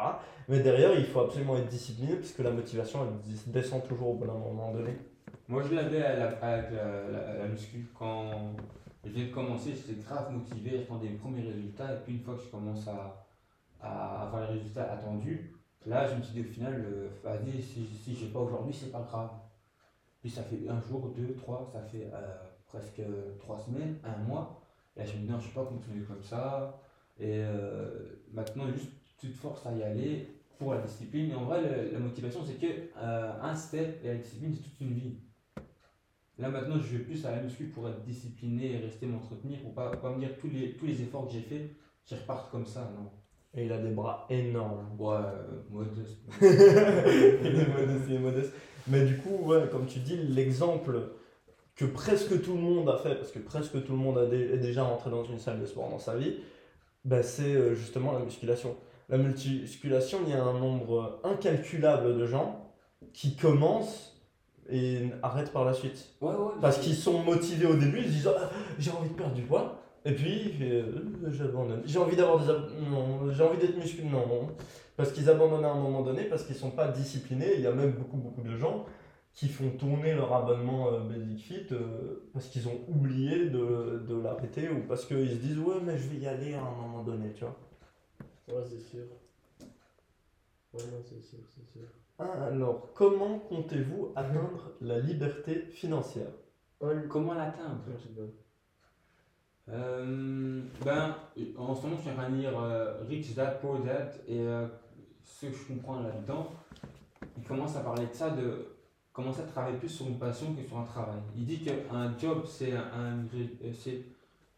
Mais 0.49 0.61
derrière, 0.61 0.97
il 0.97 1.07
faut 1.07 1.23
absolument 1.23 1.57
être 1.57 1.67
discipliné, 1.67 2.15
puisque 2.15 2.39
la 2.39 2.53
motivation, 2.53 3.01
elle 3.03 3.53
descend 3.53 3.83
toujours 3.83 4.11
au 4.11 4.15
bout 4.15 4.27
d'un 4.27 4.35
moment 4.35 4.71
donné. 4.71 4.93
Moi, 5.49 5.65
je 5.69 5.75
l'avais 5.75 6.05
à 6.05 6.15
la, 6.15 7.49
muscu. 7.49 7.89
Quand 7.99 8.31
je 9.05 9.11
venais 9.11 9.27
de 9.27 9.35
commencer, 9.35 9.73
j'étais 9.75 10.01
grave 10.01 10.33
motivé, 10.33 10.79
j'attendais 10.79 11.09
mes 11.09 11.17
premiers 11.17 11.43
résultats. 11.43 11.95
Et 11.95 11.97
puis, 12.05 12.15
une 12.15 12.21
fois 12.21 12.37
que 12.37 12.43
je 12.45 12.49
commence 12.49 12.87
à, 12.87 13.26
à 13.81 14.23
avoir 14.23 14.51
les 14.51 14.59
résultats 14.59 14.93
attendus, 14.93 15.55
là, 15.87 16.09
je 16.09 16.17
me 16.17 16.23
suis 16.23 16.35
dit 16.35 16.41
au 16.41 16.53
final, 16.53 16.75
euh, 16.75 17.09
vas-y, 17.23 17.63
si, 17.63 17.87
si 17.87 18.15
j'ai 18.15 18.29
pas 18.29 18.41
aujourd'hui, 18.41 18.75
c'est 18.75 18.91
pas 18.91 19.03
grave. 19.03 19.31
Puis, 20.21 20.31
ça 20.31 20.43
fait 20.43 20.69
un 20.69 20.81
jour, 20.81 21.13
deux, 21.17 21.35
trois, 21.35 21.69
ça 21.73 21.81
fait 21.83 22.11
euh, 22.13 22.37
presque 22.67 23.03
trois 23.39 23.59
semaines, 23.59 23.97
un 24.05 24.17
mois. 24.25 24.61
Et 24.97 25.01
là, 25.01 25.07
je 25.07 25.13
me 25.15 25.19
dis, 25.19 25.31
non, 25.31 25.39
je 25.39 25.45
ne 25.45 25.49
vais 25.49 25.55
pas 25.55 25.65
continuer 25.65 26.05
comme 26.05 26.23
ça. 26.23 26.81
Et 27.19 27.43
euh, 27.45 28.21
maintenant, 28.33 28.67
juste, 28.73 28.91
tu 29.19 29.31
te 29.31 29.37
forces 29.37 29.65
à 29.67 29.73
y 29.73 29.83
aller 29.83 30.29
pour 30.59 30.75
la 30.75 30.81
discipline. 30.81 31.31
Et 31.31 31.35
en 31.35 31.45
vrai, 31.45 31.91
la 31.93 31.99
motivation, 31.99 32.41
c'est 32.45 32.55
que 32.55 32.91
un 32.97 33.55
step 33.55 34.01
et 34.03 34.09
la 34.09 34.17
discipline, 34.17 34.55
c'est 34.55 34.63
toute 34.63 34.81
une 34.81 34.95
vie. 34.95 35.17
Là 36.39 36.51
maintenant, 36.51 36.79
je 36.79 36.97
vais 36.97 37.05
plus 37.05 37.25
à 37.25 37.31
la 37.31 37.43
muscu 37.43 37.65
pour 37.69 37.89
être 37.89 38.03
discipliné 38.03 38.73
et 38.73 38.79
rester 38.79 39.07
m'entretenir 39.07 39.61
pour 39.63 39.73
pas, 39.73 39.97
pas 39.97 40.11
me 40.11 40.21
dire 40.21 40.37
tous 40.39 40.51
les, 40.51 40.75
tous 40.77 40.85
les 40.85 41.01
efforts 41.01 41.27
que 41.27 41.33
j'ai 41.33 41.41
fait, 41.41 41.71
qui 42.05 42.15
repartent 42.15 42.51
comme 42.51 42.67
ça, 42.67 42.91
non. 42.95 43.11
Et 43.57 43.65
il 43.65 43.73
a 43.73 43.79
des 43.79 43.91
bras 43.91 44.27
énormes. 44.29 44.87
Ouais, 44.99 45.17
euh, 45.17 45.61
modeste. 45.71 46.19
il 46.43 46.47
est 46.47 47.69
modeste, 47.69 48.05
il 48.09 48.15
est 48.15 48.19
modeste. 48.19 48.53
Mais 48.89 49.05
du 49.05 49.17
coup, 49.19 49.37
ouais, 49.47 49.69
comme 49.71 49.87
tu 49.87 49.99
dis, 50.01 50.17
l'exemple 50.17 50.99
que 51.75 51.85
presque 51.85 52.43
tout 52.43 52.55
le 52.55 52.61
monde 52.61 52.89
a 52.89 52.97
fait, 52.99 53.15
parce 53.17 53.31
que 53.33 53.39
presque 53.39 53.83
tout 53.85 53.93
le 53.93 53.99
monde 53.99 54.19
a 54.19 54.27
dé- 54.27 54.51
est 54.53 54.59
déjà 54.59 54.83
rentré 54.85 55.11
dans 55.11 55.25
une 55.25 55.39
salle 55.39 55.61
de 55.61 55.67
sport 55.67 55.89
dans 55.91 55.99
sa 55.99 56.17
vie, 56.17 56.37
bah, 57.05 57.23
c'est 57.23 57.55
euh, 57.55 57.75
justement 57.75 58.13
la 58.13 58.21
musculation. 58.21 58.77
La 59.09 59.19
musculation, 59.19 60.19
il 60.27 60.31
y 60.31 60.37
a 60.37 60.43
un 60.43 60.59
nombre 60.59 61.21
incalculable 61.25 62.19
de 62.19 62.27
gens 62.27 62.73
qui 63.13 63.37
commencent 63.37 64.21
et 64.69 65.11
arrêtent 65.23 65.53
par 65.53 65.65
la 65.65 65.73
suite. 65.75 66.09
Ouais, 66.21 66.31
ouais. 66.35 66.53
Parce 66.61 66.79
qu'ils 66.79 66.97
sont 66.97 67.23
motivés 67.23 67.67
au 67.67 67.75
début, 67.77 67.99
ils 67.99 68.07
se 68.07 68.11
disent 68.11 68.29
Ah, 68.37 68.51
j'ai 68.79 68.91
envie 68.91 69.09
de 69.09 69.15
perdre 69.15 69.35
du 69.35 69.43
poids. 69.43 69.81
Et 70.07 70.13
puis, 70.15 70.57
euh, 70.63 70.85
j'abandonne. 71.33 71.83
J'ai 71.85 71.99
envie 71.99 72.17
d'avoir 72.17 72.39
des. 72.43 72.49
ab- 72.51 72.71
Non, 72.91 73.31
j'ai 73.33 73.43
envie 73.43 73.59
d'être 73.59 73.77
musclé. 73.77 74.05
Non, 74.05 74.27
non. 74.27 74.49
Parce 74.97 75.13
qu'ils 75.13 75.29
abandonnent 75.29 75.65
à 75.65 75.71
un 75.73 75.81
moment 75.81 76.03
donné, 76.03 76.25
parce 76.25 76.45
qu'ils 76.45 76.57
sont 76.57 76.71
pas 76.71 76.89
disciplinés. 76.89 77.55
Il 77.57 77.61
y 77.63 77.67
a 77.67 77.73
même 77.73 77.93
beaucoup, 77.93 78.17
beaucoup 78.17 78.43
de 78.43 78.57
gens 78.57 78.87
qui 79.35 79.49
font 79.49 79.71
tourner 79.73 80.15
leur 80.15 80.33
abonnement 80.33 80.93
euh, 80.93 81.01
Basic 81.01 81.41
Fit 81.41 81.67
euh, 81.73 82.31
parce 82.33 82.49
qu'ils 82.49 82.69
ont 82.69 82.81
oublié 82.89 83.47
de, 83.51 84.03
de 84.09 84.15
l'arrêter 84.23 84.71
ou 84.71 84.81
parce 84.89 85.05
qu'ils 85.07 85.31
se 85.31 85.37
disent 85.37 85.59
Ouais, 85.59 85.81
mais 85.85 85.99
je 85.99 86.09
vais 86.09 86.17
y 86.19 86.27
aller 86.27 86.55
à 86.55 86.63
un 86.63 86.71
moment 86.71 87.03
donné, 87.03 87.33
tu 87.35 87.45
vois. 87.45 87.59
Ouais, 88.49 88.65
c'est 88.65 88.81
sûr. 88.81 89.05
Ouais, 90.73 90.83
non, 90.93 91.03
c'est 91.03 91.21
sûr, 91.23 91.39
c'est 91.55 91.67
sûr. 91.67 91.89
Alors, 92.19 92.93
comment 92.95 93.39
comptez-vous 93.41 94.13
atteindre 94.17 94.73
la 94.81 94.99
liberté 95.01 95.67
financière? 95.71 96.31
Comment 97.09 97.35
l'atteindre? 97.35 97.83
Euh, 99.69 100.63
ben, 100.85 101.17
en 101.57 101.75
ce 101.75 101.83
moment, 101.83 101.97
je 101.97 102.03
suis 102.03 102.11
en 102.11 102.15
train 102.15 102.31
de 102.31 102.37
lire 102.37 102.59
euh, 102.59 103.03
Rich 103.09 103.35
Dad, 103.35 103.61
Poor 103.61 103.81
Dad, 103.81 104.15
et 104.29 104.39
euh, 104.39 104.69
ce 105.25 105.47
que 105.47 105.53
je 105.53 105.75
comprends 105.75 106.01
là-dedans, 106.01 106.53
il 107.37 107.43
commence 107.43 107.77
à 107.77 107.81
parler 107.81 108.07
de 108.07 108.13
ça, 108.13 108.31
de 108.31 108.77
commencer 109.13 109.41
à 109.41 109.45
travailler 109.45 109.79
plus 109.79 109.89
sur 109.89 110.07
une 110.07 110.19
passion 110.19 110.55
que 110.55 110.63
sur 110.63 110.79
un 110.79 110.85
travail. 110.85 111.19
Il 111.37 111.45
dit 111.45 111.61
qu'un 111.61 112.17
job, 112.17 112.45
c'est 112.47 112.73
un, 112.73 113.25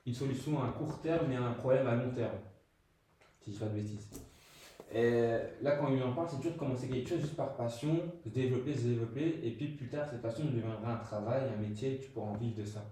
une 0.07 0.15
solution 0.15 0.63
à 0.63 0.69
court 0.69 1.01
terme, 1.01 1.27
mais 1.29 1.37
un 1.37 1.53
problème 1.53 1.87
à 1.87 1.95
long 1.95 2.11
terme. 2.11 2.37
Si 3.41 3.51
je 3.51 3.57
dis 3.57 3.61
pas 3.61 3.67
de 3.67 3.75
bêtises. 3.75 4.09
Et 4.93 5.21
là, 5.63 5.77
quand 5.77 5.89
il 5.93 6.03
en 6.03 6.13
parle, 6.13 6.29
c'est 6.31 6.37
toujours 6.37 6.53
de 6.53 6.59
commencer 6.59 6.89
quelque 6.89 7.09
chose 7.09 7.21
juste 7.21 7.37
par 7.37 7.55
passion, 7.57 8.01
se 8.25 8.29
développer, 8.31 8.75
se 8.75 8.87
développer, 8.87 9.41
et 9.43 9.51
puis 9.53 9.69
plus 9.69 9.89
tard, 9.89 10.07
cette 10.09 10.23
passion 10.23 10.45
deviendra 10.47 10.93
un 10.93 10.97
travail, 10.97 11.43
un 11.57 11.61
métier, 11.61 11.95
et 11.95 11.99
tu 11.99 12.11
pourras 12.11 12.31
en 12.31 12.37
vivre 12.37 12.57
de 12.57 12.65
ça. 12.65 12.85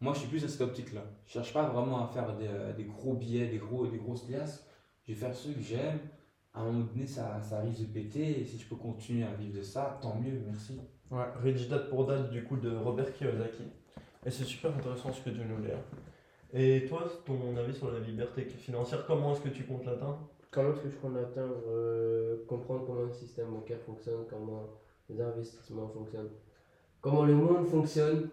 Moi, 0.00 0.14
je 0.14 0.20
suis 0.20 0.28
plus 0.28 0.42
dans 0.42 0.48
cette 0.48 0.60
optique-là. 0.62 1.02
Je 1.26 1.32
cherche 1.32 1.52
pas 1.52 1.68
vraiment 1.68 2.02
à 2.04 2.08
faire 2.08 2.34
des, 2.36 2.46
euh, 2.48 2.72
des 2.72 2.84
gros 2.84 3.14
billets, 3.14 3.48
des, 3.48 3.58
gros, 3.58 3.86
des 3.86 3.98
grosses 3.98 4.28
liasses. 4.28 4.66
Je 5.06 5.12
vais 5.12 5.18
faire 5.18 5.34
ce 5.34 5.48
que 5.48 5.60
j'aime. 5.60 5.98
À 6.54 6.62
un 6.62 6.64
moment 6.64 6.84
donné, 6.92 7.06
ça, 7.06 7.40
ça 7.42 7.60
risque 7.60 7.80
de 7.80 7.86
péter. 7.86 8.40
Et 8.40 8.44
si 8.44 8.58
je 8.58 8.66
peux 8.68 8.76
continuer 8.76 9.24
à 9.24 9.34
vivre 9.34 9.56
de 9.58 9.62
ça, 9.62 9.98
tant 10.00 10.16
mieux, 10.16 10.40
merci. 10.46 10.80
Ouais, 11.10 11.24
Rich 11.42 11.68
Dad 11.68 11.88
pour 11.90 12.06
Dad 12.06 12.30
du 12.30 12.44
coup 12.44 12.56
de 12.56 12.74
Robert 12.74 13.12
Kiyosaki. 13.12 13.64
Et 14.24 14.30
c'est 14.30 14.44
super 14.44 14.74
intéressant 14.74 15.12
ce 15.12 15.20
que 15.22 15.30
tu 15.30 15.44
nous 15.44 15.60
dis. 15.60 15.72
hein. 15.72 15.82
Et 16.52 16.86
toi, 16.88 17.04
ton 17.24 17.56
avis 17.56 17.74
sur 17.74 17.90
la 17.92 18.00
liberté 18.00 18.42
financière, 18.44 19.04
comment 19.06 19.32
est-ce 19.32 19.40
que 19.42 19.48
tu 19.50 19.64
comptes 19.64 19.84
l'atteindre? 19.84 20.28
Comment 20.50 20.72
est-ce 20.72 20.80
que 20.80 20.90
je 20.90 20.96
compte 20.96 21.16
atteindre 21.16 21.54
euh, 21.68 22.44
Comprendre 22.48 22.84
comment 22.86 23.02
le 23.02 23.12
système 23.12 23.50
bancaire 23.52 23.78
fonctionne, 23.86 24.24
comment 24.28 24.64
les 25.08 25.20
investissements 25.20 25.88
fonctionnent, 25.88 26.30
comment 27.00 27.24
le 27.24 27.34
monde 27.34 27.66
fonctionne. 27.66 28.28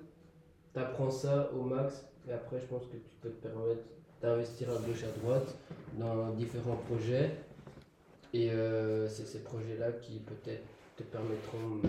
Tu 0.77 0.83
apprends 0.83 1.09
ça 1.09 1.49
au 1.57 1.63
max 1.63 2.05
et 2.29 2.31
après, 2.31 2.59
je 2.59 2.65
pense 2.67 2.83
que 2.85 2.97
tu 2.97 3.15
peux 3.19 3.29
te 3.29 3.47
permettre 3.47 3.81
d'investir 4.21 4.69
à 4.69 4.75
gauche, 4.75 5.03
à 5.05 5.19
droite 5.19 5.55
dans 5.97 6.29
différents 6.35 6.75
projets. 6.87 7.31
Et 8.31 8.51
euh, 8.51 9.07
c'est 9.09 9.25
ces 9.25 9.39
projets-là 9.39 9.93
qui 9.93 10.19
peut-être 10.19 10.67
te 10.95 11.01
permettront 11.01 11.81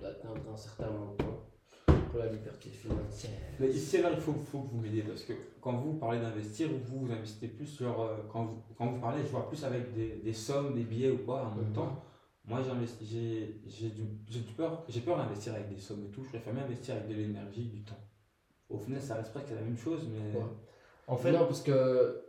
d'atteindre 0.00 0.52
un 0.54 0.56
certain 0.56 0.88
montant 0.88 1.48
pour 2.12 2.20
la 2.20 2.26
liberté 2.26 2.68
financière. 2.70 3.32
Mais 3.58 3.70
ici, 3.70 4.00
là, 4.00 4.10
il 4.14 4.20
faut, 4.20 4.34
faut 4.34 4.60
que 4.60 4.70
vous 4.70 4.82
m'aidiez. 4.82 5.02
Parce 5.02 5.24
que 5.24 5.32
quand 5.60 5.76
vous 5.78 5.94
parlez 5.94 6.20
d'investir, 6.20 6.68
vous, 6.68 7.06
vous 7.06 7.12
investissez 7.12 7.48
plus 7.48 7.66
sur. 7.66 8.00
euh, 8.00 8.18
quand, 8.32 8.44
vous, 8.44 8.62
quand 8.76 8.86
vous 8.86 9.00
parlez, 9.00 9.22
je 9.24 9.30
vois 9.30 9.48
plus 9.48 9.64
avec 9.64 9.92
des, 9.94 10.20
des 10.22 10.32
sommes, 10.32 10.76
des 10.76 10.84
billets 10.84 11.10
ou 11.10 11.18
quoi, 11.18 11.40
un 11.40 11.56
montant. 11.56 12.04
Moi, 12.44 12.60
j'investis- 12.62 13.04
j'ai 13.08 13.60
j'ai 14.28 14.40
peur, 14.56 14.84
j'ai 14.88 15.00
peur 15.00 15.16
d'investir 15.16 15.54
avec 15.54 15.68
des 15.68 15.80
sommes 15.80 16.04
et 16.06 16.10
tout. 16.10 16.22
Je 16.22 16.28
préfère 16.28 16.54
bien 16.54 16.62
investir 16.62 16.94
avec 16.94 17.08
de 17.08 17.14
l'énergie, 17.14 17.64
du 17.64 17.82
temps. 17.82 17.98
Au 18.70 18.78
final, 18.78 19.00
ça 19.00 19.14
reste 19.14 19.30
presque 19.32 19.50
la 19.50 19.60
même 19.62 19.78
chose, 19.78 20.06
mais. 20.10 20.38
Ouais. 20.38 20.44
En 21.06 21.16
fait, 21.16 21.32
non, 21.32 21.46
parce 21.46 21.62
que 21.62 22.20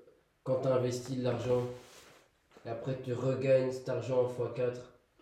quand 0.44 0.62
tu 0.62 0.68
investis 0.68 1.18
de 1.18 1.24
l'argent 1.24 1.62
et 2.66 2.70
après 2.70 2.98
tu 3.04 3.14
regagnes 3.14 3.72
cet 3.72 3.90
argent 3.90 4.22
en 4.22 4.28
x4. 4.46 4.74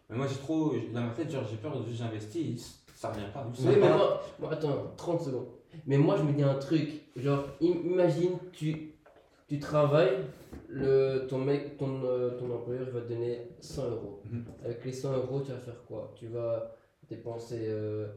Mais 0.10 0.17
moi, 0.17 0.27
j'ai 0.27 0.38
trop. 0.38 0.73
Dans 0.93 1.01
ma 1.01 1.10
tête, 1.10 1.30
genre, 1.32 1.43
j'ai 1.49 1.58
peur 1.58 1.77
de 1.80 1.86
juste 1.86 1.97
j'investis, 1.99 2.84
ça 2.95 3.10
revient 3.10 3.25
pas. 3.34 3.45
Oui, 3.60 3.65
mais 3.80 3.89
moi, 3.89 4.21
moi, 4.39 4.53
attends, 4.53 4.93
30 4.95 5.21
secondes. 5.21 5.47
Mais 5.86 5.97
moi, 5.97 6.15
je 6.17 6.23
me 6.23 6.32
dis 6.34 6.43
un 6.43 6.56
truc. 6.56 6.89
Genre, 7.15 7.43
im- 7.62 7.82
imagine, 7.86 8.38
tu, 8.53 8.93
tu 9.47 9.60
travailles, 9.60 10.19
le, 10.69 11.25
ton, 11.27 11.39
mec, 11.39 11.77
ton, 11.77 12.03
euh, 12.06 12.38
ton 12.39 12.53
employeur 12.53 12.88
va 12.91 13.01
te 13.01 13.10
donner 13.10 13.41
100 13.60 13.89
euros. 13.89 14.21
Mhm. 14.25 14.45
Avec 14.63 14.86
les 14.86 14.93
100 14.93 15.13
euros, 15.13 15.41
tu 15.41 15.51
vas 15.51 15.58
faire 15.58 15.84
quoi? 15.88 16.12
Tu 16.15 16.27
vas 16.27 16.75
dépenser 17.10 17.65
euh, 17.67 18.08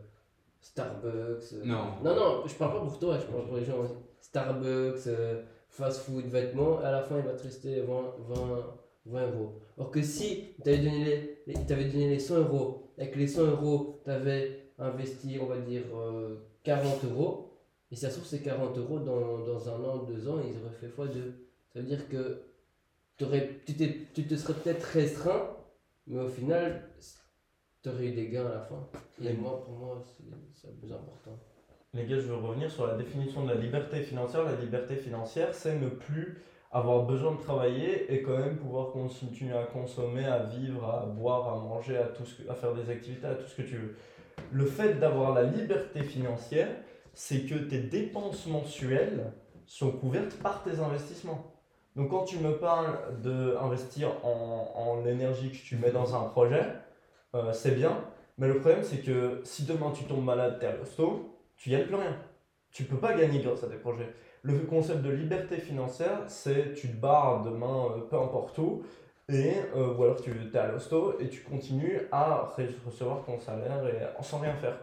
Starbucks. 0.61 1.53
euh, 1.55 1.65
Non. 1.65 1.95
Non, 2.05 2.15
non, 2.17 2.43
je 2.47 2.55
parle 2.55 2.73
pas 2.75 2.81
pour 2.81 2.99
toi, 2.99 3.19
je 3.19 3.27
parle 3.27 3.47
pour 3.47 3.57
les 3.57 3.65
gens. 3.65 3.83
Starbucks, 4.21 5.07
euh, 5.07 5.43
fast 5.69 6.01
food, 6.03 6.27
vêtements, 6.27 6.79
à 6.81 6.91
la 6.91 7.03
fin 7.03 7.19
il 7.19 7.25
va 7.25 7.33
te 7.33 7.43
rester 7.43 7.81
20, 7.81 8.15
20, 8.29 8.67
20 9.07 9.27
euros. 9.31 9.53
Or 9.79 9.91
que 9.91 10.03
si 10.03 10.55
tu 10.63 10.69
avais 10.71 10.79
donné 10.79 11.39
les, 11.47 11.55
donné 11.55 12.09
les 12.11 12.19
100 12.19 12.37
euros, 12.39 12.91
avec 12.99 13.17
les 13.17 13.27
100 13.27 13.43
euros, 13.47 14.01
tu 14.05 14.11
avais 14.11 14.67
investi, 14.79 15.39
on 15.41 15.47
va 15.47 15.59
dire, 15.59 15.83
euh, 15.95 16.37
40 16.65 17.05
euros, 17.05 17.51
et 17.91 17.97
ça 17.97 18.09
trouve 18.11 18.25
ces 18.25 18.41
40 18.41 18.77
euros 18.79 18.99
dans, 19.01 19.39
dans 19.39 19.69
un 19.69 19.83
an, 19.85 19.97
deux 20.05 20.29
ans, 20.29 20.39
ils 20.45 20.57
auraient 20.63 20.75
fait 20.81 20.89
x2. 20.89 21.33
Ça 21.73 21.81
veut 21.81 21.87
dire 21.87 22.09
que 22.09 22.43
tu, 23.67 24.07
tu 24.15 24.27
te 24.27 24.35
serais 24.37 24.55
peut-être 24.55 24.83
restreint, 24.85 25.57
mais 26.07 26.21
au 26.21 26.29
final, 26.29 26.89
tu 27.83 27.89
aurais 27.89 28.07
eu 28.07 28.13
des 28.13 28.29
gains 28.29 28.47
à 28.47 28.55
la 28.55 28.61
fin. 28.61 28.87
Et 29.23 29.33
moi, 29.33 29.63
pour 29.65 29.75
moi, 29.75 30.03
c'est 30.05 30.25
le 30.71 30.77
plus 30.77 30.93
important. 30.93 31.39
les 31.93 32.05
gars, 32.07 32.17
je 32.17 32.27
veux 32.29 32.37
revenir 32.37 32.71
sur 32.71 32.87
la 32.87 32.95
définition 32.95 33.45
de 33.45 33.49
la 33.53 33.61
liberté 33.61 34.03
financière. 34.03 34.45
La 34.45 34.55
liberté 34.57 34.97
financière, 34.97 35.55
c'est 35.55 35.77
ne 35.79 35.89
plus 35.89 36.43
avoir 36.73 37.05
besoin 37.05 37.33
de 37.33 37.41
travailler 37.41 38.13
et 38.15 38.23
quand 38.23 38.39
même 38.39 38.57
pouvoir 38.57 38.93
continuer 38.93 39.57
à 39.57 39.65
consommer, 39.65 40.25
à 40.25 40.45
vivre, 40.45 40.85
à 40.89 41.05
boire, 41.07 41.53
à 41.53 41.59
manger, 41.59 41.97
à, 41.97 42.05
tout 42.05 42.25
ce 42.25 42.43
que- 42.43 42.49
à 42.49 42.55
faire 42.55 42.75
des 42.75 42.89
activités, 42.91 43.27
à 43.27 43.35
tout 43.35 43.47
ce 43.49 43.57
que 43.57 43.63
tu 43.63 43.77
veux. 43.77 43.97
Le 44.53 44.65
fait 44.67 44.95
d'avoir 45.01 45.35
la 45.35 45.43
liberté 45.43 46.03
financière, 46.05 46.69
c'est 47.13 47.41
que 47.45 47.57
tes 47.57 47.81
dépenses 47.81 48.47
mensuelles 48.47 49.33
sont 49.67 49.91
couvertes 49.91 50.37
par 50.37 50.63
tes 50.63 50.79
investissements. 50.79 51.53
Donc 51.97 52.11
quand 52.11 52.25
tu 52.25 52.39
me 52.39 52.53
parles 52.59 53.21
d'investir 53.21 54.11
en, 54.25 54.73
en 54.77 55.01
l'énergie 55.03 55.51
que 55.51 55.57
tu 55.57 55.77
mets 55.77 55.91
dans 55.91 56.15
un 56.15 56.29
projet, 56.29 56.63
euh, 57.35 57.53
c'est 57.53 57.73
bien, 57.73 58.05
mais 58.39 58.49
le 58.49 58.59
problème 58.59 58.83
c'est 58.83 59.03
que 59.03 59.41
si 59.45 59.65
demain 59.65 59.91
tu 59.93 60.05
tombes 60.05 60.25
malade, 60.25 60.59
t'es 60.61 60.67
à 60.67 60.77
l'hosto, 60.77 61.37
tu 61.57 61.71
gagnes 61.71 61.87
plus 61.87 61.97
rien. 61.97 62.17
Tu 62.73 62.85
peux 62.85 62.97
pas 62.99 63.15
gagner 63.15 63.41
grâce 63.43 63.65
à 63.65 63.69
tes 63.69 63.77
projets. 63.77 64.09
Le 64.43 64.59
concept 64.61 65.03
de 65.03 65.11
liberté 65.11 65.57
financière, 65.59 66.21
c'est 66.29 66.73
tu 66.75 66.89
te 66.89 66.97
barres 66.97 67.43
demain 67.43 67.87
euh, 67.97 68.01
peu 68.09 68.17
importe 68.17 68.57
où, 68.59 68.83
et, 69.29 69.55
euh, 69.77 69.95
ou 69.95 70.05
alors 70.05 70.21
tu 70.21 70.31
es 70.33 70.59
à 70.59 70.69
l'hosto 70.69 71.19
et 71.21 71.29
tu 71.29 71.43
continues 71.43 72.01
à 72.13 72.53
re- 72.57 72.69
recevoir 72.87 73.25
ton 73.25 73.39
salaire 73.39 73.85
et, 73.87 74.23
sans 74.25 74.39
rien 74.39 74.55
faire. 74.55 74.79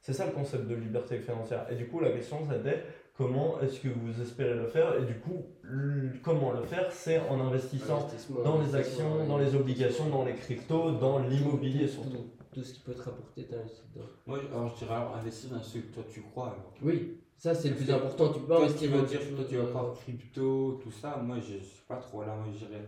C'est 0.00 0.12
ça 0.12 0.26
le 0.26 0.32
concept 0.32 0.66
de 0.66 0.74
liberté 0.74 1.18
financière. 1.18 1.66
Et 1.70 1.76
du 1.76 1.86
coup, 1.88 2.00
la 2.00 2.10
question 2.10 2.38
c'était 2.50 2.82
comment 3.22 3.60
est-ce 3.60 3.80
que 3.80 3.88
vous 3.88 4.20
espérez 4.20 4.54
le 4.54 4.66
faire 4.66 4.96
Et 5.00 5.04
du 5.04 5.18
coup, 5.20 5.44
le- 5.62 6.12
comment 6.22 6.52
le 6.52 6.62
faire 6.62 6.92
C'est 6.92 7.18
en 7.28 7.40
investissant 7.40 8.08
dans 8.44 8.60
les 8.60 8.74
actions, 8.74 9.24
dans 9.26 9.38
les 9.38 9.54
obligations, 9.54 10.08
dans 10.08 10.24
les 10.24 10.34
cryptos, 10.34 10.92
dans 10.92 11.18
l'immobilier 11.20 11.86
surtout. 11.86 12.26
Tout, 12.52 12.62
ce 12.62 12.74
qui 12.74 12.80
peut 12.80 12.92
te 12.92 13.02
rapporter, 13.02 13.46
t'investis 13.46 13.82
dedans. 13.94 14.06
Moi, 14.26 14.38
alors, 14.52 14.68
je 14.68 14.84
dirais 14.84 14.94
alors, 14.94 15.16
investir 15.16 15.50
dans 15.50 15.62
ce 15.62 15.78
que 15.78 15.86
toi 15.94 16.02
tu 16.12 16.20
crois. 16.20 16.48
Alors. 16.48 16.74
Oui, 16.82 17.18
ça 17.38 17.54
c'est 17.54 17.70
le 17.70 17.76
plus 17.76 17.90
important. 17.90 18.32
Tu 18.32 18.40
peux 18.40 18.56
investir 18.56 18.90
dans 18.90 19.02
dire 19.04 19.20
toi, 19.34 19.44
tu 19.48 19.56
vas 19.56 19.62
euh, 19.62 19.72
pas 19.72 19.94
crypto, 20.02 20.80
tout 20.82 20.90
ça. 20.90 21.16
Moi, 21.24 21.36
je 21.38 21.56
suis 21.64 21.84
pas 21.88 21.96
trop 21.96 22.22
là. 22.22 22.34
Moi, 22.34 22.46
je 22.52 22.66
dirais 22.66 22.84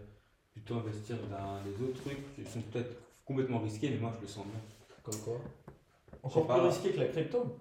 plutôt 0.52 0.74
investir 0.74 1.16
dans 1.30 1.58
les 1.64 1.82
autres 1.82 2.02
trucs 2.02 2.34
qui 2.34 2.44
sont 2.44 2.60
peut-être 2.60 2.94
complètement 3.24 3.60
risqués, 3.60 3.88
mais 3.90 3.96
moi, 3.98 4.12
je 4.16 4.20
le 4.20 4.28
sens 4.28 4.44
bien. 4.44 4.60
Comme 5.02 5.20
quoi 5.20 5.38
Encore 6.22 6.46
plus 6.46 6.60
risqué 6.66 6.90
que 6.90 6.98
la 7.00 7.06
crypto 7.06 7.56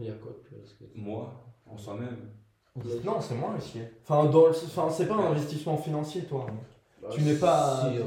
Il 0.00 0.06
y 0.06 0.10
a 0.10 0.14
quoi 0.14 0.32
de 0.32 0.38
plus 0.38 0.56
risqué? 0.56 0.90
Moi, 0.96 1.32
en 1.72 1.76
soi-même. 1.76 2.16
Non, 3.04 3.20
c'est 3.20 3.34
moins 3.34 3.54
risqué. 3.54 3.80
Enfin, 4.04 4.26
dans 4.30 4.46
le- 4.46 4.50
enfin, 4.50 4.88
c'est 4.90 5.06
pas 5.06 5.14
un 5.14 5.30
investissement 5.32 5.76
financier, 5.76 6.22
toi. 6.22 6.46
Bah, 7.02 7.08
Tu 7.10 7.22
n'es 7.22 7.34
pas- 7.34 7.80
si, 7.90 7.98
euh, 7.98 8.02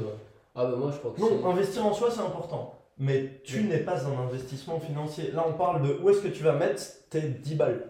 Ah 0.54 0.66
bah 0.66 0.76
moi 0.76 0.90
je 0.92 0.98
crois 0.98 1.12
que 1.12 1.20
Non, 1.20 1.46
investir 1.50 1.84
en 1.86 1.94
soi, 1.94 2.10
c'est 2.10 2.20
important. 2.20 2.74
mais 2.98 3.40
tu 3.44 3.58
Oui. 3.60 3.64
n'es 3.68 3.78
pas 3.78 4.04
un 4.06 4.18
investissement 4.26 4.78
financier. 4.78 5.30
Là, 5.32 5.44
on 5.48 5.54
parle 5.54 5.82
de 5.82 5.98
où 6.02 6.10
est-ce 6.10 6.20
que 6.20 6.28
tu 6.28 6.42
vas 6.42 6.52
mettre 6.52 6.82
tes 7.10 7.22
10 7.22 7.54
balles. 7.54 7.86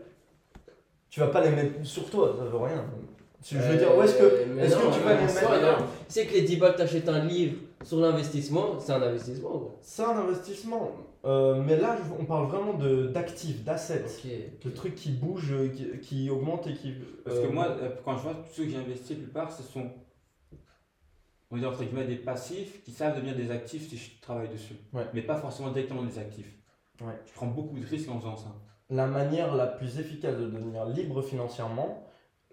Tu 1.11 1.19
vas 1.21 1.27
pas 1.27 1.41
les 1.41 1.51
mettre 1.51 1.85
sur 1.85 2.09
toi, 2.09 2.35
ça 2.39 2.45
veut 2.45 2.57
rien. 2.57 2.85
Je 3.45 3.59
veux 3.59 3.77
dire, 3.77 3.97
où 3.97 4.03
est-ce 4.03 4.15
que, 4.19 4.23
Euh, 4.23 4.59
est-ce 4.63 4.77
non, 4.77 4.91
que 4.91 4.95
tu 4.95 5.01
vas 5.01 5.15
les 5.15 5.21
en 5.21 5.61
mettre. 5.61 5.85
C'est 6.09 6.27
que 6.27 6.35
les 6.35 6.43
10 6.43 6.57
balles, 6.57 6.77
t'achètes 6.77 7.09
un 7.09 7.25
livre 7.25 7.57
sur 7.83 7.99
l'investissement, 7.99 8.79
c'est 8.79 8.93
un 8.93 9.03
investissement. 9.03 9.71
C'est 9.81 10.03
un 10.05 10.17
investissement. 10.19 10.93
Euh, 11.25 11.63
mais 11.65 11.77
là, 11.77 11.97
on 12.19 12.25
parle 12.25 12.47
vraiment 12.49 12.75
de- 12.75 13.07
d'actifs, 13.09 13.65
d'assets. 13.65 14.05
Ok. 14.05 14.31
De 14.65 14.71
trucs 14.71 14.95
qui 14.95 15.11
bougent, 15.11 15.53
euh, 15.53 15.69
qui, 15.69 15.87
qui 16.01 16.31
augmentent 16.31 16.67
et 16.67 16.75
qui. 16.75 16.95
Parce 17.25 17.37
euh, 17.37 17.47
que 17.49 17.53
moi, 17.53 17.69
quand 18.05 18.17
je 18.17 18.23
vois 18.23 18.35
tous 18.35 18.55
ceux 18.55 18.65
que 18.65 18.71
j'ai 18.71 18.77
investis, 18.77 19.11
la 19.17 19.23
plupart, 19.23 19.53
ce 19.53 19.63
sont, 19.63 19.91
on 21.51 21.57
va 21.57 21.61
dire 21.61 21.69
entre 21.71 21.85
guillemets, 21.85 22.07
des 22.07 22.17
passifs 22.17 22.83
qui 22.85 22.91
savent 22.93 23.15
devenir 23.17 23.37
des 23.37 23.51
actifs 23.51 23.89
si 23.89 23.97
je 23.97 24.21
travaille 24.21 24.49
dessus. 24.49 24.75
Ouais. 24.93 25.07
Mais 25.15 25.23
pas 25.23 25.37
forcément 25.37 25.71
directement 25.71 26.03
des 26.03 26.19
actifs. 26.19 26.53
Ouais. 27.01 27.15
Je 27.27 27.33
prends 27.35 27.47
beaucoup 27.47 27.79
de 27.79 27.87
risques 27.87 28.09
en 28.11 28.19
faisant 28.19 28.37
ça. 28.37 28.53
La 28.91 29.07
manière 29.07 29.55
la 29.55 29.67
plus 29.67 29.99
efficace 29.99 30.37
de 30.37 30.47
devenir 30.47 30.85
libre 30.87 31.23
financièrement, 31.23 32.05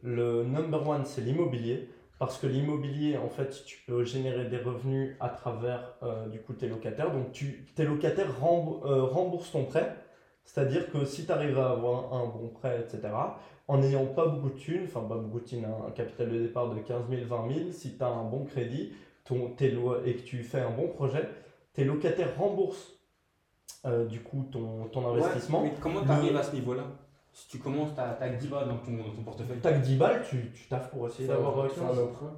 le 0.04 0.44
number 0.44 0.88
one, 0.88 1.06
c'est 1.06 1.22
l'immobilier. 1.22 1.90
Parce 2.20 2.38
que 2.38 2.48
l'immobilier, 2.48 3.18
en 3.18 3.30
fait, 3.30 3.64
tu 3.66 3.80
peux 3.88 4.04
générer 4.04 4.46
des 4.46 4.58
revenus 4.58 5.16
à 5.22 5.30
travers 5.30 5.94
euh, 6.04 6.28
du 6.28 6.40
coup 6.42 6.52
tes 6.54 6.68
locataires. 6.68 7.12
Donc, 7.14 7.32
tu, 7.32 7.66
tes 7.76 7.86
locataires 7.86 8.34
remb- 8.42 8.84
euh, 8.86 9.04
remboursent 9.04 9.52
ton 9.54 9.64
prêt. 9.64 9.96
C'est-à-dire 10.44 10.92
que 10.92 11.06
si 11.06 11.26
tu 11.26 11.32
arrives 11.32 11.58
à 11.60 11.70
avoir 11.70 12.14
un 12.14 12.26
bon 12.26 12.50
prêt, 12.50 12.82
etc., 12.82 13.14
en 13.70 13.78
n'ayant 13.78 14.06
pas 14.08 14.26
beaucoup 14.28 14.50
de 14.50 14.58
thunes, 14.60 14.84
enfin 14.86 15.02
pas 15.08 15.16
beaucoup 15.16 15.40
de 15.40 15.46
thunes, 15.46 15.64
un 15.66 15.88
un 15.88 15.92
capital 15.92 16.30
de 16.30 16.40
départ 16.40 16.70
de 16.74 16.80
15 16.82 17.04
000, 17.10 17.22
20 17.26 17.54
000, 17.54 17.72
si 17.72 17.96
tu 17.98 18.04
as 18.04 18.08
un 18.08 18.24
bon 18.26 18.44
crédit 18.44 18.92
ton, 19.24 19.52
tes 19.52 19.72
lo- 19.72 20.04
et 20.04 20.16
que 20.16 20.22
tu 20.24 20.44
fais 20.44 20.60
un 20.60 20.72
bon 20.72 20.88
projet, 20.90 21.30
tes 21.74 21.86
locataires 21.86 22.36
remboursent 22.38 22.96
euh, 23.86 24.06
du 24.06 24.20
coup 24.22 24.44
ton, 24.52 24.86
ton 24.92 25.04
investissement. 25.24 25.62
Ouais, 25.64 25.70
mais 25.70 25.76
comment 25.80 26.02
tu 26.02 26.08
arrives 26.12 26.36
à 26.36 26.44
ce 26.44 26.54
niveau-là? 26.56 26.84
Si 27.39 27.47
tu 27.47 27.60
commences, 27.60 27.93
tu 27.95 28.02
as, 28.02 28.30
10 28.30 28.47
balles 28.49 28.67
dans 28.67 28.78
ton, 28.80 28.97
dans 28.97 29.15
ton 29.15 29.23
portefeuille. 29.23 29.60
T'as 29.62 29.71
que 29.71 29.86
10 29.86 29.95
balles, 29.95 30.25
tu, 30.30 30.52
tu 30.54 30.67
taffes 30.67 30.89
pour 30.91 31.08
essayer 31.08 31.25
d'avoir 31.28 31.58
un 31.63 31.69
15. 31.69 31.99
emprunt. 31.99 32.38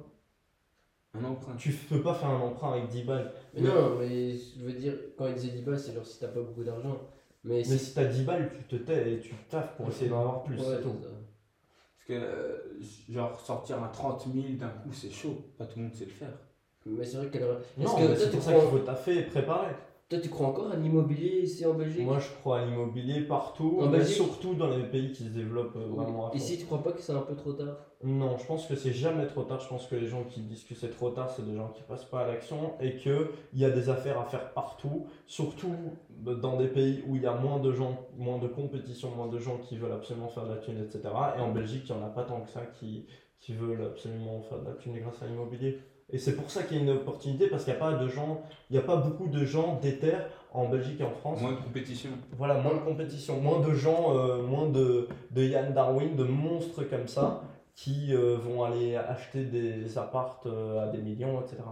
Un 1.14 1.24
emprunt. 1.24 1.56
Tu 1.56 1.72
peux 1.72 2.00
pas 2.00 2.14
faire 2.14 2.28
un 2.30 2.40
emprunt 2.40 2.72
avec 2.74 2.86
10 2.88 3.02
balles. 3.02 3.32
Mais 3.54 3.62
non, 3.62 3.96
mais 3.98 4.36
je 4.36 4.64
veux 4.64 4.72
dire, 4.72 4.94
quand 5.18 5.26
il 5.26 5.34
disait 5.34 5.56
10 5.56 5.62
balles, 5.62 5.78
c'est 5.80 5.92
genre 5.92 6.06
si 6.06 6.20
t'as 6.20 6.28
pas 6.28 6.40
beaucoup 6.40 6.62
d'argent. 6.62 6.96
Mais 7.42 7.56
Mais 7.56 7.64
si. 7.64 7.78
si 7.80 7.94
t'as 7.94 8.04
10 8.04 8.22
balles, 8.22 8.52
tu 8.56 8.78
te 8.78 8.82
tais 8.84 9.14
et 9.14 9.20
tu 9.20 9.34
taffes 9.50 9.74
pour 9.76 9.88
essayer 9.88 10.08
d'en 10.08 10.20
avoir 10.20 10.44
plus. 10.44 10.56
Ouais, 10.56 10.64
c'est 10.68 10.82
tout. 10.82 10.94
Parce 11.00 12.06
que, 12.06 12.12
euh, 12.12 12.80
genre, 13.10 13.40
sortir 13.40 13.82
un 13.82 13.88
30 13.88 14.28
000 14.32 14.46
d'un 14.54 14.68
coup, 14.68 14.92
c'est 14.92 15.10
chaud. 15.10 15.36
Pas 15.58 15.66
tout 15.66 15.78
le 15.80 15.86
monde 15.86 15.94
sait 15.94 16.04
le 16.04 16.10
faire. 16.12 16.38
Mais 16.86 17.04
c'est 17.04 17.16
vrai 17.16 17.28
qu'elle 17.28 17.42
aurait- 17.44 17.58
Non, 17.76 17.96
mais 17.98 18.16
c'est 18.16 18.30
pour 18.30 18.42
ça 18.42 18.52
qu'il 18.54 18.68
faut 18.70 18.78
taffer 18.78 19.18
et 19.18 19.22
préparer. 19.22 19.74
Toi, 20.12 20.20
tu 20.20 20.28
crois 20.28 20.46
encore 20.46 20.70
à 20.70 20.76
l'immobilier 20.76 21.40
ici 21.40 21.64
en 21.64 21.72
Belgique? 21.74 22.04
Moi, 22.04 22.18
je 22.18 22.30
crois 22.30 22.58
à 22.58 22.64
l'immobilier 22.64 23.20
partout, 23.22 23.78
En 23.80 23.86
mais 23.86 23.98
Belgique? 23.98 24.14
surtout 24.14 24.54
dans 24.54 24.68
les 24.68 24.84
pays 24.84 25.10
qui 25.12 25.24
se 25.24 25.30
développent 25.30 25.76
euh, 25.76 25.86
vraiment. 25.86 26.30
Ici, 26.32 26.58
tu 26.58 26.64
crois 26.66 26.82
pas 26.82 26.92
que 26.92 27.00
c'est 27.00 27.12
un 27.12 27.20
peu 27.22 27.34
trop 27.34 27.52
tard? 27.52 27.76
Non, 28.04 28.36
je 28.36 28.44
pense 28.44 28.66
que 28.66 28.74
c'est 28.74 28.92
jamais 28.92 29.26
trop 29.26 29.44
tard. 29.44 29.60
Je 29.60 29.68
pense 29.68 29.86
que 29.86 29.94
les 29.94 30.06
gens 30.06 30.24
qui 30.24 30.40
disent 30.40 30.64
que 30.64 30.74
c'est 30.74 30.90
trop 30.90 31.08
tard, 31.08 31.30
c'est 31.30 31.44
des 31.44 31.54
gens 31.54 31.68
qui 31.70 31.82
passent 31.84 32.04
pas 32.04 32.20
à 32.22 32.24
l'action 32.24 32.74
et 32.80 32.94
qu'il 32.96 33.28
y 33.52 33.64
a 33.64 33.70
des 33.70 33.88
affaires 33.88 34.18
à 34.18 34.24
faire 34.24 34.52
partout, 34.52 35.06
surtout 35.24 35.94
dans 36.10 36.56
des 36.56 36.66
pays 36.66 37.00
où 37.04 37.14
il 37.16 37.22
y 37.22 37.26
a 37.26 37.32
moins 37.32 37.58
de 37.58 37.72
gens, 37.72 37.96
moins 38.12 38.38
de 38.38 38.48
compétition, 38.48 39.08
moins 39.08 39.28
de 39.28 39.38
gens 39.38 39.56
qui 39.56 39.76
veulent 39.76 39.92
absolument 39.92 40.28
faire 40.28 40.44
de 40.44 40.48
la 40.50 40.58
thune, 40.58 40.78
etc. 40.78 41.32
Et 41.36 41.40
en 41.40 41.48
Belgique, 41.48 41.88
il 41.88 41.92
n'y 41.94 41.98
en 42.02 42.04
a 42.04 42.08
pas 42.08 42.24
tant 42.24 42.42
que 42.42 42.50
ça 42.50 42.66
qui, 42.66 43.04
qui 43.38 43.52
veulent 43.54 43.82
absolument 43.82 44.40
faire 44.40 44.58
de 44.58 44.64
la 44.64 44.74
thune 44.74 44.98
grâce 44.98 45.22
à 45.22 45.26
l'immobilier. 45.26 45.76
Et 46.12 46.18
c'est 46.18 46.36
pour 46.36 46.50
ça 46.50 46.62
qu'il 46.62 46.76
y 46.76 46.80
a 46.80 46.82
une 46.82 46.90
opportunité 46.90 47.48
parce 47.48 47.64
qu'il 47.64 47.72
n'y 47.72 47.78
a 47.78 47.80
pas 47.80 47.94
de 47.94 48.06
gens, 48.06 48.42
il 48.68 48.74
n'y 48.74 48.78
a 48.78 48.82
pas 48.82 48.96
beaucoup 48.96 49.28
de 49.28 49.44
gens 49.46 49.78
déter 49.80 50.12
en 50.52 50.68
Belgique 50.68 51.00
et 51.00 51.04
en 51.04 51.10
France. 51.10 51.40
Moins 51.40 51.52
de 51.52 51.56
compétition. 51.56 52.10
Voilà, 52.36 52.54
moins 52.60 52.74
de 52.74 52.80
compétition, 52.80 53.40
moins 53.40 53.60
de 53.66 53.72
gens, 53.72 54.14
euh, 54.16 54.42
moins 54.42 54.68
de, 54.68 55.08
de 55.30 55.42
Yann 55.42 55.72
Darwin, 55.72 56.14
de 56.14 56.24
monstres 56.24 56.84
comme 56.84 57.08
ça, 57.08 57.42
qui 57.74 58.14
euh, 58.14 58.36
vont 58.36 58.62
aller 58.62 58.94
acheter 58.94 59.44
des 59.44 59.96
appartes 59.96 60.44
euh, 60.44 60.84
à 60.84 60.88
des 60.88 60.98
millions, 60.98 61.40
etc. 61.40 61.62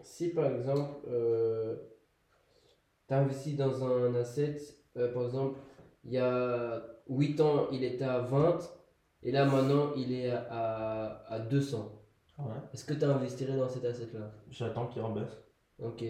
Si 0.00 0.28
par 0.28 0.46
exemple, 0.46 1.00
euh, 1.08 1.74
tu 3.08 3.14
investis 3.14 3.56
dans 3.56 3.84
un 3.84 4.14
asset, 4.14 4.58
euh, 4.96 5.12
par 5.12 5.24
exemple, 5.24 5.58
il 6.04 6.12
y 6.12 6.18
a 6.18 6.84
8 7.08 7.40
ans, 7.40 7.66
il 7.72 7.82
était 7.82 8.04
à 8.04 8.20
20, 8.20 8.58
et 9.24 9.32
là 9.32 9.44
maintenant, 9.44 9.90
il 9.96 10.12
est 10.12 10.30
à, 10.30 10.46
à, 10.50 11.34
à 11.34 11.38
200. 11.40 11.95
Ouais. 12.38 12.60
Est-ce 12.72 12.84
que 12.84 12.94
tu 12.94 13.04
investirais 13.04 13.56
dans 13.56 13.68
cet 13.68 13.84
asset-là? 13.84 14.30
J'attends 14.50 14.86
qu'il 14.88 15.02
rebaisse. 15.02 15.36
Ok. 15.78 16.02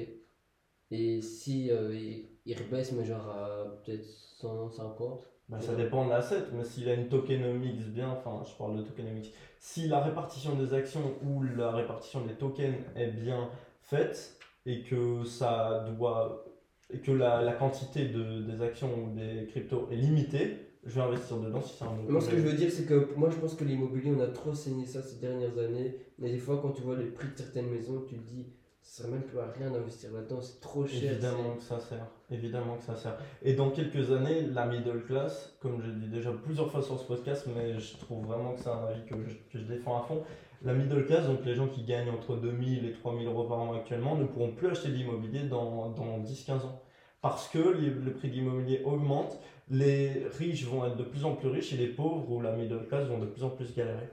Et 0.90 1.20
si 1.22 1.70
euh, 1.70 1.94
il, 1.94 2.28
il 2.44 2.58
rebaisse, 2.58 2.92
mais 2.92 3.04
genre 3.04 3.28
à 3.28 3.64
peut-être 3.84 4.04
150 4.04 5.24
Bah, 5.48 5.60
ça 5.60 5.76
dépend 5.76 6.04
de 6.04 6.10
l'asset, 6.10 6.46
mais 6.52 6.64
s'il 6.64 6.88
a 6.88 6.94
une 6.94 7.08
tokenomics 7.08 7.92
bien, 7.92 8.10
enfin 8.10 8.42
je 8.44 8.52
parle 8.56 8.76
de 8.76 8.82
tokenomics, 8.82 9.32
si 9.60 9.86
la 9.86 10.00
répartition 10.00 10.56
des 10.56 10.74
actions 10.74 11.14
ou 11.22 11.42
la 11.42 11.70
répartition 11.70 12.24
des 12.26 12.34
tokens 12.34 12.74
est 12.96 13.08
bien 13.12 13.48
faite 13.80 14.36
et 14.64 14.82
que 14.82 15.22
ça 15.24 15.84
doit 15.86 16.44
et 16.92 17.00
que 17.00 17.12
la, 17.12 17.42
la 17.42 17.52
quantité 17.52 18.06
de, 18.08 18.42
des 18.42 18.62
actions 18.62 19.04
ou 19.04 19.10
des 19.14 19.46
cryptos 19.46 19.88
est 19.90 19.96
limitée, 19.96 20.65
je 20.86 20.94
vais 20.94 21.00
investir 21.02 21.36
dedans 21.38 21.60
si 21.60 21.74
c'est 21.76 21.84
un 21.84 21.88
bon 21.88 22.12
Moi, 22.12 22.20
ce 22.20 22.30
que 22.30 22.36
je 22.36 22.42
veux 22.42 22.52
dire, 22.52 22.70
c'est 22.70 22.84
que 22.86 23.08
moi, 23.16 23.28
je 23.30 23.36
pense 23.36 23.54
que 23.54 23.64
l'immobilier, 23.64 24.12
on 24.16 24.20
a 24.20 24.28
trop 24.28 24.54
saigné 24.54 24.86
ça 24.86 25.02
ces 25.02 25.16
dernières 25.20 25.58
années. 25.58 25.96
Mais 26.18 26.30
des 26.30 26.38
fois, 26.38 26.58
quand 26.62 26.70
tu 26.70 26.82
vois 26.82 26.96
les 26.96 27.06
prix 27.06 27.28
de 27.28 27.36
certaines 27.36 27.68
maisons, 27.68 28.02
tu 28.08 28.16
te 28.16 28.26
dis, 28.28 28.46
ça 28.82 29.02
sert 29.02 29.10
même 29.10 29.22
plus 29.22 29.38
à 29.40 29.46
rien 29.50 29.70
d'investir 29.70 30.12
là-dedans, 30.12 30.40
c'est 30.40 30.60
trop 30.60 30.86
cher. 30.86 31.12
Évidemment 31.12 31.56
que 31.56 31.62
ça 31.62 31.80
sert, 31.80 32.06
évidemment 32.30 32.76
que 32.76 32.84
ça 32.84 32.94
sert. 32.94 33.18
Et 33.42 33.54
dans 33.54 33.70
quelques 33.70 34.12
années, 34.12 34.42
la 34.42 34.66
middle 34.66 35.02
class, 35.04 35.56
comme 35.60 35.80
je 35.82 35.86
l'ai 35.90 35.96
dit 36.06 36.08
déjà 36.08 36.30
plusieurs 36.30 36.70
fois 36.70 36.82
sur 36.82 36.98
ce 36.98 37.04
podcast, 37.04 37.46
mais 37.54 37.78
je 37.80 37.96
trouve 37.96 38.24
vraiment 38.26 38.52
que 38.54 38.60
c'est 38.60 38.68
un 38.70 38.84
avis 38.86 39.04
que 39.04 39.16
je, 39.28 39.34
que 39.52 39.58
je 39.58 39.64
défends 39.64 39.98
à 39.98 40.02
fond, 40.02 40.22
la 40.62 40.72
middle 40.72 41.04
class, 41.04 41.26
donc 41.26 41.44
les 41.44 41.54
gens 41.56 41.66
qui 41.66 41.82
gagnent 41.82 42.10
entre 42.10 42.36
2000 42.36 42.86
et 42.86 42.92
3000 42.92 43.26
euros 43.26 43.44
par 43.44 43.58
an 43.58 43.74
actuellement, 43.74 44.14
ne 44.14 44.24
pourront 44.24 44.52
plus 44.52 44.68
acheter 44.68 44.88
de 44.88 44.94
l'immobilier 44.94 45.42
dans, 45.48 45.90
dans 45.90 46.18
10-15 46.20 46.52
ans. 46.64 46.80
Parce 47.22 47.48
que 47.48 47.58
les- 47.58 47.90
le 47.90 48.12
prix 48.12 48.28
de 48.28 48.34
l'immobilier 48.34 48.82
augmente, 48.84 49.40
les 49.68 50.26
riches 50.38 50.64
vont 50.64 50.86
être 50.86 50.96
de 50.96 51.02
plus 51.02 51.24
en 51.24 51.34
plus 51.34 51.48
riches 51.48 51.72
et 51.72 51.76
les 51.76 51.88
pauvres 51.88 52.30
ou 52.30 52.40
la 52.40 52.52
middle 52.52 52.86
class 52.86 53.06
vont 53.08 53.18
de 53.18 53.26
plus 53.26 53.44
en 53.44 53.50
plus 53.50 53.74
galérer. 53.74 54.08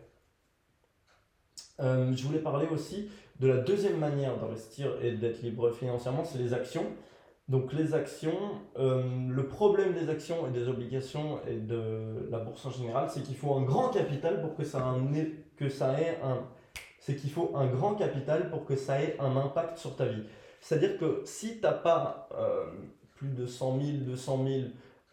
Euh, 1.80 2.14
je 2.16 2.24
voulais 2.24 2.40
parler 2.40 2.68
aussi 2.72 3.10
de 3.40 3.48
la 3.48 3.58
deuxième 3.58 3.98
manière 3.98 4.38
d'investir 4.38 4.92
et 5.02 5.14
d'être 5.14 5.42
libre 5.42 5.72
financièrement, 5.72 6.24
c'est 6.24 6.38
les 6.38 6.54
actions. 6.54 6.86
Donc 7.50 7.74
les 7.74 7.94
actions, 7.94 8.38
euh, 8.78 9.04
le 9.30 9.48
problème 9.48 9.94
des 9.94 10.10
actions 10.10 10.48
et 10.48 10.52
des 10.52 10.68
obligations 10.70 11.40
et 11.48 11.58
de 11.58 12.28
la 12.32 12.40
bourse 12.40 12.66
en 12.66 12.72
général, 12.72 13.10
c'est 13.10 13.22
qu'il 13.22 13.36
faut 13.36 13.54
un 13.56 13.64
grand 13.64 13.90
capital 13.90 14.42
pour 14.42 14.56
que 14.56 14.64
ça, 14.64 14.96
que 15.58 15.70
ça 15.70 16.00
ait 16.00 16.20
un... 16.24 16.46
C'est 17.00 17.18
qu'il 17.18 17.32
faut 17.32 17.52
un 17.56 17.68
grand 17.68 17.96
capital 17.96 18.50
pour 18.50 18.64
que 18.64 18.78
ça 18.78 19.02
ait 19.02 19.18
un 19.20 19.36
impact 19.36 19.78
sur 19.78 19.98
ta 19.98 20.06
vie. 20.06 20.24
C'est-à-dire 20.62 20.98
que 20.98 21.22
si 21.26 21.56
tu 21.56 21.62
n'as 21.64 21.74
pas 21.74 22.30
euh, 22.34 22.64
plus 23.18 23.28
de 23.28 23.46
100 23.46 23.82
000, 23.82 23.98
200 24.06 24.46
000 24.48 24.48
euh, 24.48 24.62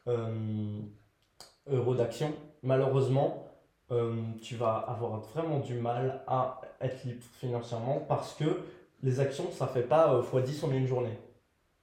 euros 0.06 1.94
d'actions, 1.94 2.34
malheureusement, 2.62 3.50
euh, 3.92 4.14
tu 4.40 4.54
vas 4.54 4.76
avoir 4.76 5.18
vraiment 5.18 5.58
du 5.58 5.74
mal 5.74 6.22
à 6.28 6.60
être 6.80 7.04
libre 7.04 7.24
financièrement 7.32 8.04
parce 8.08 8.34
que 8.34 8.62
les 9.02 9.18
actions, 9.18 9.50
ça 9.50 9.66
fait 9.66 9.82
pas 9.82 10.14
euh, 10.14 10.22
x10 10.22 10.64
en 10.64 10.70
une 10.70 10.86
journée. 10.86 11.18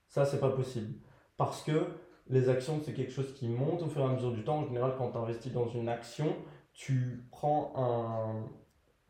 Ça, 0.07 0.25
c'est 0.25 0.39
pas 0.39 0.49
possible. 0.49 0.93
Parce 1.35 1.63
que 1.63 1.85
les 2.29 2.47
actions, 2.49 2.79
c'est 2.83 2.93
quelque 2.93 3.11
chose 3.11 3.33
qui 3.33 3.49
monte 3.49 3.81
au 3.81 3.87
fur 3.87 4.01
et 4.01 4.05
à 4.05 4.07
mesure 4.07 4.31
du 4.31 4.43
temps. 4.43 4.59
En 4.59 4.65
général, 4.65 4.93
quand 4.97 5.11
tu 5.11 5.17
investis 5.17 5.51
dans 5.51 5.67
une 5.67 5.89
action, 5.89 6.33
tu 6.73 7.25
prends 7.31 7.73
un. 7.75 8.47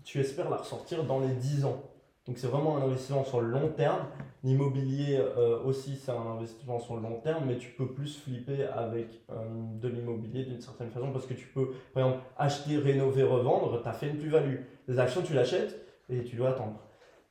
Tu 0.04 0.20
espères 0.20 0.50
la 0.50 0.58
ressortir 0.58 1.04
dans 1.04 1.20
les 1.20 1.34
10 1.34 1.66
ans. 1.66 1.84
Donc, 2.28 2.38
c'est 2.38 2.48
vraiment 2.48 2.78
un 2.78 2.82
investissement 2.82 3.24
sur 3.24 3.40
le 3.40 3.48
long 3.48 3.70
terme. 3.70 4.02
L'immobilier 4.44 5.18
euh, 5.18 5.64
aussi, 5.64 5.96
c'est 5.96 6.12
un 6.12 6.28
investissement 6.36 6.78
sur 6.80 6.96
le 6.98 7.02
long 7.02 7.20
terme, 7.22 7.46
mais 7.48 7.58
tu 7.58 7.70
peux 7.70 7.88
plus 7.88 8.18
flipper 8.18 8.66
avec 8.66 9.08
euh, 9.32 9.36
de 9.80 9.88
l'immobilier 9.88 10.44
d'une 10.44 10.60
certaine 10.60 10.90
façon 10.90 11.12
parce 11.12 11.26
que 11.26 11.34
tu 11.34 11.48
peux, 11.48 11.72
par 11.94 12.06
exemple, 12.06 12.24
acheter, 12.38 12.78
rénover, 12.78 13.24
revendre, 13.24 13.82
tu 13.82 13.88
as 13.88 13.94
fait 13.94 14.10
une 14.10 14.18
plus-value. 14.18 14.58
Les 14.90 15.00
actions, 15.00 15.22
tu 15.22 15.34
l'achètes 15.34 15.82
et 16.10 16.24
tu 16.24 16.36
dois 16.36 16.50
attendre. 16.50 16.82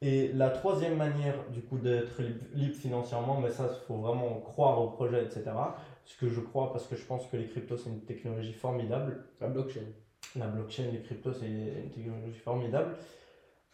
Et 0.01 0.33
la 0.33 0.51
troisième 0.51 0.97
manière, 0.97 1.35
du 1.53 1.61
coup, 1.61 1.79
d'être 1.79 2.23
libre, 2.55 2.75
financièrement, 2.75 3.41
mais 3.41 3.51
ça, 3.51 3.69
il 3.71 3.87
faut 3.87 3.97
vraiment 3.97 4.41
croire 4.41 4.81
au 4.81 4.89
projet, 4.89 5.23
etc. 5.23 5.45
Ce 6.05 6.17
que 6.19 6.29
je 6.29 6.41
crois, 6.41 6.73
parce 6.73 6.87
que 6.87 6.97
je 6.97 7.05
pense 7.05 7.27
que 7.27 7.37
les 7.37 7.47
cryptos, 7.47 7.77
c'est 7.77 7.91
une 7.91 8.03
technologie 8.03 8.53
formidable. 8.53 9.25
La 9.41 9.49
blockchain. 9.49 9.81
La 10.37 10.47
blockchain, 10.47 10.85
les 10.93 11.01
cryptos, 11.01 11.33
c'est 11.35 11.47
une 11.47 11.91
technologie 11.91 12.39
formidable. 12.39 12.97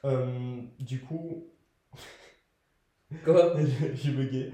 Euh, 0.05 0.62
du 0.78 1.00
coup, 1.00 1.44
Quoi? 3.24 3.53
J'ai 3.94 4.11
bugué. 4.12 4.50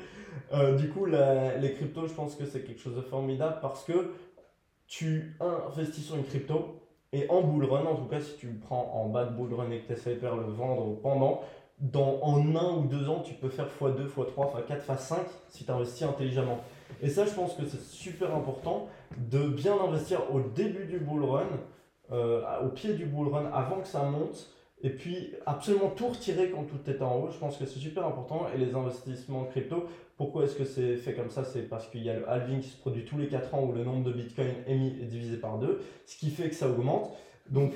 Euh, 0.53 0.76
du 0.76 0.88
coup, 0.88 1.07
la- 1.07 1.57
les 1.59 1.72
cryptos, 1.74 2.07
je 2.09 2.14
pense 2.14 2.34
que 2.34 2.44
c'est 2.46 2.62
quelque 2.62 2.80
chose 2.80 2.96
de 2.96 3.01
formidable 3.03 3.57
parce 3.62 3.84
que 3.84 4.12
tu 4.86 5.36
investis 5.40 6.07
sur 6.07 6.16
une 6.16 6.24
crypto 6.24 6.80
et 7.12 7.28
en 7.30 7.42
bull 7.42 7.64
run, 7.66 7.86
en 7.86 7.96
tout 7.96 8.07
cas, 8.07 8.20
si 8.20 8.36
tu 8.36 8.49
le 8.49 8.59
prends 8.59 8.92
en 8.94 9.09
bas 9.09 9.26
de 9.26 9.32
bull 9.34 9.55
run 9.55 9.70
et 9.70 9.80
que 9.80 9.88
tu 9.88 9.92
essaies 9.94 10.16
de 10.16 10.22
le 10.26 10.53
vendre 10.53 10.96
pendant, 11.03 11.42
dans, 11.80 12.20
en 12.22 12.57
un 12.57 12.78
ou 12.78 12.86
deux 12.86 13.09
ans, 13.09 13.20
tu 13.20 13.34
peux 13.34 13.49
faire 13.51 13.68
x2, 13.80 14.09
x3, 14.09 14.53
x4, 14.68 14.86
x5 14.86 15.16
si 15.51 15.64
tu 15.64 15.70
investis 15.70 16.03
intelligemment. 16.05 16.61
Et 17.03 17.09
ça, 17.11 17.24
je 17.26 17.32
pense 17.32 17.55
que 17.55 17.66
c'est 17.66 17.80
super 17.82 18.34
important 18.34 18.88
de 19.18 19.49
bien 19.49 19.74
investir 19.80 20.34
au 20.34 20.40
début 20.40 20.86
du 20.86 20.99
bull 20.99 21.24
run, 21.24 21.46
euh, 22.12 22.42
au 22.64 22.68
pied 22.68 22.94
du 22.94 23.07
bull 23.07 23.28
run, 23.28 23.51
avant 23.53 23.80
que 23.80 23.88
ça 23.88 24.03
monte. 24.05 24.49
Et 24.82 24.90
puis, 24.90 25.32
absolument 25.44 25.90
tout 25.90 26.08
retirer 26.08 26.50
quand 26.50 26.64
tout 26.64 26.88
est 26.88 27.02
en 27.02 27.16
haut. 27.16 27.30
Je 27.30 27.38
pense 27.38 27.56
que 27.56 27.66
c'est 27.66 27.80
super 27.80 28.06
important. 28.06 28.46
Et 28.54 28.58
les 28.58 28.74
investissements 28.74 29.44
crypto, 29.44 29.86
pourquoi 30.16 30.44
est-ce 30.44 30.54
que 30.54 30.64
c'est 30.64 30.96
fait 30.96 31.14
comme 31.14 31.30
ça? 31.30 31.44
C'est 31.44 31.62
parce 31.62 31.88
qu'il 31.88 32.02
y 32.02 32.10
a 32.10 32.14
le 32.14 32.28
halving 32.28 32.60
qui 32.60 32.68
se 32.68 32.76
produit 32.76 33.04
tous 33.04 33.18
les 33.18 33.28
4 33.28 33.54
ans 33.54 33.64
où 33.64 33.72
le 33.72 33.84
nombre 33.84 34.04
de 34.04 34.12
bitcoins 34.12 34.54
émis 34.66 34.96
est 35.00 35.06
divisé 35.06 35.36
par 35.36 35.58
2, 35.58 35.80
ce 36.06 36.16
qui 36.16 36.30
fait 36.30 36.48
que 36.48 36.54
ça 36.54 36.68
augmente. 36.68 37.10
Donc, 37.50 37.72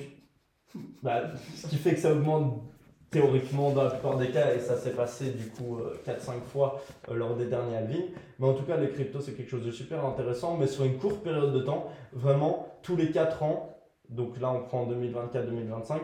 bah, 1.02 1.22
ce 1.56 1.66
qui 1.66 1.76
fait 1.76 1.94
que 1.94 2.00
ça 2.00 2.12
augmente 2.12 2.62
théoriquement 3.10 3.72
dans 3.72 3.84
la 3.84 3.90
plupart 3.90 4.16
des 4.16 4.30
cas, 4.30 4.54
et 4.54 4.60
ça 4.60 4.76
s'est 4.76 4.92
passé 4.92 5.30
du 5.30 5.48
coup 5.50 5.78
4-5 6.06 6.40
fois 6.40 6.82
euh, 7.10 7.14
lors 7.14 7.36
des 7.36 7.44
derniers 7.46 7.76
halvings. 7.76 8.10
Mais 8.38 8.46
en 8.46 8.54
tout 8.54 8.64
cas, 8.64 8.76
les 8.78 8.88
cryptos, 8.88 9.20
c'est 9.20 9.32
quelque 9.32 9.50
chose 9.50 9.64
de 9.64 9.70
super 9.70 10.04
intéressant, 10.04 10.56
mais 10.56 10.66
sur 10.66 10.84
une 10.84 10.98
courte 10.98 11.22
période 11.22 11.52
de 11.52 11.60
temps, 11.60 11.88
vraiment 12.12 12.68
tous 12.82 12.96
les 12.96 13.10
4 13.10 13.42
ans, 13.42 13.76
donc 14.08 14.40
là 14.40 14.50
on 14.50 14.62
prend 14.62 14.86
2024-2025, 14.90 16.00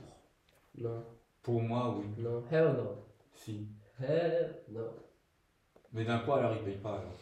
Non, 0.78 1.04
Pour 1.44 1.62
moi, 1.62 1.96
oui. 1.98 2.06
non. 2.24 2.42
Hell 2.50 2.76
no. 2.78 2.96
Si. 3.36 3.68
Hell 4.02 4.56
no. 4.70 4.82
Mais 5.94 6.06
d'un 6.06 6.20
coup, 6.20 6.32
alors 6.34 6.54
il 6.54 6.64
paye 6.64 6.78
pas. 6.82 6.90
Alors. 6.92 7.14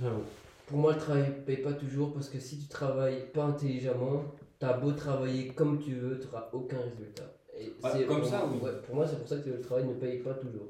J'avoue. 0.00 0.22
Pour 0.66 0.78
moi, 0.78 0.92
le 0.94 0.98
travail 0.98 1.32
paye 1.46 1.58
pas 1.58 1.72
toujours 1.72 2.12
parce 2.14 2.28
que 2.28 2.38
si 2.38 2.58
tu 2.58 2.68
travailles 2.68 3.26
pas 3.32 3.44
intelligemment, 3.44 4.24
t'as 4.58 4.74
beau 4.78 4.92
travailler 4.92 5.48
comme 5.48 5.78
tu 5.78 5.94
veux, 5.94 6.18
tu 6.18 6.26
n'auras 6.26 6.48
aucun 6.52 6.78
résultat. 6.80 7.30
Et 7.58 7.72
Ah, 7.82 7.90
c'est 7.92 8.06
comme 8.06 8.20
pour- 8.20 8.28
ça, 8.28 8.46
oui. 8.50 8.58
ouais, 8.60 8.72
pour 8.86 8.94
moi, 8.96 9.06
c'est 9.06 9.18
pour 9.18 9.28
ça 9.28 9.36
que 9.38 9.50
le 9.50 9.60
travail 9.60 9.84
ne 9.86 9.94
paye 9.94 10.18
pas 10.18 10.34
toujours. 10.34 10.68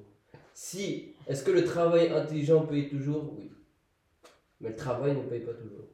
Si, 0.52 1.12
est-ce 1.26 1.44
que 1.44 1.50
le 1.52 1.64
travail 1.64 2.08
intelligent 2.10 2.62
paye 2.66 2.88
toujours? 2.88 3.32
Oui. 3.38 3.50
Mais 4.60 4.70
le 4.70 4.76
travail 4.76 5.14
ne 5.16 5.22
paye 5.22 5.40
pas 5.40 5.52
toujours. 5.52 5.84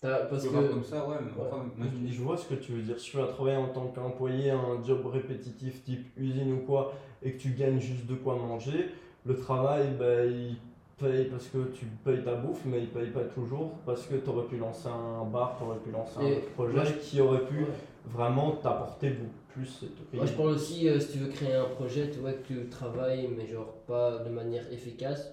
Parce 0.00 0.42
Tu 0.42 0.48
vois, 0.50 0.62
comme 0.68 0.84
ça, 0.84 1.08
ouais. 1.08 1.16
mais 1.20 1.30
enfin, 1.42 1.66
moi, 1.76 1.86
je 2.06 2.12
Je 2.12 2.22
vois 2.22 2.36
ce 2.36 2.46
que 2.46 2.54
tu 2.54 2.72
veux 2.72 2.82
dire. 2.82 2.98
Si 3.00 3.10
tu 3.10 3.16
vas 3.16 3.26
travailler 3.26 3.56
en 3.56 3.68
tant 3.70 3.88
qu'employé, 3.88 4.50
un 4.50 4.82
job 4.84 5.04
répétitif 5.06 5.82
type 5.84 6.06
usine 6.16 6.52
ou 6.52 6.58
quoi, 6.60 6.94
et 7.22 7.32
que 7.32 7.38
tu 7.38 7.50
gagnes 7.50 7.80
juste 7.80 8.06
de 8.06 8.14
quoi 8.14 8.36
manger, 8.36 8.90
le 9.26 9.36
travail, 9.36 9.88
bah, 9.98 10.24
il 10.24 10.56
paye 10.98 11.26
parce 11.26 11.46
que 11.48 11.58
tu 11.74 11.84
payes 12.04 12.22
ta 12.24 12.34
bouffe, 12.34 12.64
mais 12.64 12.80
il 12.82 12.88
paye 12.88 13.10
pas 13.10 13.24
toujours 13.24 13.72
parce 13.84 14.06
que 14.06 14.14
tu 14.16 14.28
aurais 14.30 14.46
pu 14.46 14.56
lancer 14.56 14.88
un 14.88 15.24
bar, 15.24 15.56
tu 15.58 15.64
aurais 15.64 15.78
pu 15.78 15.90
lancer 15.90 16.18
un 16.18 16.24
autre 16.36 16.50
projet 16.52 16.74
moi, 16.74 16.84
je- 16.84 16.92
qui 16.94 17.20
aurait 17.20 17.44
pu 17.46 17.58
Ouais. 17.60 17.66
vraiment 18.06 18.52
t'apporter 18.52 19.10
beaucoup 19.10 19.32
plus. 19.52 19.84
Moi 20.14 20.26
je 20.26 20.32
parle 20.32 20.48
aussi, 20.50 20.88
euh, 20.88 20.98
si 21.00 21.12
tu 21.12 21.18
veux 21.18 21.28
créer 21.30 21.54
un 21.54 21.64
projet, 21.64 22.10
tu 22.10 22.18
vois 22.20 22.32
que 22.32 22.44
tu 22.46 22.68
travailles, 22.68 23.28
mais 23.36 23.46
genre 23.46 23.72
pas 23.86 24.18
de 24.18 24.30
manière 24.30 24.70
efficace, 24.72 25.32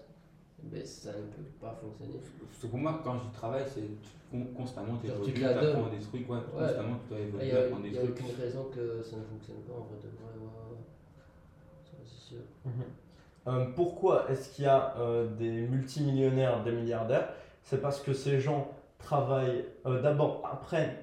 ben 0.64 0.84
ça 0.86 1.12
ne 1.12 1.24
peut 1.28 1.50
pas 1.62 1.78
fonctionner. 1.82 2.20
Parce 2.48 2.62
que 2.64 2.68
pour 2.68 2.80
moi, 2.80 3.02
quand 3.04 3.18
je 3.20 3.30
travaille, 3.38 3.66
c'est 3.68 3.84
con- 4.32 4.48
constamment 4.56 4.96
tu 4.98 5.08
tu 5.08 5.14
évolues, 5.14 5.34
tu 5.34 5.44
apprends 5.46 5.88
des 5.90 6.00
trucs, 6.00 6.30
ouais, 6.30 6.36
Ouais. 6.38 6.44
constamment 6.68 6.98
tu 7.04 7.10
dois 7.10 7.20
Il 7.20 7.28
évoluer, 7.28 7.46
n'y 7.46 7.52
a, 7.52 7.60
apprendre 7.66 7.84
des 7.84 7.90
y 7.92 7.98
a 7.98 8.02
trucs. 8.02 8.20
aucune 8.20 8.36
raison 8.42 8.64
que 8.74 9.02
ça 9.04 9.16
ne 9.18 9.24
fonctionne 9.24 9.62
pas 9.68 9.74
en 9.74 9.84
vrai 9.88 9.96
de 10.02 10.08
vrai. 10.08 10.34
ouais, 10.40 10.44
ouais, 10.44 10.72
ouais. 10.72 10.84
Ça, 11.86 11.98
c'est 12.04 12.36
sûr. 12.36 12.42
Euh, 13.48 13.66
pourquoi 13.76 14.30
est-ce 14.30 14.50
qu'il 14.50 14.66
y 14.66 14.68
a 14.68 14.96
euh, 14.98 15.28
des 15.36 15.68
multimillionnaires, 15.68 16.64
des 16.64 16.72
milliardaires? 16.72 17.30
C'est 17.64 17.82
parce 17.82 18.00
que 18.00 18.14
ces 18.14 18.40
gens 18.40 18.72
travaillent, 19.00 19.66
euh, 19.86 20.02
d'abord 20.02 20.48
apprennent 20.50 20.96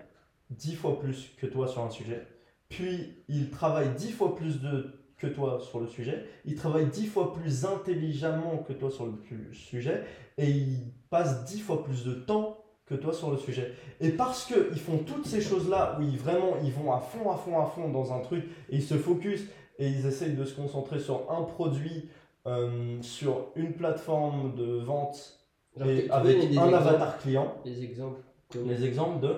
10 0.50 0.74
fois 0.74 0.98
plus 0.98 1.30
que 1.36 1.46
toi 1.46 1.68
sur 1.68 1.82
un 1.82 1.90
sujet, 1.90 2.26
puis 2.68 3.22
ils 3.28 3.50
travaillent 3.50 3.94
10 3.94 4.12
fois 4.12 4.34
plus 4.34 4.60
de, 4.60 5.00
que 5.18 5.26
toi 5.26 5.60
sur 5.60 5.80
le 5.80 5.86
sujet, 5.86 6.24
ils 6.46 6.54
travaillent 6.54 6.88
10 6.88 7.06
fois 7.08 7.34
plus 7.34 7.66
intelligemment 7.66 8.58
que 8.58 8.72
toi 8.72 8.90
sur 8.90 9.06
le 9.06 9.14
sujet, 9.52 10.04
et 10.38 10.48
ils 10.48 10.92
passent 11.10 11.44
10 11.44 11.60
fois 11.60 11.84
plus 11.84 12.04
de 12.04 12.14
temps 12.14 12.64
que 12.86 12.94
toi 12.94 13.12
sur 13.12 13.30
le 13.30 13.36
sujet. 13.36 13.72
Et 14.00 14.10
parce 14.10 14.46
qu'ils 14.46 14.80
font 14.80 14.98
toutes 14.98 15.26
ces 15.26 15.40
choses-là, 15.40 15.96
où 15.98 16.02
ils 16.02 16.18
vraiment 16.18 16.54
ils 16.64 16.72
vont 16.72 16.92
à 16.92 16.98
fond, 16.98 17.30
à 17.30 17.36
fond, 17.36 17.60
à 17.60 17.66
fond 17.66 17.90
dans 17.90 18.12
un 18.12 18.20
truc, 18.20 18.44
et 18.70 18.76
ils 18.76 18.82
se 18.82 18.96
focus, 18.96 19.42
et 19.78 19.88
ils 19.88 20.06
essayent 20.06 20.34
de 20.34 20.44
se 20.44 20.54
concentrer 20.54 20.98
sur 20.98 21.30
un 21.30 21.42
produit, 21.42 22.08
euh, 22.46 23.00
sur 23.02 23.48
une 23.56 23.74
plateforme 23.74 24.54
de 24.54 24.78
vente, 24.82 25.38
Genre, 25.76 25.88
et 25.88 26.04
tu- 26.04 26.10
avec 26.10 26.36
des 26.38 26.46
un 26.58 26.66
exemples- 26.66 26.74
avatar 26.74 27.18
client. 27.18 27.54
Des 27.64 27.82
exemples 27.84 28.20
comme 28.52 28.68
Les 28.68 28.84
exemples 28.84 29.20
de 29.20 29.36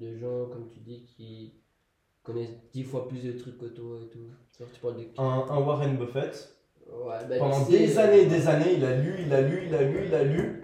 de 0.00 0.16
gens, 0.16 0.46
comme 0.52 0.68
tu 0.72 0.80
dis, 0.80 1.04
qui 1.04 1.54
connaissent 2.22 2.56
10 2.72 2.82
fois 2.84 3.06
plus 3.06 3.22
de 3.22 3.32
trucs 3.38 3.58
que 3.58 3.66
toi 3.66 3.98
et 4.02 4.08
tout. 4.08 4.26
Genre, 4.58 4.68
tu 4.72 4.80
parles 4.80 4.96
de. 4.96 5.04
un, 5.18 5.46
un 5.50 5.58
Warren 5.60 5.96
Buffett. 5.96 6.50
Ouais, 6.86 7.14
ben, 7.28 7.38
Pendant 7.38 7.64
des 7.66 7.98
années 7.98 8.22
et 8.22 8.26
des 8.26 8.46
années, 8.48 8.74
il 8.76 8.84
a 8.84 8.96
lu, 8.96 9.14
il 9.26 9.32
a 9.32 9.40
lu, 9.40 9.62
il 9.68 9.74
a 9.74 9.82
lu, 9.82 10.04
il 10.06 10.14
a 10.14 10.22
lu. 10.24 10.62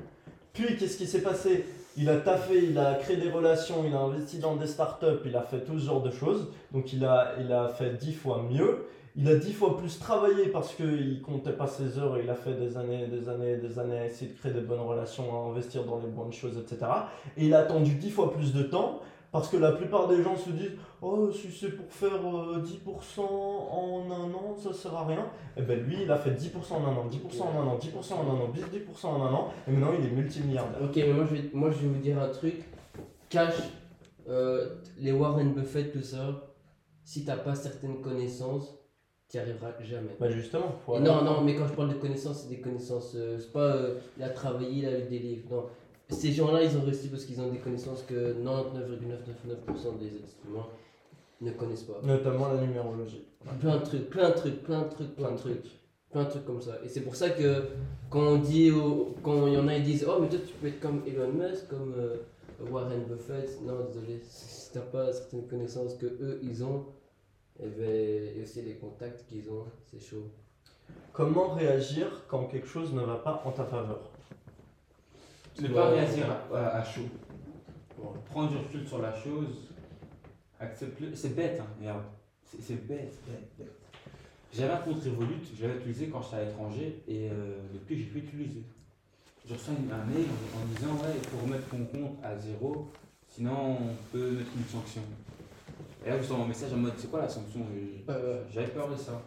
Puis 0.53 0.77
qu'est-ce 0.77 0.97
qui 0.99 1.07
s'est 1.07 1.23
passé? 1.23 1.65
Il 1.97 2.09
a 2.09 2.19
taffé, 2.19 2.65
il 2.65 2.79
a 2.79 2.95
créé 2.95 3.17
des 3.17 3.31
relations, 3.31 3.85
il 3.87 3.95
a 3.95 4.01
investi 4.01 4.39
dans 4.39 4.57
des 4.57 4.67
startups, 4.67 5.21
il 5.25 5.35
a 5.37 5.43
fait 5.43 5.65
tout 5.65 5.79
ce 5.79 5.87
genre 5.87 6.03
de 6.03 6.11
choses. 6.11 6.53
Donc 6.73 6.93
il 6.93 7.05
a, 7.05 7.35
il 7.41 7.53
a 7.53 7.69
fait 7.69 7.95
dix 7.99 8.13
fois 8.15 8.43
mieux. 8.43 8.87
Il 9.17 9.29
a 9.29 9.35
dix 9.35 9.53
fois 9.53 9.77
plus 9.77 9.99
travaillé 9.99 10.49
parce 10.49 10.75
qu'il 10.75 11.21
comptait 11.23 11.53
pas 11.53 11.67
ses 11.67 11.99
heures 11.99 12.17
et 12.17 12.23
il 12.23 12.31
a 12.31 12.35
fait 12.35 12.55
des 12.55 12.77
années, 12.77 13.07
des 13.09 13.29
années, 13.29 13.57
des 13.57 13.79
années 13.79 13.99
à 13.99 14.07
essayer 14.07 14.33
de 14.33 14.39
créer 14.39 14.53
des 14.53 14.61
bonnes 14.61 14.81
relations, 14.81 15.25
à 15.33 15.51
investir 15.51 15.85
dans 15.85 15.99
les 15.99 16.09
bonnes 16.09 16.33
choses, 16.33 16.57
etc. 16.59 16.91
Et 17.37 17.47
il 17.47 17.55
a 17.55 17.61
attendu 17.61 17.95
dix 17.95 18.11
fois 18.11 18.33
plus 18.33 18.53
de 18.53 18.63
temps 18.63 19.01
parce 19.33 19.49
que 19.49 19.57
la 19.57 19.73
plupart 19.73 20.09
des 20.09 20.23
gens 20.23 20.37
se 20.37 20.51
disent 20.51 20.73
Oh, 21.03 21.31
si 21.33 21.51
c'est 21.51 21.71
pour 21.71 21.91
faire 21.93 22.21
euh, 22.25 22.63
10% 22.63 23.21
en 23.21 24.11
un 24.11 24.35
an, 24.35 24.57
ça 24.57 24.73
sert 24.73 24.95
à 24.95 25.07
rien. 25.07 25.27
Et 25.57 25.63
ben 25.63 25.81
lui, 25.81 26.03
il 26.03 26.11
a 26.11 26.17
fait 26.17 26.33
10% 26.33 26.73
en 26.73 26.85
un 26.85 26.97
an, 26.97 27.09
10% 27.09 27.43
en 27.43 27.63
un 27.63 27.67
an, 27.67 27.79
10% 27.79 28.13
en 28.15 28.31
un 28.31 28.41
an, 28.41 28.53
10% 28.53 29.07
en 29.07 29.23
un 29.23 29.33
an, 29.33 29.49
et 29.67 29.73
maintenant 29.73 29.93
il 29.99 30.07
est 30.07 30.11
multimilliardaire. 30.11 30.83
Ok, 30.83 30.97
mais 30.97 31.13
moi 31.13 31.25
je, 31.29 31.37
vais, 31.37 31.51
moi 31.53 31.71
je 31.71 31.79
vais 31.79 31.89
vous 31.89 32.01
dire 32.01 32.21
un 32.21 32.29
truc. 32.29 32.65
Cash, 33.29 33.55
euh, 34.29 34.77
les 34.99 35.13
Warren 35.13 35.53
Buffett, 35.55 35.93
tout 35.93 36.03
ça, 36.03 36.51
si 37.05 37.25
t'as 37.25 37.37
pas 37.37 37.55
certaines 37.55 38.01
connaissances, 38.01 38.80
t'y 39.31 39.39
arriveras 39.39 39.73
jamais. 39.83 40.11
Bah 40.21 40.29
justement, 40.31 40.75
faut 40.85 40.99
non, 40.99 41.23
non, 41.25 41.41
mais 41.43 41.55
quand 41.55 41.67
je 41.69 41.73
parle 41.75 41.89
de 41.91 41.95
connaissances, 41.95 42.43
c'est 42.43 42.49
des 42.49 42.61
connaissances. 42.61 43.15
euh, 43.17 43.39
c'est 43.39 43.53
pas 43.53 43.77
euh, 43.77 43.95
il 44.19 44.23
a 44.25 44.29
travaillé, 44.31 44.71
il 44.81 44.87
a 44.87 44.99
lu 44.99 45.05
des 45.09 45.19
livres. 45.21 45.49
Non. 45.51 45.65
Ces 46.11 46.33
gens-là, 46.33 46.63
ils 46.65 46.77
ont 46.77 46.83
réussi 46.83 47.09
parce 47.09 47.25
qu'ils 47.25 47.41
ont 47.41 47.49
des 47.49 47.59
connaissances 47.59 48.03
que 48.03 48.35
99,999% 48.43 49.99
des 49.99 50.07
êtres 50.09 50.37
humains 50.49 50.67
ne 51.41 51.51
connaissent 51.53 51.85
pas. 51.85 52.01
Notamment 52.03 52.53
la 52.53 52.61
numérologie. 52.61 53.25
Plein 53.61 53.77
de 53.79 53.85
trucs, 53.85 54.11
plein 54.11 54.31
de 54.31 54.35
trucs, 54.35 54.63
plein 54.65 54.83
de 54.83 54.89
trucs, 54.89 55.15
plein 55.17 55.31
de 55.33 55.37
trucs. 55.37 55.65
Plein 56.11 56.25
de 56.25 56.31
trucs 56.31 56.45
comme 56.45 56.61
ça. 56.61 56.79
Et 56.85 56.89
c'est 56.89 57.03
pour 57.03 57.15
ça 57.15 57.31
que 57.31 57.63
quand 58.11 58.21
on 58.33 58.39
dit, 58.39 58.73
au- 58.73 59.15
quand 59.23 59.47
il 59.47 59.55
y 59.55 59.57
en 59.57 59.69
a, 59.69 59.77
ils 59.77 59.85
disent 59.85 60.05
Oh, 60.09 60.19
mais 60.21 60.29
toi 60.29 60.41
tu 60.45 60.53
peux 60.55 60.67
être 60.67 60.81
comme 60.81 61.03
Elon 61.07 61.29
Musk, 61.33 61.69
comme, 61.69 61.95
euh, 61.97 62.17
Warren 62.71 63.05
Buffett, 63.05 63.49
non, 63.65 63.85
désolé, 63.87 64.21
si 64.29 64.73
t'as 64.73 64.81
pas 64.81 65.13
certaines 65.13 65.47
connaissances 65.47 65.95
que 65.95 66.07
eux 66.07 66.41
ils 66.43 66.65
ont, 66.65 66.87
et, 67.63 67.67
ben, 67.69 68.37
et 68.39 68.43
aussi 68.43 68.63
les 68.63 68.75
contacts 68.75 69.27
qu'ils 69.27 69.49
ont, 69.51 69.65
c'est 69.91 70.01
chaud. 70.01 70.31
Comment 71.13 71.49
réagir 71.55 72.07
quand 72.29 72.45
quelque 72.45 72.67
chose 72.67 72.93
ne 72.95 73.01
va 73.03 73.17
pas 73.17 73.43
en 73.45 73.51
ta 73.51 73.65
faveur? 73.65 74.11
Ne 75.61 75.69
pas 75.69 75.91
réagir 75.91 76.27
à, 76.31 76.57
à- 76.57 76.77
à 76.79 76.85
chaud. 76.85 77.03
Ouais. 77.99 78.09
Prendre 78.31 78.51
du 78.51 78.57
recul 78.57 78.87
sur 78.87 79.01
la 79.03 79.13
chose. 79.15 79.69
Accepte-le. 80.59 81.15
C'est 81.15 81.35
bête, 81.35 81.61
hein, 81.61 81.67
regarde. 81.79 82.03
C'est 82.45 82.87
bête, 82.87 83.13
bête, 83.27 83.49
bête. 83.59 83.73
J'avais 84.53 84.73
un 84.73 84.79
compte 84.79 84.97
Revolut, 85.05 85.37
je 85.57 85.63
l'avais 85.67 85.79
utilisé 85.79 86.09
quand 86.09 86.23
j'étais 86.23 86.37
à 86.37 86.45
l'étranger 86.45 87.03
et 87.07 87.29
euh, 87.31 87.59
depuis 87.73 87.97
j'ai 87.99 88.07
pu 88.07 88.19
l'utiliser. 88.21 88.63
Je 89.47 89.55
reçois 89.55 89.75
une- 89.79 89.93
un 89.93 90.05
mail 90.07 90.27
en, 90.27 90.61
en 90.61 90.65
disant 90.75 90.93
ouais 91.05 91.15
il 91.17 91.29
faut 91.29 91.39
remettre 91.39 91.69
ton 91.69 91.85
compte 91.85 92.19
à 92.23 92.37
zéro, 92.37 92.89
sinon 93.29 93.77
on 93.81 93.95
peut 94.11 94.31
mettre 94.33 94.51
une 94.57 94.65
sanction. 94.65 95.03
Et 96.05 96.09
là 96.09 96.17
je 96.17 96.23
reçois 96.23 96.39
mon 96.39 96.47
message 96.47 96.73
en 96.73 96.79
mode 96.79 96.95
c'est 96.97 97.11
quoi 97.11 97.21
la 97.21 97.29
sanction? 97.29 97.61
J'avais 98.53 98.69
peur 98.69 98.89
de 98.91 98.97
ça. 98.97 99.21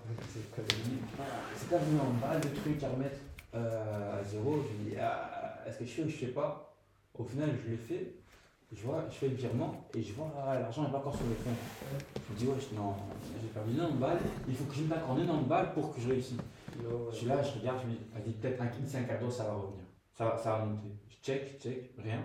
C'est 1.55 1.69
pas 1.69 1.77
vraiment 1.77 2.03
en 2.09 2.13
bas 2.13 2.35
le 2.35 2.61
truc 2.61 2.83
à 2.83 2.89
remettre? 2.89 3.19
Euh, 3.55 4.19
à 4.19 4.23
zéro. 4.23 4.55
Je 4.67 4.83
me 4.85 4.89
dis 4.89 4.95
ah, 4.99 5.59
est-ce 5.67 5.77
que 5.79 5.85
je 5.85 5.91
fais 5.91 6.03
ou 6.03 6.09
je 6.09 6.15
fais 6.15 6.27
pas? 6.27 6.73
Au 7.17 7.23
final 7.23 7.49
je 7.63 7.69
l'ai 7.71 7.77
fait. 7.77 8.15
Je 8.75 8.81
vois, 8.83 9.05
je 9.07 9.15
fais 9.15 9.27
le 9.27 9.35
virement 9.35 9.87
et 9.93 10.01
je 10.01 10.13
vois 10.13 10.33
ah, 10.47 10.57
l'argent 10.59 10.83
n'est 10.83 10.89
pas 10.91 10.97
encore 10.97 11.15
sur 11.15 11.25
le 11.27 11.35
compte. 11.35 11.53
Je 12.27 12.33
me 12.33 12.37
dis 12.39 12.47
ouais 12.47 12.55
je- 12.59 12.75
non, 12.75 12.95
j'ai 13.39 13.47
perdu 13.49 13.75
90 13.75 13.99
balles, 13.99 14.17
il 14.47 14.55
faut 14.55 14.63
que 14.63 14.73
je 14.73 14.81
me 14.81 14.93
en 14.95 15.15
90 15.15 15.45
balles 15.47 15.73
pour 15.73 15.93
que 15.93 16.01
je 16.01 16.09
réussisse. 16.09 16.39
Je 17.11 17.15
suis 17.15 17.27
là, 17.27 17.43
je 17.43 17.59
regarde, 17.59 17.81
je 17.83 17.87
me 17.87 17.91
dis, 17.91 17.99
vas-y, 18.11 18.31
peut-être 18.31 18.59
un 18.63 18.65
d'ici 18.65 18.97
un 18.97 19.03
quart 19.03 19.19
d'heure, 19.19 19.31
ça 19.31 19.43
va 19.43 19.53
revenir. 19.53 19.83
Ça 20.17 20.25
va, 20.25 20.37
ça 20.39 20.57
va 20.57 20.65
monter. 20.65 20.89
Je 21.07 21.15
check, 21.23 21.55
je 21.59 21.69
check, 21.69 21.91
rien. 22.03 22.19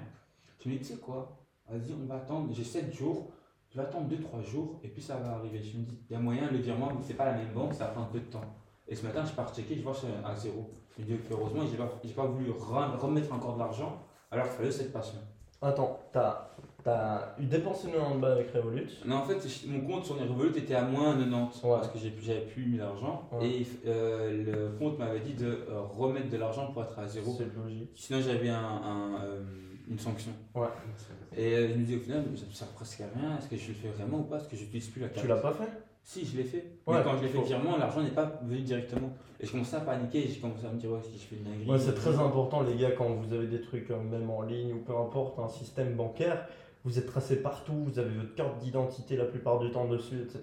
Je 0.65 0.71
me 0.71 0.75
dis, 0.77 0.79
tu 0.81 0.85
sais 0.87 0.97
quoi, 0.97 1.37
vas-y, 1.69 1.93
on 1.93 2.07
va 2.07 2.15
attendre, 2.15 2.49
j'ai 2.55 2.65
7 2.65 2.95
jours, 2.95 3.31
je 3.71 3.77
vais 3.77 3.83
attendre 3.85 4.09
2-3 4.09 4.43
jours, 4.43 4.81
et 4.83 4.89
puis 4.89 5.03
ça 5.03 5.17
va 5.17 5.33
arriver. 5.37 5.63
Je 5.63 5.77
me 5.79 5.85
dis, 5.85 5.99
il 6.09 6.13
y 6.13 6.17
a 6.17 6.21
moyen, 6.21 6.51
le 6.51 6.59
virement, 6.59 6.89
mais 6.95 7.03
c'est 7.03 7.15
pas 7.15 7.27
la 7.27 7.35
même 7.35 7.53
banque, 7.55 7.75
ça 7.75 7.85
va 7.85 7.91
prendre 7.91 8.07
un 8.09 8.11
peu 8.13 8.21
de 8.21 8.25
temps. 8.27 8.45
Et 8.87 8.95
ce 8.95 9.05
matin, 9.05 9.25
je 9.25 9.33
pars 9.33 9.55
checker, 9.55 9.77
je 9.77 9.83
vois 9.83 9.93
que 9.93 9.99
c'est 9.99 10.07
à 10.27 10.35
zéro. 10.35 10.71
Je 10.97 11.03
me 11.03 11.07
dis, 11.07 11.17
heureusement, 11.31 11.63
j'ai 11.71 11.77
pas, 11.77 11.91
j'ai 12.03 12.15
pas 12.15 12.25
voulu 12.27 12.51
re- 12.51 12.97
remettre 12.99 13.33
encore 13.33 13.55
de 13.55 13.59
l'argent, 13.61 14.03
alors 14.31 14.47
il 14.47 14.53
fallait 14.53 14.71
cette 14.73 14.93
passion. 14.93 15.19
Attends, 15.61 15.99
t'as 16.13 16.45
as 16.87 17.35
eu 17.39 17.45
dépensé 17.45 17.89
90 17.91 18.19
balles 18.21 18.33
avec 18.33 18.51
Revolut? 18.53 18.89
Non, 19.05 19.17
en 19.17 19.23
fait, 19.25 19.37
mon 19.67 19.81
compte 19.87 20.05
sur 20.07 20.17
les 20.17 20.23
Revolut 20.27 20.57
était 20.57 20.75
à 20.77 20.85
moins 20.85 21.15
90 21.19 21.63
Ouais. 21.65 21.71
parce 21.73 21.89
que 21.89 21.99
j'ai- 21.99 22.15
j'avais 22.23 22.47
plus 22.47 22.65
mis 22.65 22.79
d'argent. 22.79 23.29
Ouais. 23.33 23.47
Et 23.47 23.67
euh, 23.87 24.45
le 24.45 24.79
compte 24.79 24.99
m'avait 24.99 25.21
dit 25.21 25.35
de 25.35 25.47
euh, 25.69 25.83
remettre 25.83 26.31
de 26.31 26.37
l'argent 26.39 26.69
pour 26.73 26.83
être 26.85 26.99
à 26.99 27.07
zéro. 27.07 27.35
C'est 27.37 27.53
logique. 27.55 27.91
Sinon, 27.95 28.21
j'avais 28.23 28.49
un, 28.49 28.57
un, 28.57 29.23
euh, 29.23 29.43
une 29.91 29.99
sanction. 29.99 30.33
Ouais. 30.55 30.69
Et 31.37 31.55
euh, 31.55 31.69
je 31.69 31.75
me 31.75 31.85
dis 31.85 31.97
au 31.97 32.01
final, 32.01 32.25
ça, 32.37 32.45
ça 32.53 32.67
presque 32.75 33.01
à 33.01 33.05
rien. 33.15 33.39
Est-ce 33.39 33.49
que 33.49 33.57
je 33.57 33.69
le 33.69 33.75
fais 33.75 33.89
vraiment 33.89 34.19
ou 34.19 34.25
pas? 34.25 34.37
Est-ce 34.37 34.49
que 34.49 34.57
je 34.57 34.63
n'utilise 34.63 34.89
plus 34.89 35.01
la 35.01 35.09
carte? 35.09 35.23
Tu 35.23 35.29
l'as 35.29 35.37
pas 35.37 35.53
fait? 35.53 35.71
Si, 36.03 36.25
je 36.25 36.37
l'ai 36.39 36.45
fait. 36.45 36.65
Ouais, 36.87 36.97
mais 36.97 37.03
quand 37.05 37.17
je 37.19 37.23
l'ai 37.23 37.29
fait 37.29 37.43
virement, 37.43 37.77
l'argent 37.77 38.03
n'est 38.03 38.11
pas 38.11 38.41
venu 38.43 38.61
directement. 38.61 39.11
Et 39.41 39.47
je 39.47 39.53
commençais 39.53 39.77
à 39.77 39.81
paniquer. 39.81 40.25
et 40.25 40.29
J'ai 40.29 40.41
commencé 40.41 40.67
à 40.67 40.71
me 40.71 40.79
dire, 40.79 40.91
ouais, 40.91 41.01
si 41.03 41.19
je 41.19 41.25
fais 41.25 41.37
une 41.37 41.45
dinguerie. 41.45 41.71
Ouais, 41.71 41.79
c'est 41.79 41.95
très 41.95 42.19
important, 42.19 42.63
les 42.63 42.77
gars, 42.77 42.93
quand 42.93 43.09
vous 43.11 43.33
avez 43.33 43.47
des 43.47 43.61
trucs, 43.61 43.91
euh, 43.91 44.01
même 44.01 44.31
en 44.31 44.43
ligne 44.43 44.73
ou 44.73 44.79
peu 44.79 44.97
importe, 44.97 45.39
un 45.39 45.49
système 45.49 45.95
bancaire, 45.95 46.47
vous 46.85 46.99
êtes 46.99 47.07
tracé 47.07 47.37
partout, 47.43 47.75
vous 47.75 47.99
avez 47.99 48.15
votre 48.15 48.35
carte 48.35 48.59
d'identité 48.59 49.17
la 49.17 49.27
plupart 49.27 49.59
du 49.59 49.71
temps 49.71 49.87
dessus, 49.87 50.23
etc. 50.23 50.41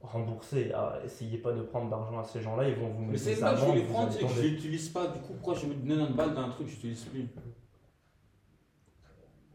Remboursez, 0.00 0.70
ah, 0.74 0.98
essayez 1.04 1.38
pas 1.38 1.52
de 1.52 1.62
prendre 1.62 1.90
d'argent 1.90 2.18
à 2.18 2.24
ces 2.24 2.40
gens-là, 2.40 2.68
ils 2.68 2.74
vont 2.76 2.88
vous 2.88 3.02
Mais 3.02 3.12
mettre 3.12 3.24
c'est 3.24 3.34
des 3.34 3.40
pas 3.40 3.54
que 3.54 3.60
je 3.60 3.64
voulais 3.64 3.82
prendre, 3.82 4.12
c'est 4.12 4.20
que 4.20 4.32
je 4.32 4.42
l'utilise 4.42 4.88
pas. 4.90 5.06
Du 5.08 5.20
coup, 5.20 5.32
pourquoi 5.34 5.54
je 5.54 5.66
mets 5.66 5.74
90 5.74 6.14
balles 6.14 6.34
dans 6.34 6.40
un 6.40 6.48
truc 6.50 6.66
que 6.66 6.72
je 6.72 6.76
n'utilise 6.76 7.04
plus? 7.04 7.28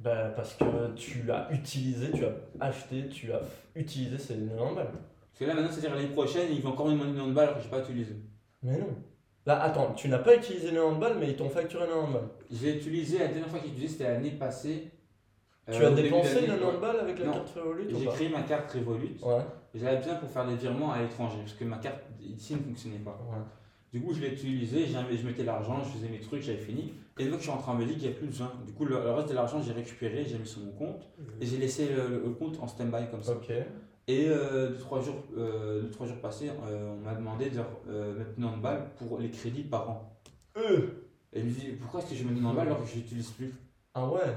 Bah, 0.03 0.33
parce 0.35 0.55
que 0.55 0.93
tu 0.95 1.31
as 1.31 1.47
utilisé, 1.51 2.11
tu 2.11 2.25
as 2.25 2.33
acheté, 2.65 3.07
tu 3.07 3.31
as 3.31 3.39
utilisé 3.75 4.17
ces 4.17 4.35
90 4.35 4.75
balles. 4.75 4.87
Parce 4.91 5.39
que 5.39 5.45
là, 5.45 5.53
maintenant, 5.53 5.69
c'est-à-dire 5.71 5.95
l'année 5.95 6.09
prochaine, 6.09 6.49
il 6.51 6.61
va 6.61 6.69
encore 6.69 6.87
me 6.87 6.91
demander 6.91 7.13
90 7.13 7.33
balles 7.33 7.43
alors 7.47 7.57
que 7.57 7.61
je 7.63 7.65
n'ai 7.67 7.71
pas 7.71 7.79
utilisé. 7.89 8.15
Mais 8.63 8.77
non. 8.79 8.87
Là, 9.45 9.61
attends, 9.63 9.93
tu 9.93 10.09
n'as 10.09 10.19
pas 10.19 10.35
utilisé 10.35 10.71
les 10.71 10.75
90 10.77 10.99
balles, 10.99 11.17
mais 11.19 11.27
ils 11.29 11.35
t'ont 11.37 11.49
facturé 11.49 11.85
90 11.87 12.13
balles. 12.13 12.21
J'ai 12.51 12.75
utilisé, 12.77 13.19
la 13.19 13.27
dernière 13.27 13.47
fois 13.47 13.59
que 13.59 13.65
j'ai 13.65 13.71
utilisé, 13.71 13.93
c'était 13.93 14.11
l'année 14.11 14.31
passée. 14.31 14.91
tu 15.71 15.81
Euh, 15.81 15.87
as 15.87 15.91
début 15.91 16.09
dépensé 16.09 16.35
d'année, 16.35 16.47
les 16.47 16.53
90 16.59 16.65
ouais. 16.75 16.81
balles 16.81 16.99
avec 16.99 17.19
la 17.19 17.25
Non. 17.25 17.31
carte 17.31 17.49
Revolut 17.55 17.87
J'ai 17.97 18.05
créé 18.07 18.29
ma 18.29 18.41
carte 18.41 18.71
Revolut. 18.73 19.15
Ouais. 19.21 19.41
J'avais 19.73 19.97
besoin 19.97 20.15
pour 20.15 20.29
faire 20.29 20.45
des 20.47 20.55
virements 20.55 20.91
à 20.91 21.01
l'étranger, 21.01 21.37
parce 21.39 21.53
que 21.53 21.63
ma 21.63 21.77
carte 21.77 21.99
ici 22.21 22.55
ne 22.55 22.59
fonctionnait 22.59 22.97
pas. 22.99 23.17
ouais. 23.31 23.37
Du 23.93 24.01
coup, 24.01 24.11
je 24.11 24.21
l'ai 24.21 24.29
utilisé, 24.29 24.87
je 24.87 25.25
mettais 25.27 25.43
l'argent, 25.43 25.83
je 25.83 25.89
faisais 25.91 26.09
mes 26.09 26.19
trucs, 26.19 26.41
j'avais 26.41 26.57
fini. 26.57 26.93
Et 27.19 27.25
donc, 27.25 27.37
je 27.37 27.43
suis 27.43 27.51
rentré 27.51 27.71
en 27.71 27.75
Belgique, 27.75 27.97
il 27.99 28.07
n'y 28.07 28.15
a 28.15 28.17
plus 28.17 28.25
besoin. 28.25 28.51
Du 28.65 28.73
coup, 28.73 28.85
le, 28.85 28.95
le 28.95 29.11
reste 29.11 29.29
de 29.29 29.35
l'argent, 29.35 29.61
j'ai 29.61 29.71
récupéré, 29.71 30.25
j'ai 30.27 30.39
mis 30.39 30.47
sur 30.47 30.61
mon 30.61 30.71
compte. 30.71 31.07
Et 31.39 31.45
j'ai 31.45 31.57
laissé 31.57 31.89
le, 31.89 32.31
compte 32.31 32.59
en 32.59 32.67
stand-by 32.67 33.11
comme 33.11 33.21
ça. 33.21 33.39
Et 34.07 34.27
euh, 34.27 34.69
deux, 34.69 34.79
trois 34.79 34.99
jours, 34.99 35.23
euh, 35.37 35.83
deux, 35.83 35.91
trois 35.91 36.07
jours 36.07 36.17
passés, 36.17 36.49
euh, 36.49 36.93
on 36.93 37.05
m'a 37.05 37.13
demandé 37.13 37.51
de 37.51 37.59
euh, 37.87 38.17
mettre 38.17 38.35
90 38.35 38.61
balles 38.61 38.89
pour 38.97 39.19
les 39.19 39.29
crédits 39.29 39.63
par 39.63 39.89
an. 39.89 40.19
Euh 40.57 40.87
Et 41.31 41.41
je 41.41 41.45
me 41.45 41.51
dis, 41.51 41.67
pourquoi 41.79 42.01
est-ce 42.01 42.09
que 42.09 42.15
je 42.15 42.23
mets 42.23 42.33
90 42.33 42.55
balles 42.55 42.67
alors 42.67 42.83
que 42.83 42.89
je 42.89 42.95
l'utilise 42.95 43.29
plus? 43.29 43.53
Ah 43.93 44.09
ouais 44.09 44.35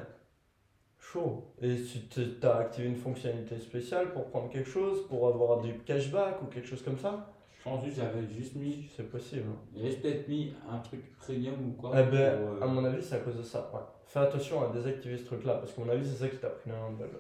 Chaud. 0.99 1.45
Et 1.63 1.77
tu 2.11 2.21
as 2.43 2.57
activé 2.57 2.89
une 2.89 2.97
fonctionnalité 2.97 3.59
spéciale 3.59 4.13
pour 4.13 4.27
prendre 4.27 4.51
quelque 4.51 4.69
chose, 4.69 5.07
pour 5.09 5.27
avoir 5.29 5.61
du 5.63 5.79
cashback 5.79 6.43
ou 6.43 6.47
quelque 6.47 6.69
chose 6.69 6.83
comme 6.83 6.99
ça? 6.99 7.33
Je 7.36 7.36
pense 7.67 7.85
j'avais 7.95 8.27
juste 8.29 8.55
mis, 8.55 8.89
C'est 8.97 9.11
possible. 9.11 9.51
j'avais 9.75 9.97
peut-être 9.97 10.29
mis 10.29 10.55
un 10.71 10.79
truc 10.79 11.17
premium 11.19 11.55
ou 11.69 11.73
quoi. 11.73 11.91
Eh 11.95 12.05
ben, 12.05 12.39
pour, 12.39 12.49
euh, 12.49 12.61
à 12.63 12.67
mon 12.67 12.85
avis, 12.85 13.03
c'est 13.03 13.17
à 13.17 13.19
cause 13.19 13.37
de 13.37 13.43
ça. 13.43 13.71
Ouais. 13.75 13.81
Fais 14.07 14.21
attention 14.21 14.63
à 14.63 14.73
désactiver 14.73 15.19
ce 15.19 15.25
truc-là, 15.25 15.55
parce 15.55 15.73
qu'à 15.73 15.83
mon 15.83 15.91
avis, 15.91 16.09
c'est 16.09 16.17
ça 16.17 16.29
qui 16.29 16.37
t'a 16.37 16.49
pris 16.49 16.71
un 16.71 16.93
balle. 16.93 17.11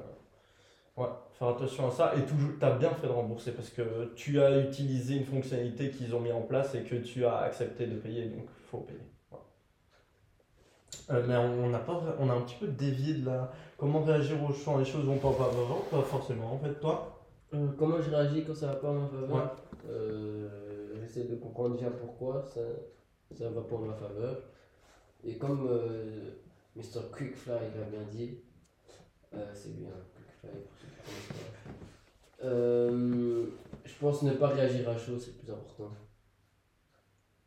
Ouais, 0.96 1.08
faire 1.38 1.48
attention 1.48 1.88
à 1.88 1.90
ça. 1.90 2.12
Et 2.16 2.22
toujours, 2.24 2.52
t'as 2.60 2.76
bien 2.76 2.90
fait 2.90 3.08
de 3.08 3.12
rembourser, 3.12 3.52
parce 3.52 3.70
que 3.70 4.12
tu 4.14 4.40
as 4.40 4.58
utilisé 4.60 5.16
une 5.16 5.24
fonctionnalité 5.24 5.90
qu'ils 5.90 6.14
ont 6.14 6.20
mis 6.20 6.32
en 6.32 6.42
place 6.42 6.74
et 6.74 6.82
que 6.82 6.96
tu 6.96 7.26
as 7.26 7.38
accepté 7.38 7.86
de 7.86 7.96
payer, 7.96 8.26
donc 8.26 8.44
il 8.44 8.66
faut 8.70 8.78
payer. 8.78 9.00
Ouais. 9.32 9.38
Euh, 11.10 11.24
mais 11.26 11.36
on, 11.36 11.68
n'a 11.68 11.80
pas, 11.80 12.00
on 12.20 12.30
a 12.30 12.34
un 12.34 12.42
petit 12.42 12.56
peu 12.60 12.68
dévié 12.68 13.14
de 13.14 13.26
la. 13.26 13.52
Comment 13.76 14.02
réagir 14.02 14.36
aux 14.42 14.54
champs 14.54 14.78
Les 14.78 14.84
choses 14.86 15.04
vont 15.04 15.18
pas 15.18 15.32
pas 15.32 15.50
Pas 15.90 16.02
forcément, 16.02 16.54
en 16.54 16.58
fait, 16.58 16.80
toi? 16.80 17.15
Euh, 17.54 17.68
comment 17.78 18.00
je 18.00 18.10
réagis 18.10 18.44
quand 18.44 18.54
ça 18.54 18.66
va 18.68 18.74
pas 18.76 18.88
en 18.90 18.94
ma 18.94 19.08
faveur 19.08 19.30
Ouais. 19.36 19.90
Euh, 19.90 20.48
J'essaie 21.00 21.24
de 21.24 21.36
comprendre 21.36 21.76
déjà 21.76 21.90
pourquoi 21.90 22.42
ça, 22.42 22.60
ça 23.36 23.48
va 23.50 23.60
pas 23.62 23.76
en 23.76 23.80
ma 23.82 23.94
faveur. 23.94 24.42
Et 25.24 25.36
comme 25.38 25.68
euh, 25.70 26.30
Mr. 26.74 27.00
Quickfly 27.16 27.52
l'a 27.52 27.84
bien 27.90 28.02
dit, 28.10 28.38
c'est 29.54 29.68
lui, 29.68 29.86
hein, 29.86 30.02
Quickfly, 30.16 30.60
pour 30.64 30.72
ceux 30.80 30.88
qui 30.88 32.42
pas. 32.42 32.48
Je 33.84 33.94
pense 34.00 34.22
ne 34.22 34.32
pas 34.32 34.48
réagir 34.48 34.88
à 34.88 34.96
chaud, 34.98 35.18
c'est 35.18 35.28
le 35.32 35.36
plus 35.38 35.52
important. 35.52 35.90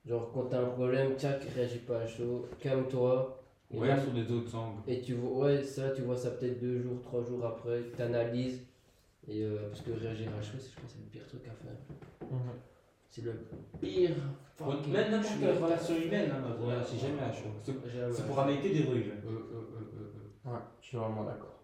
Genre, 0.05 0.31
quand 0.33 0.45
t'as 0.45 0.61
un 0.61 0.67
problème, 0.69 1.17
tchac, 1.17 1.43
réagis 1.55 1.79
pas 1.79 1.99
à 1.99 2.07
chaud, 2.07 2.47
calme-toi. 2.59 3.35
Et 3.71 3.77
Ouais, 3.79 3.87
là- 3.89 4.01
sur 4.01 4.11
des 4.13 4.31
autres 4.31 4.55
angles. 4.55 4.81
et 4.87 5.01
tu 5.01 5.13
vois, 5.13 5.45
ouais, 5.45 5.63
ça, 5.63 5.91
tu 5.91 6.01
vois 6.01 6.17
ça 6.17 6.31
peut-être 6.31 6.59
deux 6.59 6.79
jours, 6.81 6.99
trois 7.03 7.23
jours 7.23 7.45
après, 7.45 7.83
tu 7.95 8.01
analyses. 8.01 8.61
Et 9.29 9.43
euh, 9.43 9.69
parce 9.69 9.81
que 9.81 9.91
réagir 9.91 10.29
à 10.37 10.41
chaud, 10.41 10.57
c'est- 10.59 10.71
je 10.75 10.81
pense 10.81 10.91
que 10.93 10.97
c'est 10.97 11.03
le 11.05 11.09
pire 11.11 11.27
truc 11.27 11.41
à 11.47 11.51
faire. 11.51 11.77
C'est 13.09 13.23
le 13.23 13.33
pire. 13.79 14.15
fucking 14.55 14.91
Même 14.93 15.11
n'importe 15.11 15.33
quelle 15.39 15.63
relation 15.63 15.95
humaine, 15.95 16.31
hein, 16.33 16.55
Ouais. 16.65 16.73
c'est 16.85 16.97
jamais 17.07 17.21
à 17.21 17.31
chaud. 17.31 17.49
C'est 17.63 18.27
pour 18.27 18.39
améliorer 18.39 18.69
des 18.69 18.83
rues. 18.83 19.11
Ouais, 20.45 20.51
je 20.81 20.87
suis 20.87 20.97
vraiment 20.97 21.23
d'accord. 21.23 21.55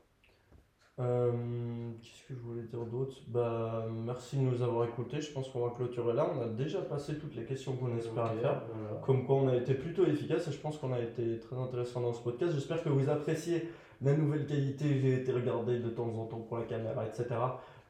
Euh, 0.98 1.92
Qu'est-ce 2.02 2.28
que 2.30 2.36
je 2.36 2.40
voulais 2.40 2.64
dire 2.64 2.86
d'autre? 2.86 3.18
Bah, 3.28 3.86
merci 3.92 4.38
de 4.38 4.44
nous 4.44 4.62
avoir 4.62 4.88
écoutés. 4.88 5.20
Je 5.20 5.32
pense 5.34 5.50
qu'on 5.50 5.66
va 5.68 5.74
clôturer 5.76 6.14
là. 6.14 6.32
On 6.34 6.42
a 6.42 6.48
déjà 6.48 6.82
passé 6.82 7.18
toutes 7.18 7.36
les 7.36 7.44
questions 7.44 7.76
qu'on 7.76 7.96
espérait 7.98 8.34
Ok, 8.36 8.40
faire. 8.42 8.64
voilà. 8.74 9.02
Comme 9.02 9.26
quoi, 9.26 9.36
on 9.36 9.48
a 9.50 9.56
été 9.58 9.74
plutôt 9.74 10.06
efficace 10.06 10.48
et 10.48 10.52
je 10.54 10.60
pense 10.60 10.78
qu'on 10.78 10.94
a 10.94 11.00
été 11.02 11.38
très 11.40 11.58
intéressant 11.58 12.00
dans 12.02 12.14
ce 12.14 12.22
podcast. 12.24 12.54
J'espère 12.54 12.82
que 12.82 12.88
vous 12.90 13.10
appréciez 13.10 13.68
la 14.06 14.14
nouvelle 14.14 14.46
qualité. 14.46 15.00
J'ai 15.02 15.14
été 15.16 15.32
regarder 15.32 15.80
de 15.80 15.90
temps 15.90 16.08
en 16.18 16.26
temps 16.26 16.40
pour 16.40 16.58
la 16.58 16.64
caméra, 16.66 17.04
etc. 17.06 17.26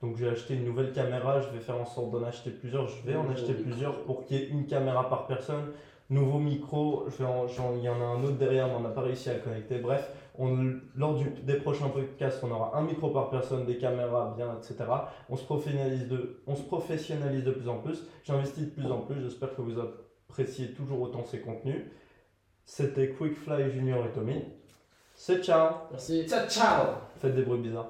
Donc, 0.01 0.17
j'ai 0.17 0.27
acheté 0.27 0.55
une 0.55 0.65
nouvelle 0.65 0.91
caméra. 0.91 1.39
Je 1.41 1.49
vais 1.49 1.59
faire 1.59 1.79
en 1.79 1.85
sorte 1.85 2.11
d'en 2.11 2.23
acheter 2.23 2.51
plusieurs. 2.51 2.87
Je 2.87 3.01
vais 3.05 3.15
en 3.15 3.29
acheter 3.31 3.53
plusieurs 3.53 4.03
pour 4.03 4.25
qu'il 4.25 4.37
y 4.37 4.43
ait 4.43 4.47
une 4.49 4.65
caméra 4.65 5.07
par 5.09 5.27
personne. 5.27 5.71
Nouveau 6.09 6.37
micro. 6.39 7.05
Je 7.09 7.17
vais 7.17 7.25
en- 7.25 7.47
j'en- 7.47 7.73
Il 7.75 7.81
y 7.83 7.89
en 7.89 7.99
a 7.99 8.03
un 8.03 8.23
autre 8.23 8.37
derrière, 8.37 8.67
mais 8.67 8.75
on 8.75 8.81
n'a 8.81 8.89
pas 8.89 9.01
réussi 9.01 9.29
à 9.29 9.33
le 9.35 9.39
connecter. 9.39 9.79
Bref, 9.79 10.11
on, 10.37 10.73
lors 10.95 11.15
du, 11.15 11.29
des 11.43 11.55
prochains 11.55 11.89
podcasts, 11.89 12.43
on 12.43 12.51
aura 12.51 12.77
un 12.77 12.83
micro 12.83 13.09
par 13.09 13.29
personne, 13.29 13.65
des 13.65 13.77
caméras 13.77 14.33
bien, 14.37 14.55
etc. 14.57 14.75
On 15.29 15.35
se 15.35 15.43
professionnalise 15.45 16.07
de, 16.07 16.41
on 16.45 16.55
se 16.55 16.61
professionnalise 16.63 17.43
de 17.43 17.51
plus 17.51 17.67
en 17.69 17.77
plus. 17.77 18.03
J'investis 18.23 18.65
de 18.65 18.69
plus 18.69 18.91
en 18.91 18.99
plus. 18.99 19.19
J'espère 19.21 19.55
que 19.55 19.61
vous 19.61 19.79
appréciez 19.79 20.67
toujours 20.73 21.01
autant 21.01 21.23
ces 21.23 21.39
contenus. 21.39 21.85
C'était 22.65 23.09
Quickfly 23.09 23.71
Junior 23.71 24.05
et 24.05 24.09
Tommy. 24.11 24.43
C'est 25.15 25.41
ciao. 25.43 25.69
Merci. 25.91 26.25
Ciao, 26.27 26.47
ciao 26.47 26.85
Faites 27.19 27.35
des 27.35 27.43
bruits 27.43 27.61
bizarres. 27.61 27.89